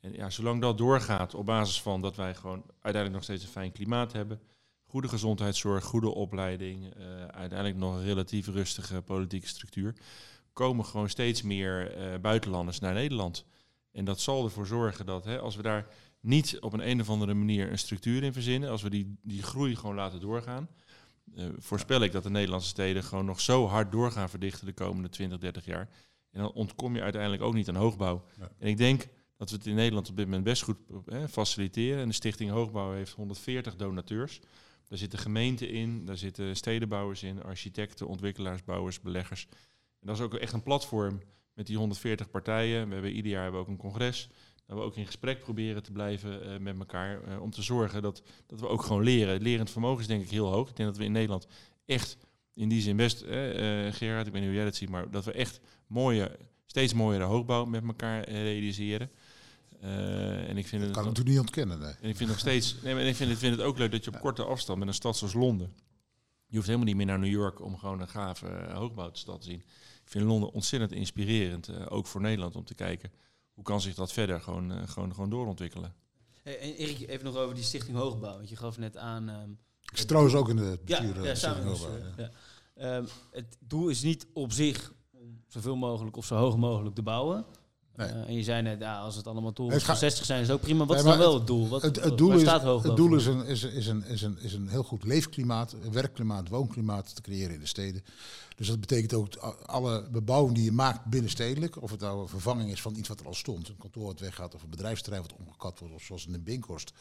En 0.00 0.12
ja, 0.12 0.30
zolang 0.30 0.60
dat 0.60 0.78
doorgaat 0.78 1.34
op 1.34 1.46
basis 1.46 1.82
van 1.82 2.00
dat 2.00 2.16
wij 2.16 2.34
gewoon 2.34 2.62
uiteindelijk 2.70 3.12
nog 3.14 3.22
steeds 3.22 3.42
een 3.42 3.48
fijn 3.48 3.72
klimaat 3.72 4.12
hebben, 4.12 4.40
goede 4.88 5.08
gezondheidszorg, 5.08 5.84
goede 5.84 6.14
opleiding, 6.14 6.94
eh, 6.94 7.24
uiteindelijk 7.24 7.78
nog 7.78 7.94
een 7.94 8.04
relatief 8.04 8.46
rustige 8.46 9.02
politieke 9.02 9.46
structuur, 9.46 9.94
komen 10.52 10.84
gewoon 10.84 11.08
steeds 11.08 11.42
meer 11.42 11.92
eh, 11.92 12.18
buitenlanders 12.20 12.78
naar 12.78 12.94
Nederland. 12.94 13.44
En 13.92 14.04
dat 14.04 14.20
zal 14.20 14.44
ervoor 14.44 14.66
zorgen 14.66 15.06
dat 15.06 15.24
hè, 15.24 15.38
als 15.38 15.56
we 15.56 15.62
daar 15.62 15.86
niet 16.20 16.60
op 16.60 16.72
een, 16.72 16.88
een 16.88 17.00
of 17.00 17.10
andere 17.10 17.34
manier 17.34 17.70
een 17.70 17.78
structuur 17.78 18.22
in 18.22 18.32
verzinnen, 18.32 18.70
als 18.70 18.82
we 18.82 18.90
die, 18.90 19.18
die 19.22 19.42
groei 19.42 19.76
gewoon 19.76 19.94
laten 19.94 20.20
doorgaan, 20.20 20.68
eh, 21.34 21.46
voorspel 21.58 22.00
ik 22.00 22.12
dat 22.12 22.22
de 22.22 22.30
Nederlandse 22.30 22.68
steden 22.68 23.04
gewoon 23.04 23.24
nog 23.24 23.40
zo 23.40 23.66
hard 23.66 23.92
doorgaan 23.92 24.30
verdichten 24.30 24.66
de 24.66 24.72
komende 24.72 25.08
20, 25.08 25.38
30 25.38 25.64
jaar. 25.64 25.88
En 26.30 26.40
dan 26.40 26.52
ontkom 26.52 26.94
je 26.94 27.02
uiteindelijk 27.02 27.42
ook 27.42 27.54
niet 27.54 27.68
aan 27.68 27.76
hoogbouw. 27.76 28.24
Ja. 28.38 28.50
En 28.58 28.68
ik 28.68 28.76
denk 28.76 29.08
dat 29.36 29.50
we 29.50 29.56
het 29.56 29.66
in 29.66 29.74
Nederland 29.74 30.08
op 30.08 30.16
dit 30.16 30.24
moment 30.24 30.44
best 30.44 30.62
goed 30.62 30.76
eh, 31.06 31.24
faciliteren. 31.30 32.02
En 32.02 32.08
de 32.08 32.14
Stichting 32.14 32.50
Hoogbouw 32.50 32.92
heeft 32.92 33.12
140 33.12 33.76
donateurs. 33.76 34.40
Daar 34.88 34.98
zitten 34.98 35.18
gemeenten 35.18 35.68
in, 35.70 36.04
daar 36.04 36.16
zitten 36.16 36.56
stedenbouwers 36.56 37.22
in, 37.22 37.42
architecten, 37.42 38.06
ontwikkelaars, 38.06 38.64
bouwers, 38.64 39.00
beleggers. 39.00 39.46
En 40.00 40.06
dat 40.06 40.16
is 40.16 40.22
ook 40.22 40.34
echt 40.34 40.52
een 40.52 40.62
platform 40.62 41.20
met 41.54 41.66
die 41.66 41.76
140 41.76 42.30
partijen. 42.30 42.86
We 42.88 42.92
hebben 42.92 43.12
ieder 43.12 43.30
jaar 43.30 43.42
hebben 43.42 43.60
we 43.60 43.66
ook 43.66 43.72
een 43.72 43.90
congres. 43.90 44.28
Dat 44.66 44.76
we 44.76 44.82
ook 44.82 44.96
in 44.96 45.06
gesprek 45.06 45.40
proberen 45.40 45.82
te 45.82 45.92
blijven 45.92 46.42
eh, 46.42 46.58
met 46.58 46.78
elkaar. 46.78 47.22
eh, 47.22 47.42
om 47.42 47.50
te 47.50 47.62
zorgen 47.62 48.02
dat, 48.02 48.22
dat 48.46 48.60
we 48.60 48.68
ook 48.68 48.82
gewoon 48.82 49.02
leren. 49.02 49.32
Het 49.32 49.42
lerend 49.42 49.70
vermogen 49.70 50.00
is 50.00 50.06
denk 50.06 50.22
ik 50.22 50.30
heel 50.30 50.52
hoog. 50.52 50.68
Ik 50.68 50.76
denk 50.76 50.88
dat 50.88 50.98
we 50.98 51.04
in 51.04 51.12
Nederland 51.12 51.46
echt 51.84 52.18
in 52.58 52.68
die 52.68 52.80
zin 52.80 52.96
best, 52.96 53.22
eh, 53.22 53.86
eh, 53.86 53.94
Gerard, 53.94 54.26
ik 54.26 54.32
weet 54.32 54.40
niet 54.40 54.50
hoe 54.50 54.60
jij 54.60 54.64
dat 54.64 54.76
ziet, 54.76 54.88
maar 54.88 55.10
dat 55.10 55.24
we 55.24 55.32
echt 55.32 55.60
mooie, 55.86 56.38
steeds 56.66 56.94
mooiere 56.94 57.24
hoogbouw 57.24 57.64
met 57.64 57.84
elkaar 57.86 58.28
realiseren. 58.28 59.10
Eh, 59.80 60.48
en 60.48 60.56
ik 60.56 60.66
vind 60.66 60.82
Dat 60.82 60.90
het 60.90 60.90
kan 60.90 61.02
ik 61.02 61.08
natuurlijk 61.08 61.28
niet 61.28 61.38
ontkennen. 61.38 61.78
Nee. 61.78 61.94
en 62.00 62.08
ik 62.08 62.16
vind 62.16 62.28
nog 62.28 62.38
steeds. 62.38 62.76
Nee, 62.82 62.94
maar 62.94 63.02
ik 63.02 63.16
vind, 63.16 63.30
het, 63.30 63.38
vind 63.38 63.56
het 63.56 63.64
ook 63.64 63.78
leuk 63.78 63.90
dat 63.90 64.04
je 64.04 64.12
op 64.12 64.20
korte 64.20 64.44
afstand 64.44 64.78
met 64.78 64.88
een 64.88 64.94
stad 64.94 65.16
zoals 65.16 65.34
Londen. 65.34 65.72
Je 66.46 66.54
hoeft 66.54 66.66
helemaal 66.66 66.86
niet 66.86 66.96
meer 66.96 67.06
naar 67.06 67.18
New 67.18 67.30
York 67.30 67.60
om 67.60 67.78
gewoon 67.78 68.00
een 68.00 68.08
gave 68.08 68.46
uh, 68.46 68.74
hoogbouwstad 68.74 69.40
te 69.40 69.46
zien. 69.46 69.58
Ik 70.04 70.14
vind 70.14 70.24
Londen 70.24 70.52
ontzettend 70.52 70.92
inspirerend, 70.92 71.68
uh, 71.68 71.86
ook 71.88 72.06
voor 72.06 72.20
Nederland, 72.20 72.56
om 72.56 72.64
te 72.64 72.74
kijken 72.74 73.12
hoe 73.58 73.66
kan 73.66 73.80
zich 73.80 73.94
dat 73.94 74.12
verder 74.12 74.40
gewoon, 74.40 74.72
uh, 74.72 74.88
gewoon, 74.88 75.14
gewoon 75.14 75.30
doorontwikkelen. 75.30 75.94
Hey, 76.42 76.58
en 76.58 76.74
Erik, 76.74 77.08
even 77.08 77.24
nog 77.24 77.36
over 77.36 77.54
die 77.54 77.64
Stichting 77.64 77.96
Hoogbouw. 77.96 78.36
Want 78.36 78.48
je 78.48 78.56
gaf 78.56 78.78
net 78.78 78.96
aan. 78.96 79.28
Um, 79.28 79.58
ik 79.90 79.96
zit 79.96 80.08
trouwens 80.08 80.34
ook 80.34 80.48
in 80.48 80.56
de 80.56 80.78
ja, 80.84 81.00
bestuur. 81.00 81.24
ja, 81.24 81.34
samen 81.34 81.66
dus, 81.66 81.80
ja. 82.16 82.30
ja. 82.74 82.96
Um, 82.96 83.06
het 83.30 83.56
doel 83.60 83.88
is 83.88 84.02
niet 84.02 84.26
op 84.32 84.52
zich 84.52 84.92
om 85.10 85.42
zoveel 85.46 85.76
mogelijk 85.76 86.16
of 86.16 86.26
zo 86.26 86.36
hoog 86.36 86.56
mogelijk 86.56 86.94
te 86.94 87.02
bouwen. 87.02 87.44
Nee. 87.98 88.08
Uh, 88.08 88.28
en 88.28 88.34
je 88.34 88.42
zei 88.42 88.62
net, 88.62 88.80
ja, 88.80 88.98
als 88.98 89.16
het 89.16 89.26
allemaal 89.26 89.52
van 89.54 89.96
60 89.96 90.24
zijn, 90.24 90.42
is 90.42 90.50
ook 90.50 90.60
prima. 90.60 90.78
Wat 90.78 90.88
nee, 90.88 90.98
is 90.98 91.04
dan 91.04 91.18
wel 91.18 91.34
het 91.34 91.46
doel? 91.46 91.68
Wat, 91.68 91.82
het, 91.82 92.02
het 92.02 92.18
doel, 92.18 92.32
is, 92.32 92.42
het 92.42 92.96
doel 92.96 93.14
is, 93.14 93.26
een, 93.26 93.46
is, 93.46 93.62
is, 93.62 93.86
een, 93.86 94.04
is, 94.04 94.22
een, 94.22 94.38
is 94.40 94.52
een 94.52 94.68
heel 94.68 94.82
goed 94.82 95.04
leefklimaat, 95.04 95.74
werkklimaat, 95.92 96.48
woonklimaat 96.48 97.14
te 97.14 97.22
creëren 97.22 97.54
in 97.54 97.60
de 97.60 97.66
steden. 97.66 98.04
Dus 98.56 98.68
dat 98.68 98.80
betekent 98.80 99.14
ook 99.14 99.36
alle 99.66 100.08
bebouwing 100.10 100.54
die 100.54 100.64
je 100.64 100.72
maakt 100.72 101.04
binnenstedelijk, 101.04 101.82
of 101.82 101.90
het 101.90 102.00
nou 102.00 102.22
een 102.22 102.28
vervanging 102.28 102.70
is 102.70 102.82
van 102.82 102.96
iets 102.96 103.08
wat 103.08 103.20
er 103.20 103.26
al 103.26 103.34
stond, 103.34 103.68
een 103.68 103.76
kantoor 103.78 104.04
wat 104.04 104.20
weggaat 104.20 104.54
of 104.54 104.62
een 104.62 104.70
bedrijfsterrein 104.70 105.22
wat 105.22 105.34
omgekat 105.38 105.78
wordt, 105.78 105.94
of 105.94 106.02
zoals 106.02 106.26
in 106.26 106.32
de 106.32 106.38
Binkhorst. 106.38 106.92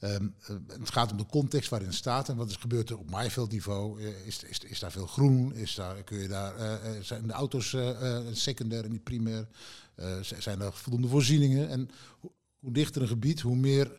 Um, 0.00 0.34
uh, 0.50 0.56
het 0.66 0.90
gaat 0.90 1.10
om 1.10 1.16
de 1.16 1.26
context 1.26 1.70
waarin 1.70 1.88
het 1.88 1.96
staat 1.96 2.28
en 2.28 2.36
wat 2.36 2.48
is 2.48 2.56
gebeurt 2.56 2.90
er 2.90 2.98
op 2.98 3.10
maaiveldniveau. 3.10 4.00
Uh, 4.00 4.26
is, 4.26 4.42
is, 4.42 4.58
is 4.58 4.78
daar 4.78 4.90
veel 4.90 5.06
groen? 5.06 5.54
Is 5.54 5.74
daar, 5.74 6.02
kun 6.02 6.18
je 6.18 6.28
daar, 6.28 6.58
uh, 6.58 6.90
zijn 7.00 7.26
de 7.26 7.32
auto's 7.32 7.76
secundair 8.32 8.84
en 8.84 8.90
niet 8.90 9.04
primair? 9.04 9.46
Zijn 10.20 10.60
er 10.60 10.72
voldoende 10.72 11.08
voorzieningen? 11.08 11.68
En 11.68 11.90
hoe, 12.58 12.72
dichter 12.72 13.02
een 13.02 13.08
gebied, 13.08 13.40
hoe 13.40 13.56
meer 13.56 13.98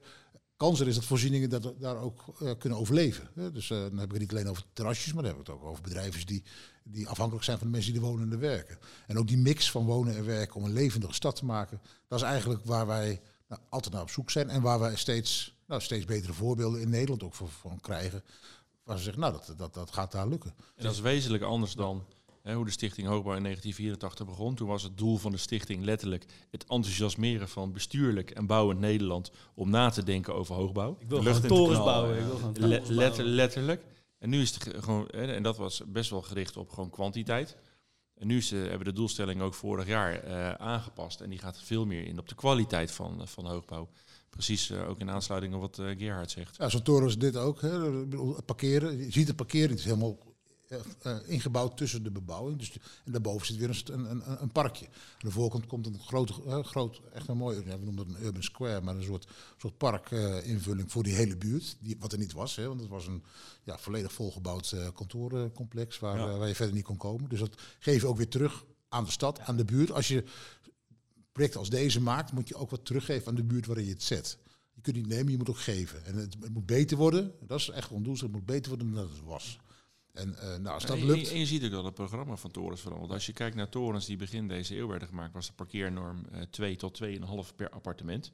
kans 0.56 0.80
er 0.80 0.88
is 0.88 0.96
dat 0.96 1.04
voorzieningen 1.04 1.50
dat, 1.50 1.74
daar 1.80 1.98
ook 1.98 2.36
uh, 2.42 2.52
kunnen 2.58 2.80
overleven. 2.80 3.30
Dus 3.54 3.70
uh, 3.70 3.80
dan 3.82 3.98
heb 3.98 4.06
ik 4.06 4.12
het 4.12 4.20
niet 4.20 4.32
alleen 4.32 4.50
over 4.50 4.64
terrasjes, 4.74 5.14
maar 5.14 5.24
dan 5.24 5.32
heb 5.32 5.42
ik 5.42 5.48
het 5.48 5.56
ook 5.56 5.64
over 5.64 5.84
bedrijven 5.84 6.26
die, 6.26 6.44
die 6.84 7.08
afhankelijk 7.08 7.46
zijn 7.46 7.58
van 7.58 7.68
de 7.68 7.74
mensen 7.74 7.94
die 7.94 8.02
er 8.02 8.08
wonen 8.08 8.32
en 8.32 8.40
werken. 8.40 8.78
En 9.08 9.18
ook 9.18 9.28
die 9.28 9.38
mix 9.38 9.72
van 9.72 9.86
wonen 9.86 10.16
en 10.16 10.26
werken 10.26 10.56
om 10.56 10.64
een 10.64 10.74
levendige 10.74 11.14
stad 11.14 11.36
te 11.36 11.46
maken, 11.46 11.82
dat 12.08 12.20
is 12.20 12.26
eigenlijk 12.26 12.66
waar 12.66 12.88
wij 12.88 13.22
nou, 13.48 13.62
altijd 13.70 13.94
naar 13.94 14.04
op 14.04 14.10
zoek 14.10 14.30
zijn 14.30 14.50
en 14.50 14.62
waar 14.62 14.80
wij 14.80 14.96
steeds, 14.96 15.56
nou, 15.68 15.82
steeds 15.82 16.06
betere 16.06 16.34
voorbeelden 16.34 16.82
in 16.82 16.90
Nederland 16.90 17.24
ook 17.24 17.36
van 17.36 17.80
krijgen. 17.80 18.24
Waar 18.84 18.98
ze 18.98 19.04
zeggen, 19.04 19.22
nou, 19.22 19.34
dat, 19.34 19.54
dat, 19.58 19.74
dat 19.74 19.92
gaat 19.92 20.12
daar 20.12 20.28
lukken. 20.28 20.54
En 20.76 20.84
dat 20.84 20.94
is 20.94 21.00
wezenlijk 21.00 21.44
anders 21.44 21.74
dan 21.74 22.06
hoe 22.44 22.66
de 22.66 22.72
Stichting 22.72 23.08
Hoogbouw 23.08 23.36
in 23.36 23.44
1984 23.44 24.26
begon. 24.26 24.56
Toen 24.56 24.68
was 24.68 24.84
het 24.84 24.98
doel 24.98 25.18
van 25.18 25.32
de 25.32 25.38
stichting 25.38 25.84
letterlijk 25.84 26.26
het 26.50 26.66
enthousiasmeren 26.68 27.50
van 27.50 27.72
bestuurlijk 27.72 28.32
en 28.32 28.46
bouwend 28.46 28.80
Nederland 28.80 29.32
om 29.54 29.70
na 29.70 29.90
te 29.90 30.04
denken 30.04 30.36
over 30.36 30.56
hoogbouw. 30.56 30.98
Ik 31.00 31.10
wil 31.10 31.22
gewoon 31.22 31.42
torens 31.42 31.84
bouwen. 31.84 32.18
Ik 32.18 32.26
wil 32.26 32.36
gewoon 32.36 32.54
Le 32.54 32.68
letter, 32.68 32.96
bouwen. 32.96 33.26
letterlijk. 33.26 33.84
En 34.18 34.30
nu 34.30 34.42
is 34.42 34.54
het 34.54 34.84
gewoon, 34.84 35.08
hè, 35.12 35.34
en 35.34 35.44
dat 35.44 35.58
was 35.58 35.82
best 35.88 36.10
wel 36.10 36.22
gericht 36.22 36.58
op 36.58 36.70
gewoon 36.70 36.90
kwantiteit. 36.90 37.58
En 38.14 38.28
nu 38.28 38.38
is, 38.38 38.52
uh, 38.52 38.60
hebben 38.60 38.78
we 38.78 38.84
de 38.84 38.94
doelstelling 38.94 39.42
ook 39.42 39.54
vorig 39.54 39.88
jaar 39.88 40.28
uh, 40.28 40.54
aangepast. 40.54 41.22
En 41.22 41.30
die 41.30 41.40
gaat 41.40 41.62
veel 41.64 41.86
meer 41.86 42.06
in 42.06 42.20
op 42.20 42.30
de 42.30 42.36
kwaliteit 42.36 42.92
van, 42.92 43.22
uh, 43.22 43.28
van 43.28 43.46
hoogbouw. 43.46 43.90
Precies, 44.30 44.70
uh, 44.70 44.90
ook 44.90 45.00
in 45.00 45.10
aansluiting 45.10 45.54
op 45.54 45.62
wat 45.62 45.78
uh, 45.80 45.98
Gerhard 45.98 46.32
zegt. 46.32 46.58
Ja, 46.58 46.70
zo'n 46.70 46.82
toren 46.82 47.08
is 47.08 47.18
dit 47.18 47.38
ook. 47.38 47.62
Hè. 47.62 47.70
Het 48.36 48.46
parkeren, 48.46 48.98
je 48.98 49.12
ziet 49.12 49.28
het 49.28 49.36
parkeren, 49.36 49.70
het 49.70 49.80
is 49.80 49.86
helemaal 49.86 50.18
ingebouwd 51.26 51.78
tussen 51.78 52.04
de 52.04 52.12
bebouwing. 52.12 52.58
Dus 52.58 52.72
en 53.06 53.12
daarboven 53.12 53.48
zit 53.48 53.58
weer 53.58 53.84
een, 53.86 54.12
een, 54.12 54.42
een 54.42 54.52
parkje. 54.52 54.86
Aan 54.86 54.94
de 55.20 55.32
voorkant 55.32 55.66
komt 55.66 55.86
een 55.86 56.00
groot, 56.00 56.34
uh, 56.46 56.64
groot 56.64 57.02
echt 57.14 57.28
een 57.28 57.38
mooi, 57.38 57.60
we 57.60 57.70
noemen 57.70 57.96
dat 57.96 58.08
een 58.08 58.24
urban 58.24 58.44
square, 58.44 58.82
maar 58.82 58.96
een 58.96 59.04
soort, 59.04 59.28
soort 59.58 59.78
parkinvulling 59.78 60.92
voor 60.92 61.04
die 61.04 61.14
hele 61.14 61.38
buurt. 61.38 61.78
Die, 61.80 61.96
wat 62.00 62.12
er 62.12 62.18
niet 62.18 62.34
was, 62.34 62.56
hè, 62.56 62.68
want 62.68 62.80
het 62.80 62.90
was 62.90 63.08
een 63.08 63.24
ja, 63.64 63.78
volledig 63.78 64.14
volgebouwd 64.14 64.76
kantoorcomplex 64.96 66.00
waar, 66.00 66.18
ja. 66.18 66.38
waar 66.38 66.48
je 66.48 66.56
verder 66.56 66.76
niet 66.76 66.84
kon 66.84 66.98
komen. 66.98 67.30
Dus 67.30 67.40
dat 67.40 67.62
geef 67.80 68.02
je 68.02 68.08
ook 68.08 68.18
weer 68.18 68.30
terug 68.30 68.66
aan 68.90 69.04
de 69.04 69.12
stad, 69.12 69.40
aan 69.40 69.58
de 69.58 69.66
buurt. 69.66 69.92
Als 69.92 70.08
je 70.08 70.24
projecten 71.32 71.60
als 71.60 71.70
deze 71.70 72.02
maakt, 72.02 72.32
moet 72.32 72.48
je 72.48 72.56
ook 72.56 72.70
wat 72.70 72.86
teruggeven 72.86 73.28
aan 73.28 73.36
de 73.36 73.44
buurt 73.44 73.66
waarin 73.66 73.86
je 73.86 73.92
het 73.92 74.04
zet. 74.04 74.38
Je 74.74 74.82
kunt 74.82 74.96
niet 74.96 75.08
nemen, 75.08 75.32
je 75.32 75.38
moet 75.38 75.50
ook 75.50 75.60
geven. 75.60 76.06
En 76.06 76.16
het, 76.16 76.36
het 76.42 76.54
moet 76.54 76.66
beter 76.66 76.98
worden. 76.98 77.34
Dat 77.40 77.60
is 77.60 77.70
echt 77.70 77.90
doel. 77.90 78.14
Het 78.14 78.32
moet 78.32 78.46
beter 78.46 78.70
worden 78.70 78.94
dan 78.94 79.04
dat 79.04 79.14
het 79.14 79.24
was. 79.24 79.60
En 80.14 80.36
eh, 80.36 80.58
nou, 80.58 80.74
als 80.74 80.86
dat 80.86 80.98
en, 80.98 81.06
lukt... 81.06 81.32
en 81.32 81.40
je 81.40 81.46
ziet 81.46 81.64
ook 81.64 81.72
dat 81.72 81.84
het 81.84 81.94
programma 81.94 82.36
van 82.36 82.52
torens 82.52 82.82
verandert. 82.82 83.12
Als 83.12 83.26
je 83.26 83.34
kijkt 83.34 83.56
naar 83.56 83.70
torens 83.70 84.06
die 84.06 84.18
begin 84.18 84.48
deze 84.48 84.78
eeuw 84.78 84.88
werden 84.88 85.08
gemaakt, 85.08 85.34
was 85.34 85.48
de 85.48 85.54
parkeernorm 85.54 86.26
eh 86.32 86.42
2 86.42 86.76
tot 86.76 87.02
2,5 87.04 87.56
per 87.56 87.70
appartement. 87.70 88.32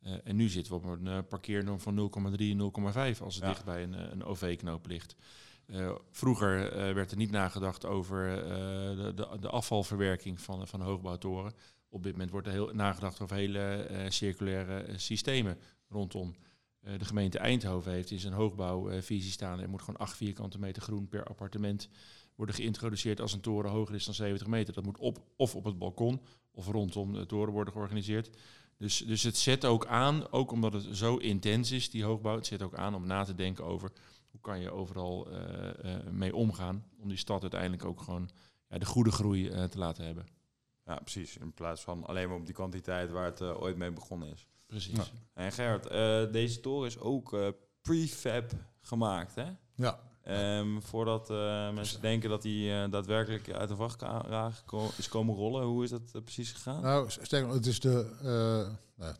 Eh, 0.00 0.12
en 0.24 0.36
nu 0.36 0.48
zitten 0.48 0.72
we 0.72 0.78
op 0.78 0.98
een 1.04 1.26
parkeernorm 1.26 1.80
van 1.80 1.94
0,3, 1.94 2.54
0,5 2.54 3.22
als 3.22 3.34
het 3.34 3.44
Ja. 3.44 3.48
dicht 3.50 3.64
bij 3.64 3.82
een, 3.82 4.12
een 4.12 4.24
OV-knoop 4.24 4.86
ligt. 4.86 5.16
Vroeger 6.10 6.74
werd 6.94 7.10
er 7.10 7.16
niet 7.16 7.30
nagedacht 7.30 7.84
over 7.84 8.36
de, 8.96 9.12
de, 9.14 9.38
de 9.40 9.48
afvalverwerking 9.48 10.40
van, 10.40 10.66
van 10.66 10.80
hoogbouwtoren. 10.80 11.52
Op 11.88 12.02
dit 12.02 12.12
moment 12.12 12.30
wordt 12.30 12.46
er 12.46 12.52
heel 12.52 12.70
nagedacht 12.74 13.20
over 13.20 13.36
hele 13.36 13.86
circulaire 14.08 14.98
systemen 14.98 15.58
rondom. 15.88 16.34
Eh, 16.80 16.98
de 16.98 17.04
gemeente 17.04 17.38
Eindhoven 17.38 17.92
heeft 17.92 18.10
in 18.10 18.18
zijn 18.18 18.32
hoogbouwvisie 18.32 19.32
staan. 19.32 19.60
Er 19.60 19.68
moet 19.68 19.82
gewoon 19.82 20.00
8 20.00 20.16
vierkante 20.16 20.58
meter 20.58 20.82
groen 20.82 21.08
per 21.08 21.24
appartement 21.24 21.88
worden 22.34 22.54
geïntroduceerd 22.54 23.20
als 23.20 23.32
een 23.32 23.40
toren 23.40 23.70
hoger 23.70 23.94
is 23.94 24.04
dan 24.04 24.14
70 24.14 24.46
meter. 24.46 24.74
Dat 24.74 24.84
moet 24.84 24.98
op, 24.98 25.18
of 25.36 25.54
op 25.54 25.64
het 25.64 25.78
balkon 25.78 26.20
of 26.50 26.66
rondom 26.66 27.12
de 27.12 27.26
toren 27.26 27.52
worden 27.52 27.72
georganiseerd. 27.72 28.36
Dus, 28.76 28.98
dus 28.98 29.22
het 29.22 29.36
zet 29.36 29.64
ook 29.64 29.86
aan, 29.86 30.30
ook 30.30 30.50
omdat 30.50 30.72
het 30.72 30.96
zo 30.96 31.16
intens 31.16 31.70
is, 31.70 31.90
die 31.90 32.04
hoogbouw, 32.04 32.34
het 32.34 32.46
zet 32.46 32.62
ook 32.62 32.74
aan 32.74 32.94
om 32.94 33.06
na 33.06 33.24
te 33.24 33.34
denken 33.34 33.64
over 33.64 33.92
hoe 34.30 34.40
kan 34.40 34.60
je 34.60 34.70
overal 34.70 35.30
eh, 35.30 35.94
eh, 35.94 36.06
mee 36.10 36.34
omgaan 36.34 36.84
om 36.98 37.08
die 37.08 37.18
stad 37.18 37.42
uiteindelijk 37.42 37.84
ook 37.84 38.00
gewoon 38.00 38.30
ja, 38.68 38.78
de 38.78 38.86
goede 38.86 39.10
groei 39.10 39.68
te 39.68 39.78
laten 39.78 40.04
hebben. 40.04 40.26
Ja, 40.84 40.94
precies. 40.94 41.36
In 41.36 41.52
plaats 41.52 41.82
van 41.82 42.04
alleen 42.04 42.28
maar 42.28 42.38
op 42.38 42.44
die 42.44 42.54
kwantiteit 42.54 43.10
waar 43.10 43.24
het 43.24 43.42
ooit 43.42 43.76
mee 43.76 43.90
begonnen 43.90 44.32
is. 44.32 44.48
Precies. 44.68 44.96
Ja. 44.96 45.04
En 45.34 45.52
Gerard, 45.52 45.86
eh, 45.86 46.32
deze 46.32 46.60
toren 46.60 46.86
is 46.88 46.98
ook 46.98 47.32
eh, 47.34 47.48
prefab 47.82 48.50
gemaakt, 48.80 49.34
hè? 49.34 49.46
Ja, 49.74 50.06
Ehm, 50.22 50.80
voordat 50.80 51.30
eh, 51.30 51.72
mensen 51.72 52.00
denken 52.00 52.30
dat 52.30 52.42
hij 52.42 52.84
eh, 52.84 52.90
daadwerkelijk 52.90 53.50
uit 53.52 53.68
de 53.68 53.76
vrachtwagen 53.76 54.64
ko- 54.66 54.90
is 54.96 55.08
komen 55.08 55.34
rollen. 55.34 55.64
Hoe 55.66 55.84
is 55.84 55.90
dat 55.90 56.10
precies 56.24 56.52
gegaan? 56.52 56.82
nou, 56.82 57.10
sterker 57.10 57.48
het 57.52 57.66
is 57.66 57.80
de... 57.80 58.10
eh, 58.18 58.74
nou, 59.04 59.14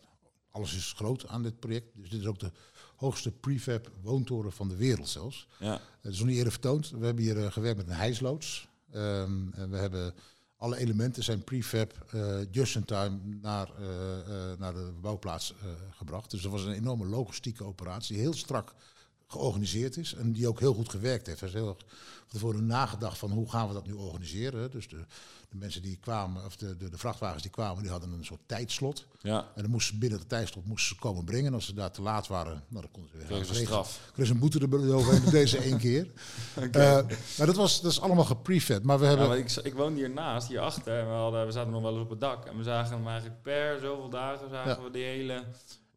alles 0.51 0.77
is 0.77 0.93
groot 0.93 1.27
aan 1.29 1.43
dit 1.43 1.59
project. 1.61 1.87
Dus 1.95 2.11
dit 2.11 2.21
is 2.21 2.27
ook 2.27 2.39
de 2.39 2.51
hoogste 2.97 3.31
prefab 3.33 3.91
woontoren 4.03 4.53
van 4.53 4.69
de 4.69 4.77
wereld 4.77 5.09
zelfs. 5.09 5.47
Ja, 5.59 5.81
Het 6.01 6.13
is 6.13 6.19
nog 6.19 6.27
niet 6.29 6.37
eerder 6.37 6.53
vertoond. 6.53 6.91
We 6.91 7.05
hebben 7.07 7.25
hier 7.25 7.53
gewerkt 7.53 7.77
met 7.79 7.87
een 7.89 7.93
hijsloods. 7.95 8.69
Ehm, 8.93 9.53
en 9.53 9.71
we 9.71 9.77
hebben 9.77 10.15
alle 10.59 10.77
elementen 10.77 11.23
zijn 11.25 11.45
prefab 11.45 11.93
eh, 12.11 12.39
just 12.51 12.77
in 12.77 12.85
time 12.85 13.19
naar, 13.41 13.71
eh, 13.79 14.19
eh, 14.19 14.59
naar 14.59 14.75
de 14.75 14.93
bouwplaats 15.01 15.55
gebracht. 15.91 16.31
Dus 16.31 16.43
dat 16.43 16.53
was 16.53 16.65
een 16.65 16.73
enorme 16.73 17.07
logistieke 17.07 17.65
operatie 17.65 18.19
heel 18.19 18.35
strak 18.35 18.75
georganiseerd 19.29 19.97
is 19.97 20.15
en 20.15 20.33
die 20.33 20.49
ook 20.49 20.61
heel 20.61 20.75
goed 20.75 20.89
gewerkt 20.89 21.27
heeft. 21.27 21.41
Er 21.41 21.47
is 21.47 21.53
heel 21.53 21.69
erg 21.69 21.77
van 22.29 22.39
tevoren 22.39 22.67
nagedacht 22.67 23.19
van 23.19 23.31
hoe 23.31 23.51
gaan 23.51 23.69
we 23.69 23.75
dat 23.75 23.87
nu 23.87 23.93
organiseren. 23.93 24.71
Dus 24.71 24.89
de, 24.89 24.97
de 25.49 25.57
mensen 25.57 25.83
die 25.83 25.97
kwamen, 26.01 26.45
of 26.45 26.57
de, 26.57 26.77
de, 26.77 26.89
de 26.91 26.99
vrachtwagens 26.99 27.43
die 27.43 27.51
kwamen, 27.51 27.83
die 27.83 27.91
hadden 27.91 28.13
een 28.13 28.25
soort 28.25 28.41
tijdslot. 28.47 29.07
ja. 29.21 29.39
En 29.55 29.63
dan 29.63 29.71
moesten 29.71 29.93
ze 29.95 30.01
binnen 30.01 30.19
de 30.19 30.27
tijdslot 30.27 30.67
moesten 30.67 30.95
ze 30.97 31.01
komen 31.01 31.25
brengen. 31.25 31.47
En 31.47 31.55
als 31.55 31.67
ze 31.67 31.75
daar 31.75 31.91
te 31.91 32.03
laat 32.03 32.27
waren, 32.27 32.63
nou, 32.69 32.83
dan 32.83 32.91
konden 32.91 33.11
ze 33.11 33.17
weer 33.17 33.27
Kregen 33.27 33.47
ze 33.47 33.55
gaan 33.55 33.65
straf. 33.65 34.11
er 34.17 34.23
is 34.23 34.31
een 34.31 34.39
boete 34.39 34.59
eroverheen, 34.71 35.23
dat 35.23 35.31
deze 35.33 35.59
één 35.59 35.79
keer. 35.79 36.11
Eh, 36.73 37.01
maar 37.39 37.47
dat, 37.47 37.57
was, 37.57 37.81
dat 37.81 37.91
is 37.93 38.01
allemaal 38.01 38.25
geprefab. 38.25 38.83
Maar 38.83 38.99
we 38.99 39.03
Ja, 39.05 39.11
hebben... 39.11 39.29
maar 39.29 39.39
ik, 39.39 39.51
ik 39.63 39.75
woonde 39.75 39.99
hiernaast, 39.99 40.49
hierachter. 40.49 40.99
En 40.99 41.07
we, 41.07 41.13
hadden, 41.13 41.47
we 41.47 41.53
zaten 41.53 41.73
nog 41.73 41.83
wel 41.83 41.93
eens 41.93 42.03
op 42.03 42.11
het 42.11 42.21
dak. 42.21 42.45
En 42.47 42.57
we 42.57 42.63
zagen 42.63 42.97
hem 42.97 43.07
eigenlijk 43.09 43.43
per 43.43 43.79
zoveel 43.81 44.11
dagen 44.11 44.51
zagen 44.51 44.71
Ja. 44.77 44.83
we 44.83 44.91
die 44.91 45.05
hele 45.05 45.45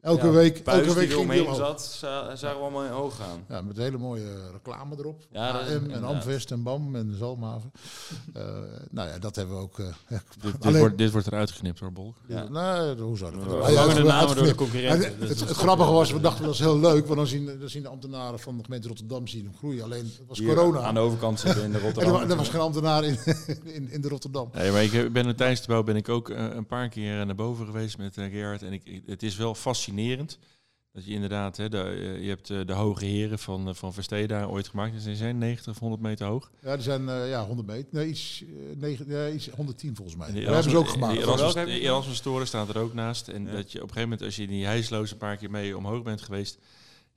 elke 0.01 0.25
ja, 0.25 0.31
week, 0.31 0.63
buis 0.63 0.81
elke 0.87 0.99
week 0.99 1.07
die 1.07 1.15
er 1.17 1.23
omheen 1.23 1.41
omhoog. 1.41 1.57
zat, 1.57 1.81
za- 1.83 2.35
zagen 2.35 2.57
we 2.57 2.63
allemaal 2.63 2.83
in 2.85 2.91
hoog 2.91 3.15
gaan. 3.15 3.43
Ja, 3.49 3.61
met 3.61 3.77
hele 3.77 3.97
mooie 3.97 4.51
reclame 4.51 4.95
erop. 4.97 5.21
Ja, 5.31 5.49
AM 5.49 5.65
en 5.67 5.81
inderdaad. 5.81 6.09
Amvest 6.09 6.51
en 6.51 6.63
BAM 6.63 6.95
en 6.95 7.15
Zalmhaven. 7.17 7.71
Eh, 8.33 8.43
nou 8.91 9.09
ja, 9.09 9.19
dat 9.19 9.35
hebben 9.35 9.55
we 9.55 9.61
ook... 9.61 9.79
eh, 9.79 9.85
Dit, 10.09 10.21
dit, 10.41 10.65
Alleen- 10.65 10.79
wordt, 10.79 10.97
dit 10.97 11.11
wordt 11.11 11.27
eruit 11.27 11.51
geknipt 11.51 11.79
hoor, 11.79 11.91
Bolk. 11.91 12.15
Ja. 12.27 12.47
Nee, 12.49 12.95
hoe 12.95 13.17
zou 13.17 13.31
dat? 13.35 13.43
Ja, 13.45 13.51
ja, 13.51 13.63
Vervangen 13.65 13.95
de 13.95 14.01
we 14.01 14.07
namen 14.07 14.35
door 14.35 14.45
de 14.45 14.55
concurrenten. 14.55 15.13
En 15.13 15.19
Dus 15.19 15.29
het, 15.29 15.39
het 15.39 15.57
grappige 15.57 15.91
was, 15.91 16.11
we 16.11 16.19
dachten 16.19 16.43
dat 16.45 16.53
is 16.53 16.59
heel 16.59 16.79
leuk, 16.79 17.05
want 17.05 17.17
dan 17.17 17.27
zien, 17.27 17.45
dan 17.59 17.69
zien 17.69 17.81
de 17.81 17.87
ambtenaren 17.87 18.39
van 18.39 18.57
de 18.57 18.63
gemeente 18.63 18.87
Rotterdam 18.87 19.27
zien 19.27 19.43
hem 19.45 19.55
groeien. 19.57 19.83
Alleen 19.83 20.03
het 20.03 20.21
was 20.27 20.37
Hier 20.39 20.55
corona. 20.55 20.79
Aan 20.79 20.93
de 20.93 20.99
overkant 20.99 21.39
zitten 21.39 21.63
in 21.63 21.71
de 21.71 21.77
en 21.77 21.83
er, 21.83 21.85
Rotterdam. 21.93 22.13
wa- 22.13 22.27
er 22.29 22.35
was 22.35 22.49
geen 22.49 22.61
ambtenaar 22.61 23.03
in, 23.03 23.17
in, 23.63 23.91
in 23.91 24.01
de 24.01 24.07
Rotterdam. 24.09 24.49
Nee, 24.53 24.71
maar 24.71 24.83
ik 24.83 25.13
ben 25.13 25.35
tijdens 25.35 25.61
de 25.61 25.67
bouw 25.67 25.83
ben 25.83 25.95
ik 25.95 26.09
ook 26.09 26.29
eh, 26.29 26.45
een 26.53 26.65
paar 26.65 26.89
keer 26.89 27.25
naar 27.25 27.35
boven 27.35 27.65
geweest 27.65 27.97
met 27.97 28.17
eh, 28.17 28.25
Gerard. 28.31 28.61
En 28.63 28.73
ik, 28.73 28.81
ik- 28.85 29.03
het 29.05 29.23
is 29.23 29.35
wel 29.35 29.55
fascinerend 29.55 29.89
dat 30.93 31.05
je 31.05 31.11
inderdaad, 31.13 31.57
hè, 31.57 31.69
de, 31.69 31.77
eh, 31.83 32.21
je 32.23 32.29
hebt 32.29 32.49
eh, 32.49 32.59
de 32.65 32.73
hoge 32.73 33.05
heren 33.05 33.39
van, 33.39 33.67
eh, 33.67 33.73
van 33.73 33.93
Versteda 33.93 34.45
ooit 34.45 34.67
gemaakt. 34.67 35.01
Ze 35.01 35.15
zijn 35.15 35.37
90 35.37 35.73
of 35.73 35.79
100 35.79 36.01
meter 36.01 36.25
hoog. 36.27 36.51
Ja, 36.61 36.73
die 36.73 36.83
zijn 36.83 37.09
eh, 37.09 37.29
ja, 37.29 37.45
100 37.45 37.67
meter. 37.67 37.87
Nee, 37.91 38.07
iets, 38.07 38.43
eh, 38.43 38.77
negen, 38.77 39.05
ja, 39.09 39.29
iets 39.29 39.49
110 39.49 39.95
volgens 39.95 40.17
mij. 40.17 40.27
Dat 40.27 40.35
die 40.35 40.45
hebben 40.45 40.71
ze 40.71 40.77
ook 40.77 40.87
gemaakt. 40.89 41.13
Die 41.13 41.65
de? 41.65 41.79
Erasmus-toren 41.79 42.47
staat 42.47 42.69
er 42.69 42.77
ook 42.77 42.93
naast. 42.93 43.27
En 43.27 43.45
Ja. 43.45 43.51
dat 43.51 43.71
je 43.71 43.77
op 43.77 43.87
een 43.87 43.93
gegeven 43.93 44.01
moment, 44.09 44.21
als 44.21 44.35
je 44.35 44.43
in 44.43 44.49
die 44.49 44.65
hijsloos 44.65 45.11
een 45.11 45.17
paar 45.17 45.37
keer 45.37 45.51
mee 45.51 45.77
omhoog 45.77 46.03
bent 46.03 46.21
geweest, 46.21 46.57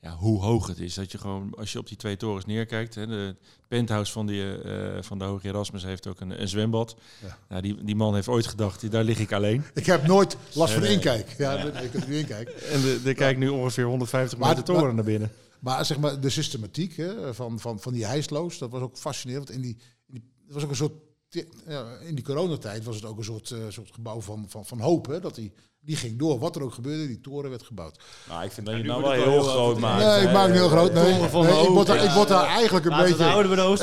ja, 0.05 0.17
hoe 0.17 0.41
hoog 0.43 0.67
het 0.67 0.79
is. 0.79 0.95
Dat 0.95 1.13
je 1.13 1.19
gewoon, 1.19 1.55
als 1.55 1.73
je 1.73 1.79
op 1.79 1.89
die 1.89 1.97
twee 1.97 2.17
torens 2.17 2.45
neerkijkt, 2.45 2.95
hè, 2.95 3.07
de 3.07 3.37
penthouse 3.69 4.13
van, 4.13 4.27
die, 4.27 4.63
eh, 4.63 5.03
van 5.03 5.19
de 5.19 5.25
Hoge 5.25 5.49
Erasmus 5.49 5.83
heeft 5.85 6.07
ook 6.07 6.21
een, 6.21 6.41
een 6.41 6.49
zwembad. 6.49 6.97
Ja. 7.23 7.39
Nou, 7.49 7.63
die, 7.63 7.85
die 7.85 7.97
man 7.97 8.15
heeft 8.15 8.29
ooit 8.29 8.47
gedacht, 8.47 8.91
daar 8.91 9.05
lig 9.05 9.19
ik 9.19 9.33
alleen. 9.33 9.65
Ik 9.75 9.87
heb 9.87 10.07
nooit 10.07 10.37
last 10.53 10.73
van 10.73 10.83
nee. 10.83 10.93
inkijk. 10.93 11.35
Ja, 11.39 11.57
ik 11.57 11.93
heb 11.93 12.07
nu 12.07 12.19
inkijk. 12.19 12.49
En 12.49 12.81
de, 12.81 13.01
er 13.05 13.15
kijkt 13.15 13.39
nu 13.39 13.49
ongeveer 13.49 13.85
150 13.85 14.39
Maar- 14.39 14.49
meter 14.49 14.65
toren 14.65 14.83
maar- 14.85 14.95
naar 14.95 15.05
binnen. 15.05 15.33
Maar 15.61 15.85
zeg 15.85 15.99
maar, 15.99 16.21
de 16.21 16.31
systematiek 16.31 16.97
hè, 16.97 17.35
van, 17.35 17.61
van, 17.61 17.81
van 17.81 17.93
die 17.93 18.07
hijsloos, 18.07 18.59
dat 18.59 18.71
was 18.71 18.83
ook 18.83 18.97
fascinerend. 18.99 19.49
Want 19.49 19.59
in 19.59 19.65
die, 19.65 19.77
in 20.07 20.15
die, 20.15 20.23
was 20.49 20.63
ook 20.63 20.71
een 20.71 20.77
soort, 20.77 20.93
ja, 21.69 21.99
in 21.99 22.15
die 22.15 22.25
coronatijd 22.25 22.85
was 22.85 22.97
het 22.97 23.05
ook 23.05 23.19
een 23.19 23.25
soort, 23.25 23.51
eh, 23.51 23.59
soort 23.69 23.91
gebouw 23.93 24.21
van, 24.21 24.45
van, 24.49 24.67
van 24.67 24.81
hoop. 24.81 25.07
Hè, 25.07 25.21
dat 25.21 25.35
die, 25.35 25.53
die 25.85 25.97
ging 25.97 26.19
door. 26.19 26.39
Wat 26.39 26.57
er 26.57 26.63
ook 26.63 26.75
gebeurde, 26.75 27.07
die 27.07 27.21
toren 27.21 27.51
werd 27.51 27.63
gebouwd. 27.63 27.99
Nou, 28.29 28.45
ik 28.45 28.53
vind 28.53 28.67
dat 28.67 28.77
je 28.77 28.83
nou 28.83 29.03
wel 29.03 29.13
heel 29.13 29.43
groot 29.43 29.79
maakt. 29.79 30.05
nee, 30.05 30.23
ik 30.23 30.33
maak 30.33 30.47
het 30.47 30.57
heel 30.57 30.69
groot. 30.69 30.93
Nee, 30.93 31.23
ik, 31.23 31.31
word 31.31 31.87
daar, 31.87 32.05
ik 32.05 32.11
word 32.11 32.29
daar 32.29 32.47
eigenlijk 32.47 32.87
een 32.87 32.97
beetje... 32.97 33.25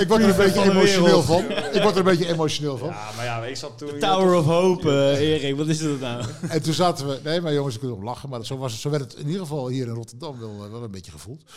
Ik 0.02 0.08
word 0.08 0.22
er 0.22 0.30
een 0.30 0.36
beetje 0.36 0.62
emotioneel 0.62 1.22
van. 1.24 1.50
Ik 1.52 1.82
word 1.82 1.92
er 1.92 1.98
een 1.98 2.04
beetje 2.04 2.28
emotioneel 2.28 2.78
van. 2.78 2.88
Ja, 2.88 3.10
maar 3.16 3.26
ja, 3.26 3.46
ik 3.46 3.56
zat 3.56 3.78
toen... 3.78 3.88
De 3.88 3.98
Tower 3.98 4.36
of 4.36 4.46
Hope, 4.46 4.90
eh, 4.90 5.20
Erik. 5.20 5.56
Wat 5.56 5.68
is 5.68 5.80
dat 5.80 6.00
nou? 6.00 6.26
En 6.50 6.62
toen 6.62 6.74
zaten 6.74 7.08
we... 7.08 7.20
Nee, 7.24 7.42
maar 7.42 7.54
jongens, 7.54 7.74
ik 7.74 7.80
kunnen 7.80 7.98
om 7.98 8.04
lachen. 8.04 8.30
Maar 8.30 8.46
zo, 8.46 8.58
was 8.58 8.72
het, 8.72 8.82
zo 8.82 8.90
werd 8.90 9.04
het 9.04 9.14
in 9.14 9.26
ieder 9.26 9.42
geval 9.42 9.68
hier 9.68 9.88
in 9.88 9.94
Rotterdam 9.94 10.40
wel, 10.40 10.66
eh, 10.66 10.72
wel 10.72 10.84
een 10.84 10.92
beetje 10.92 11.12
gevoeld. 11.12 11.42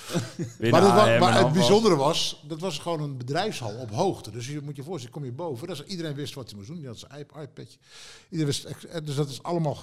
Maar, 0.70 1.38
het 1.38 1.52
bijzondere 1.52 1.96
was, 1.96 2.42
dat 2.48 2.60
was 2.60 2.78
gewoon 2.78 3.00
een 3.02 3.16
bedrijfshal 3.16 3.74
op 3.74 3.90
hoogte. 3.90 4.30
Dus 4.30 4.46
je 4.46 4.60
moet 4.64 4.76
je 4.76 4.82
voorstellen, 4.82 5.14
kom 5.14 5.24
je 5.24 5.32
boven. 5.32 5.68
Iedereen 5.86 6.14
wist 6.14 6.34
wat 6.34 6.48
hij 6.48 6.56
moest 6.56 6.68
doen. 6.68 6.78
Die 6.78 6.86
had 6.86 6.98
zijn 6.98 7.20
iP- 7.20 7.36
iPadje. 7.42 7.78
Iedereen 8.30 8.46
wist, 8.46 8.68
dus 9.04 9.14
dat 9.14 9.28
is 9.28 9.42
allemaal 9.42 9.74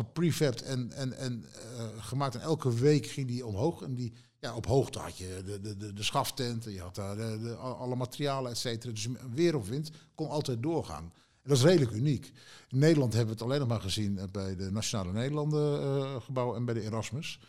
en, 0.60 0.92
en, 0.92 1.18
en 1.18 1.46
eh, 1.78 1.84
gemaakt. 2.00 2.36
En 2.36 2.42
elke 2.42 2.74
week 2.74 3.06
ging 3.06 3.28
die 3.28 3.46
omhoog. 3.46 3.82
En 3.82 3.96
die, 3.96 4.14
ja, 4.40 4.56
op 4.56 4.66
hoogte 4.66 5.00
had 5.00 5.18
je 5.18 5.42
de, 5.46 5.60
de, 5.62 5.78
de, 5.78 5.94
de 5.94 6.04
schaftent. 6.04 6.64
Je 6.64 6.80
had 6.82 6.96
daar 6.96 7.16
de, 7.16 7.40
de- 7.42 7.56
al- 7.56 7.76
alle 7.76 7.96
materialen, 7.96 8.52
et 8.52 8.58
cetera. 8.58 8.94
Dus 8.94 9.08
weer 9.34 9.56
of 9.56 9.68
wind 9.68 9.92
kon 10.16 10.30
altijd 10.30 10.64
doorgaan. 10.64 11.04
En 11.44 11.50
dat 11.50 11.58
is 11.58 11.64
redelijk 11.64 11.92
uniek. 11.92 12.32
In 12.70 12.78
Nederland 12.80 13.14
hebben 13.14 13.30
we 13.36 13.40
het 13.42 13.50
alleen 13.50 13.60
nog 13.60 13.70
maar 13.70 13.82
gezien 13.82 14.18
eh, 14.18 14.24
bij 14.32 14.56
de 14.56 14.72
Nationale 14.72 15.12
Nederlanden 15.12 15.82
eh, 15.82 16.22
gebouw 16.22 16.56
en 16.56 16.66
bij 16.66 16.74
de 16.74 16.82
Erasmus. 16.82 17.40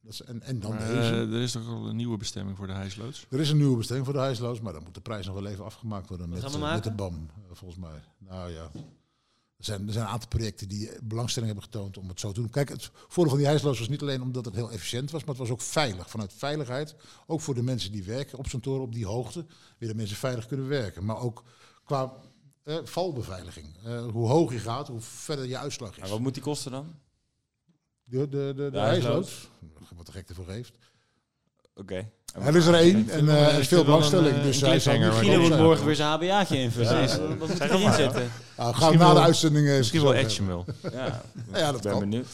Dat 0.00 0.12
is, 0.12 0.22
en, 0.22 0.42
en 0.42 0.60
dan 0.60 0.70
Maar, 0.74 0.86
deze. 0.86 1.12
er 1.14 1.40
is 1.42 1.52
toch 1.52 1.68
al 1.68 1.88
een 1.88 1.96
nieuwe 1.96 2.16
bestemming 2.16 2.56
voor 2.56 2.66
de 2.66 2.72
hijsloods? 2.72 3.26
Er 3.30 3.40
is 3.40 3.50
een 3.50 3.56
nieuwe 3.56 3.76
bestemming 3.76 4.06
voor 4.06 4.16
de 4.16 4.22
huisloos, 4.22 4.60
maar 4.60 4.72
dan 4.72 4.82
moet 4.82 4.94
de 4.94 5.00
prijs 5.00 5.26
nog 5.26 5.34
wel 5.34 5.46
even 5.46 5.64
afgemaakt 5.64 6.08
worden 6.08 6.28
met, 6.28 6.58
met 6.58 6.82
de? 6.84 6.90
BAM, 6.90 7.30
volgens 7.52 7.80
mij. 7.80 8.02
Nou 8.18 8.50
ja, 8.50 8.70
er 9.58 9.64
zijn, 9.64 9.86
er 9.86 9.92
zijn 9.92 10.04
een 10.04 10.10
aantal 10.10 10.28
projecten 10.28 10.68
die 10.68 10.90
belangstelling 11.02 11.52
hebben 11.52 11.70
getoond 11.70 11.98
om 11.98 12.08
het 12.08 12.20
zo 12.20 12.32
te 12.32 12.40
doen. 12.40 12.50
Kijk, 12.50 12.68
het 12.68 12.90
voordeel 12.92 13.28
van 13.28 13.38
die 13.38 13.46
huisloos 13.46 13.78
was 13.78 13.88
niet 13.88 14.02
alleen 14.02 14.22
omdat 14.22 14.44
het 14.44 14.54
heel 14.54 14.70
efficiënt 14.70 15.10
was, 15.10 15.20
maar 15.20 15.30
het 15.30 15.38
was 15.38 15.50
ook 15.50 15.60
veilig. 15.60 16.10
Vanuit 16.10 16.32
veiligheid, 16.32 16.94
ook 17.26 17.40
voor 17.40 17.54
de 17.54 17.62
mensen 17.62 17.92
die 17.92 18.02
werken 18.02 18.38
op 18.38 18.48
zo'n 18.48 18.60
toren 18.60 18.82
op 18.82 18.92
die 18.92 19.06
hoogte, 19.06 19.46
willen 19.78 19.96
mensen 19.96 20.16
veilig 20.16 20.46
kunnen 20.46 20.68
werken. 20.68 21.04
Maar 21.04 21.18
ook 21.18 21.44
qua 21.84 22.12
eh, 22.62 22.76
valbeveiliging. 22.84 23.76
Eh, 23.84 24.06
hoe 24.06 24.28
hoog 24.28 24.52
je 24.52 24.58
gaat, 24.58 24.88
hoe 24.88 25.00
verder 25.00 25.46
je 25.46 25.58
uitslag 25.58 25.90
is. 25.90 26.00
Maar 26.00 26.08
wat 26.08 26.20
moet 26.20 26.34
die 26.34 26.42
kosten 26.42 26.70
dan? 26.70 26.94
De, 28.04 28.18
de, 28.18 28.28
de, 28.28 28.54
de, 28.54 28.70
De 28.70 28.78
huisloos, 28.78 29.48
wat 29.96 30.06
de 30.06 30.12
gek 30.12 30.28
ervoor 30.28 30.46
geeft. 30.46 30.78
Oké. 31.80 32.06
Er 32.44 32.56
is 32.56 32.66
er 32.66 32.74
één 32.74 33.10
en 33.10 33.28
eh, 33.28 33.54
er 33.54 33.58
is 33.60 33.68
veel 33.68 33.84
belangstelling. 33.84 34.28
een, 34.32 34.38
eh, 34.38 34.42
dus 34.44 34.60
hij 34.60 34.78
zal 34.80 34.94
Guido 34.94 35.38
moet 35.40 35.46
zijn. 35.48 35.62
morgen 35.62 35.86
weer 35.86 35.94
zijn 35.96 36.08
HBA'tje 36.08 36.56
invullen. 36.58 36.94
Ja. 36.94 37.00
Dus, 37.02 37.12
eh, 37.18 37.18
Wat 37.38 37.48
moet 37.48 37.60
erin 37.60 37.82
maar. 37.82 37.94
zetten? 37.94 38.30
Nou, 38.56 38.74
gaan 38.74 38.90
we 38.90 38.96
Misschien 38.96 38.98
na 38.98 39.14
de 39.14 39.20
uitzending 39.26 39.68
eh, 39.68 39.76
Misschien 39.76 40.02
wel 40.02 40.14
Action 40.14 40.46
wel. 40.46 40.64
Ja, 40.92 41.20
Ja, 41.54 41.66
dat 41.66 41.76
ik 41.76 41.82
ben 41.82 41.90
kan. 41.92 42.00
benieuwd. 42.00 42.26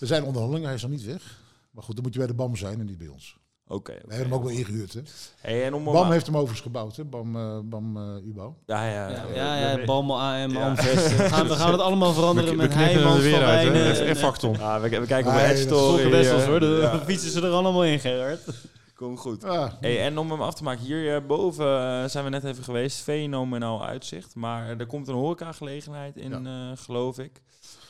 Er 0.00 0.06
zijn 0.06 0.24
onderhandelingen, 0.24 0.66
hij 0.68 0.76
is 0.76 0.82
nog 0.82 0.90
niet 0.90 1.04
weg. 1.04 1.22
Maar 1.70 1.82
goed, 1.84 1.94
dan 1.94 2.04
moet 2.04 2.12
je 2.12 2.18
bij 2.18 2.28
de 2.28 2.34
BAM 2.34 2.56
zijn 2.56 2.80
en 2.80 2.86
niet 2.86 2.98
bij 2.98 3.08
ons. 3.08 3.36
Oké. 3.68 3.92
We 3.92 3.98
hebben 4.14 4.18
hem 4.30 4.34
ook 4.34 4.42
wel 4.42 4.52
ingehuurd. 4.58 4.92
Hè. 4.92 5.00
Hey, 5.40 5.64
en 5.64 5.74
om 5.74 5.84
BAM 5.84 6.10
heeft 6.10 6.26
hem 6.26 6.34
overigens 6.34 6.60
gebouwd, 6.60 6.96
hè? 6.96 7.04
BAM, 7.04 7.36
eh 7.36 7.58
BAM 7.64 7.96
eh, 7.96 8.28
UBouw. 8.28 8.56
Ja, 8.66 8.86
ja, 8.88 9.08
Ja, 9.08 9.24
ja. 9.34 9.56
ja, 9.56 9.70
ja, 9.78 9.84
Balmel, 9.84 10.20
AM, 10.22 10.50
Ja. 10.52 10.68
Amvest. 10.68 11.16
We 11.16 11.22
gaan, 11.28 11.48
we 11.48 11.54
gaan 11.54 11.72
het 11.72 11.80
allemaal 11.80 12.12
veranderen 12.12 12.56
met 12.56 12.74
Heijmans, 12.74 13.24
er 13.24 13.30
Van 13.30 13.40
Wijnen. 13.40 13.74
hè? 13.74 13.92
en, 13.92 14.06
En 14.06 14.16
Facton. 14.16 14.56
Ja, 14.58 14.80
we, 14.80 14.88
we 14.88 15.06
kijken 15.06 15.32
op 15.32 15.38
de 15.38 15.44
Edge 15.44 15.62
Story. 15.62 16.12
Eh, 16.12 16.46
hoor, 16.90 17.00
fietsen 17.06 17.30
ze 17.30 17.40
er 17.40 17.50
allemaal 17.50 17.84
in, 17.84 18.00
Gerard. 18.00 18.40
Kom 18.96 19.18
goed. 19.18 19.44
Ah, 19.44 19.72
Hey, 19.80 20.02
en 20.04 20.18
om 20.18 20.30
hem 20.30 20.40
af 20.40 20.54
te 20.54 20.62
maken, 20.62 20.84
hierboven 20.84 21.66
uh, 21.66 22.08
zijn 22.08 22.24
we 22.24 22.30
net 22.30 22.44
even 22.44 22.64
geweest. 22.64 22.98
Fenomenaal 23.00 23.84
uitzicht. 23.86 24.34
Maar 24.34 24.68
er 24.78 24.86
komt 24.86 25.08
een 25.08 25.14
horecagelegenheid 25.14 26.16
in, 26.16 26.46
eh, 26.46 26.70
geloof 26.74 27.18
ik. 27.18 27.42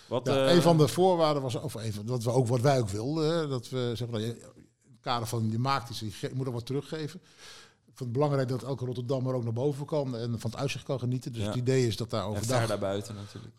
Wat, 0.08 0.26
ja, 0.26 0.46
eh, 0.46 0.54
een 0.54 0.62
van 0.62 0.76
de 0.78 0.88
voorwaarden 0.88 1.42
was, 1.42 1.54
of 1.54 1.74
even, 1.76 2.06
dat 2.06 2.22
we 2.22 2.30
ook 2.30 2.46
wat 2.46 2.60
wij 2.60 2.78
ook 2.78 2.88
wilden, 2.88 3.48
dat 3.48 3.68
we 3.68 3.92
zeg 3.94 4.08
maar, 4.08 4.20
in 4.20 4.28
het 4.28 4.44
kader 5.00 5.26
van 5.28 5.50
je 5.50 5.58
maakt 5.58 5.90
iets, 5.90 6.20
je 6.20 6.30
moet 6.34 6.46
er 6.46 6.52
wat 6.52 6.66
teruggeven. 6.66 7.20
Ik 7.86 8.02
vond 8.02 8.10
het 8.10 8.12
belangrijk 8.12 8.48
dat 8.48 8.62
elke 8.62 8.84
Rotterdammer 8.84 9.34
ook 9.34 9.44
naar 9.44 9.52
boven 9.52 9.86
kan 9.86 10.16
en 10.16 10.40
van 10.40 10.50
het 10.50 10.60
uitzicht 10.60 10.84
kan 10.84 10.98
genieten. 10.98 11.32
Dus 11.32 11.42
Ja. 11.42 11.48
het 11.48 11.56
idee 11.56 11.86
is 11.86 11.96
dat 11.96 12.10
daar 12.10 12.22
en 12.22 12.28
overdag... 12.28 12.58
ver 12.58 12.68
daarbuiten 12.68 13.14
natuurlijk. 13.14 13.54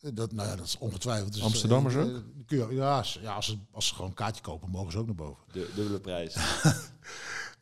Dat, 0.00 0.32
nou 0.32 0.48
ja, 0.48 0.56
dat 0.56 0.66
is 0.66 0.78
ongetwijfeld. 0.78 1.32
Dus, 1.32 1.42
Amsterdammers 1.42 1.94
eh, 1.94 2.00
ook? 2.00 2.08
eh, 2.08 2.16
kun 2.46 2.58
je, 2.68 2.74
ja, 2.74 2.96
als, 2.98 3.18
ja 3.22 3.34
als, 3.34 3.46
ze, 3.46 3.56
als 3.70 3.86
ze 3.86 3.94
gewoon 3.94 4.10
een 4.10 4.16
kaartje 4.16 4.42
kopen, 4.42 4.70
mogen 4.70 4.92
ze 4.92 4.98
ook 4.98 5.06
naar 5.06 5.14
boven. 5.14 5.44
De 5.52 5.70
dubbele 5.74 6.00
prijs. 6.00 6.36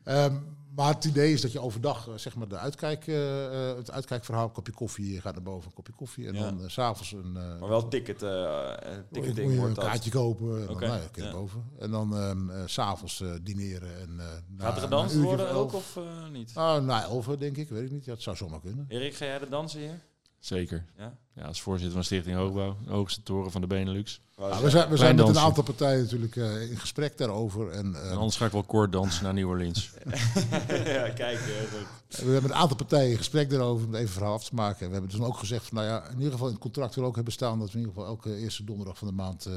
Ehm, 0.03 0.35
maar 0.75 0.93
het 0.93 1.03
idee 1.05 1.33
is 1.33 1.41
dat 1.41 1.51
je 1.51 1.59
overdag, 1.59 2.07
eh, 2.07 2.13
zeg 2.15 2.35
maar, 2.35 2.47
de 2.47 2.57
uitkijk, 2.57 3.07
eh, 3.07 3.69
eh, 3.69 3.77
het 3.77 3.91
uitkijkverhaal, 3.91 4.43
een 4.45 4.51
kopje 4.51 4.73
koffie, 4.73 5.13
je 5.13 5.21
gaat 5.21 5.33
naar 5.33 5.43
boven, 5.43 5.67
een 5.69 5.73
kopje 5.75 5.93
koffie. 5.93 6.27
En 6.27 6.33
Ja. 6.33 6.41
dan 6.51 6.69
s 6.69 6.73
s'avonds 6.73 7.11
een... 7.11 7.37
eh, 7.37 7.59
maar 7.59 7.69
wel 7.69 7.87
ticket, 7.87 8.23
eh 8.23 8.73
eh, 8.93 8.97
moet 9.11 9.25
je- 9.35 9.41
een 9.41 9.73
dat. 9.73 9.83
kaartje 9.85 10.09
kopen 10.11 10.59
en 10.61 10.65
dan 10.67 10.79
nou 10.79 11.01
ja, 11.01 11.07
kun 11.11 11.23
je 11.23 11.29
ja. 11.29 11.35
boven. 11.35 11.63
En 11.79 11.91
dan 11.91 12.15
ehm 12.17 12.49
eh, 12.49 12.61
s'avonds 12.65 13.21
eh 13.21 13.31
dineren. 13.41 13.99
En, 13.99 14.19
eh, 14.19 14.25
Gaat 14.57 14.75
er 14.75 14.81
gedanst 14.81 15.15
worden 15.15 15.49
of 15.49 15.55
ook 15.55 15.73
of 15.73 15.97
eh, 15.97 16.27
niet? 16.31 16.51
Ah, 16.55 16.83
na 16.83 17.03
elf 17.03 17.25
denk 17.25 17.57
ik, 17.57 17.69
weet 17.69 17.83
ik 17.85 17.91
niet. 17.91 18.05
Ja, 18.05 18.11
het 18.13 18.21
zou 18.21 18.35
zomaar 18.35 18.59
kunnen. 18.59 18.85
Erik, 18.87 19.15
ga 19.15 19.25
jij 19.25 19.39
de 19.39 19.49
dansen 19.49 19.79
hier? 19.79 19.99
Zeker. 20.39 20.85
Ja? 20.97 21.17
Ja, 21.37 21.43
als 21.43 21.61
voorzitter 21.61 21.93
van 21.93 22.03
Stichting 22.03 22.35
Hoogbouw, 22.35 22.75
de 22.85 22.91
hoogste 22.91 23.23
toren 23.23 23.51
van 23.51 23.61
de 23.61 23.67
Benelux. 23.67 24.21
Ja, 24.37 24.61
we 24.61 24.69
zijn, 24.69 24.89
we 24.89 24.97
zijn 24.97 25.15
met 25.15 25.27
een 25.27 25.37
aantal 25.37 25.63
partijen 25.63 26.01
natuurlijk 26.01 26.35
eh, 26.35 26.69
in 26.69 26.77
gesprek 26.77 27.17
daarover. 27.17 27.69
En, 27.69 27.95
eh, 27.95 28.11
En 28.11 28.17
anders 28.17 28.37
ga 28.37 28.45
ik 28.45 28.51
wel 28.51 28.63
kort 28.63 28.91
dansen 28.91 29.23
naar 29.23 29.33
New 29.33 29.47
Orleans. 29.47 29.89
ja, 30.85 31.09
kijk, 31.09 31.37
goed. 31.37 31.87
We 32.07 32.15
hebben 32.15 32.41
met 32.41 32.51
een 32.51 32.57
aantal 32.57 32.77
partijen 32.77 33.11
in 33.11 33.17
gesprek 33.17 33.49
daarover 33.49 33.85
om 33.85 33.91
het 33.91 34.01
even 34.01 34.13
verhaal 34.13 34.33
af 34.33 34.43
te 34.43 34.55
maken. 34.55 34.79
En 34.81 34.87
we 34.87 34.93
hebben 34.93 35.11
dus 35.11 35.27
ook 35.27 35.37
gezegd 35.37 35.65
van, 35.65 35.77
nou 35.77 35.87
ja, 35.87 36.07
in 36.09 36.17
ieder 36.17 36.31
geval 36.31 36.47
in 36.47 36.53
het 36.53 36.61
contract 36.61 36.95
wil 36.95 37.03
ook 37.05 37.15
hebben 37.15 37.33
staan 37.33 37.59
dat 37.59 37.67
we 37.67 37.73
in 37.73 37.79
ieder 37.79 37.93
geval 37.93 38.09
elke 38.09 38.37
eerste 38.37 38.63
donderdag 38.63 38.97
van 38.97 39.07
de 39.07 39.13
maand 39.13 39.45
eh, 39.45 39.53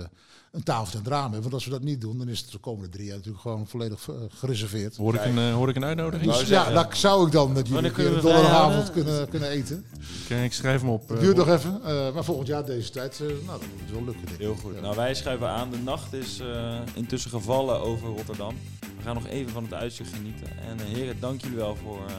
een 0.52 0.62
tafel 0.62 0.98
en 0.98 1.06
raam 1.06 1.22
hebben. 1.22 1.40
Want 1.40 1.54
als 1.54 1.64
we 1.64 1.70
dat 1.70 1.82
niet 1.82 2.00
doen, 2.00 2.18
dan 2.18 2.28
is 2.28 2.40
het 2.40 2.50
de 2.50 2.58
komende 2.58 2.88
drie 2.88 3.06
jaar 3.06 3.16
natuurlijk 3.16 3.42
gewoon 3.42 3.66
volledig 3.66 4.08
eh, 4.08 4.14
gereserveerd. 4.28 4.96
Hoor 4.96 5.14
ik, 5.14 5.24
een, 5.24 5.38
eh, 5.38 5.52
hoor 5.52 5.68
ik 5.68 5.76
een 5.76 5.84
uitnodiging? 5.84 6.30
Dus 6.30 6.46
zeggen. 6.46 6.72
ja, 6.72 6.82
daar 6.82 6.96
zou 6.96 7.26
ik 7.26 7.32
dan 7.32 7.52
met 7.52 7.68
jullie 7.68 7.88
een 7.88 8.20
donderdagavond 8.20 8.92
kunnen, 8.92 9.28
kunnen 9.28 9.48
eten. 9.48 9.84
Oké, 10.24 10.42
ik 10.42 10.52
schrijf 10.52 10.80
hem 10.80 10.90
op. 10.90 11.08
Het 11.08 11.18
eh, 11.18 11.24
duurt 11.24 11.36
nog 11.36 11.48
even, 11.48 11.69
eh, 11.84 12.14
maar 12.14 12.24
volgend 12.24 12.46
jaar 12.48 12.64
deze 12.64 12.90
tijd, 12.90 13.20
eh, 13.20 13.26
nou, 13.26 13.60
dan 13.60 13.68
moet 13.70 13.80
het 13.80 13.90
wel 13.90 14.04
lukken. 14.04 14.26
Denk. 14.26 14.38
Heel 14.38 14.54
goed. 14.54 14.74
Ja. 14.74 14.80
Nou, 14.80 14.96
wij 14.96 15.14
schuiven 15.14 15.48
aan. 15.48 15.70
De 15.70 15.78
nacht 15.78 16.12
is 16.12 16.40
eh, 16.40 16.80
intussen 16.94 17.30
gevallen 17.30 17.80
over 17.80 18.08
Rotterdam. 18.08 18.54
We 18.96 19.02
gaan 19.02 19.14
nog 19.14 19.26
even 19.26 19.52
van 19.52 19.62
het 19.62 19.74
uitzicht 19.74 20.12
genieten. 20.14 20.46
En 20.58 20.78
heren, 20.78 21.20
dank 21.20 21.40
jullie 21.40 21.56
wel 21.56 21.76
voor 21.76 22.06
eh, 22.06 22.14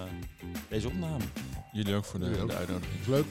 deze 0.70 0.88
opname. 0.88 1.24
Jullie 1.72 1.96
ook 1.96 2.06
voor 2.06 2.20
de, 2.20 2.40
ook. 2.42 2.50
de 2.50 2.56
uitnodiging. 2.56 3.00
Is 3.02 3.08
leuk. 3.08 3.26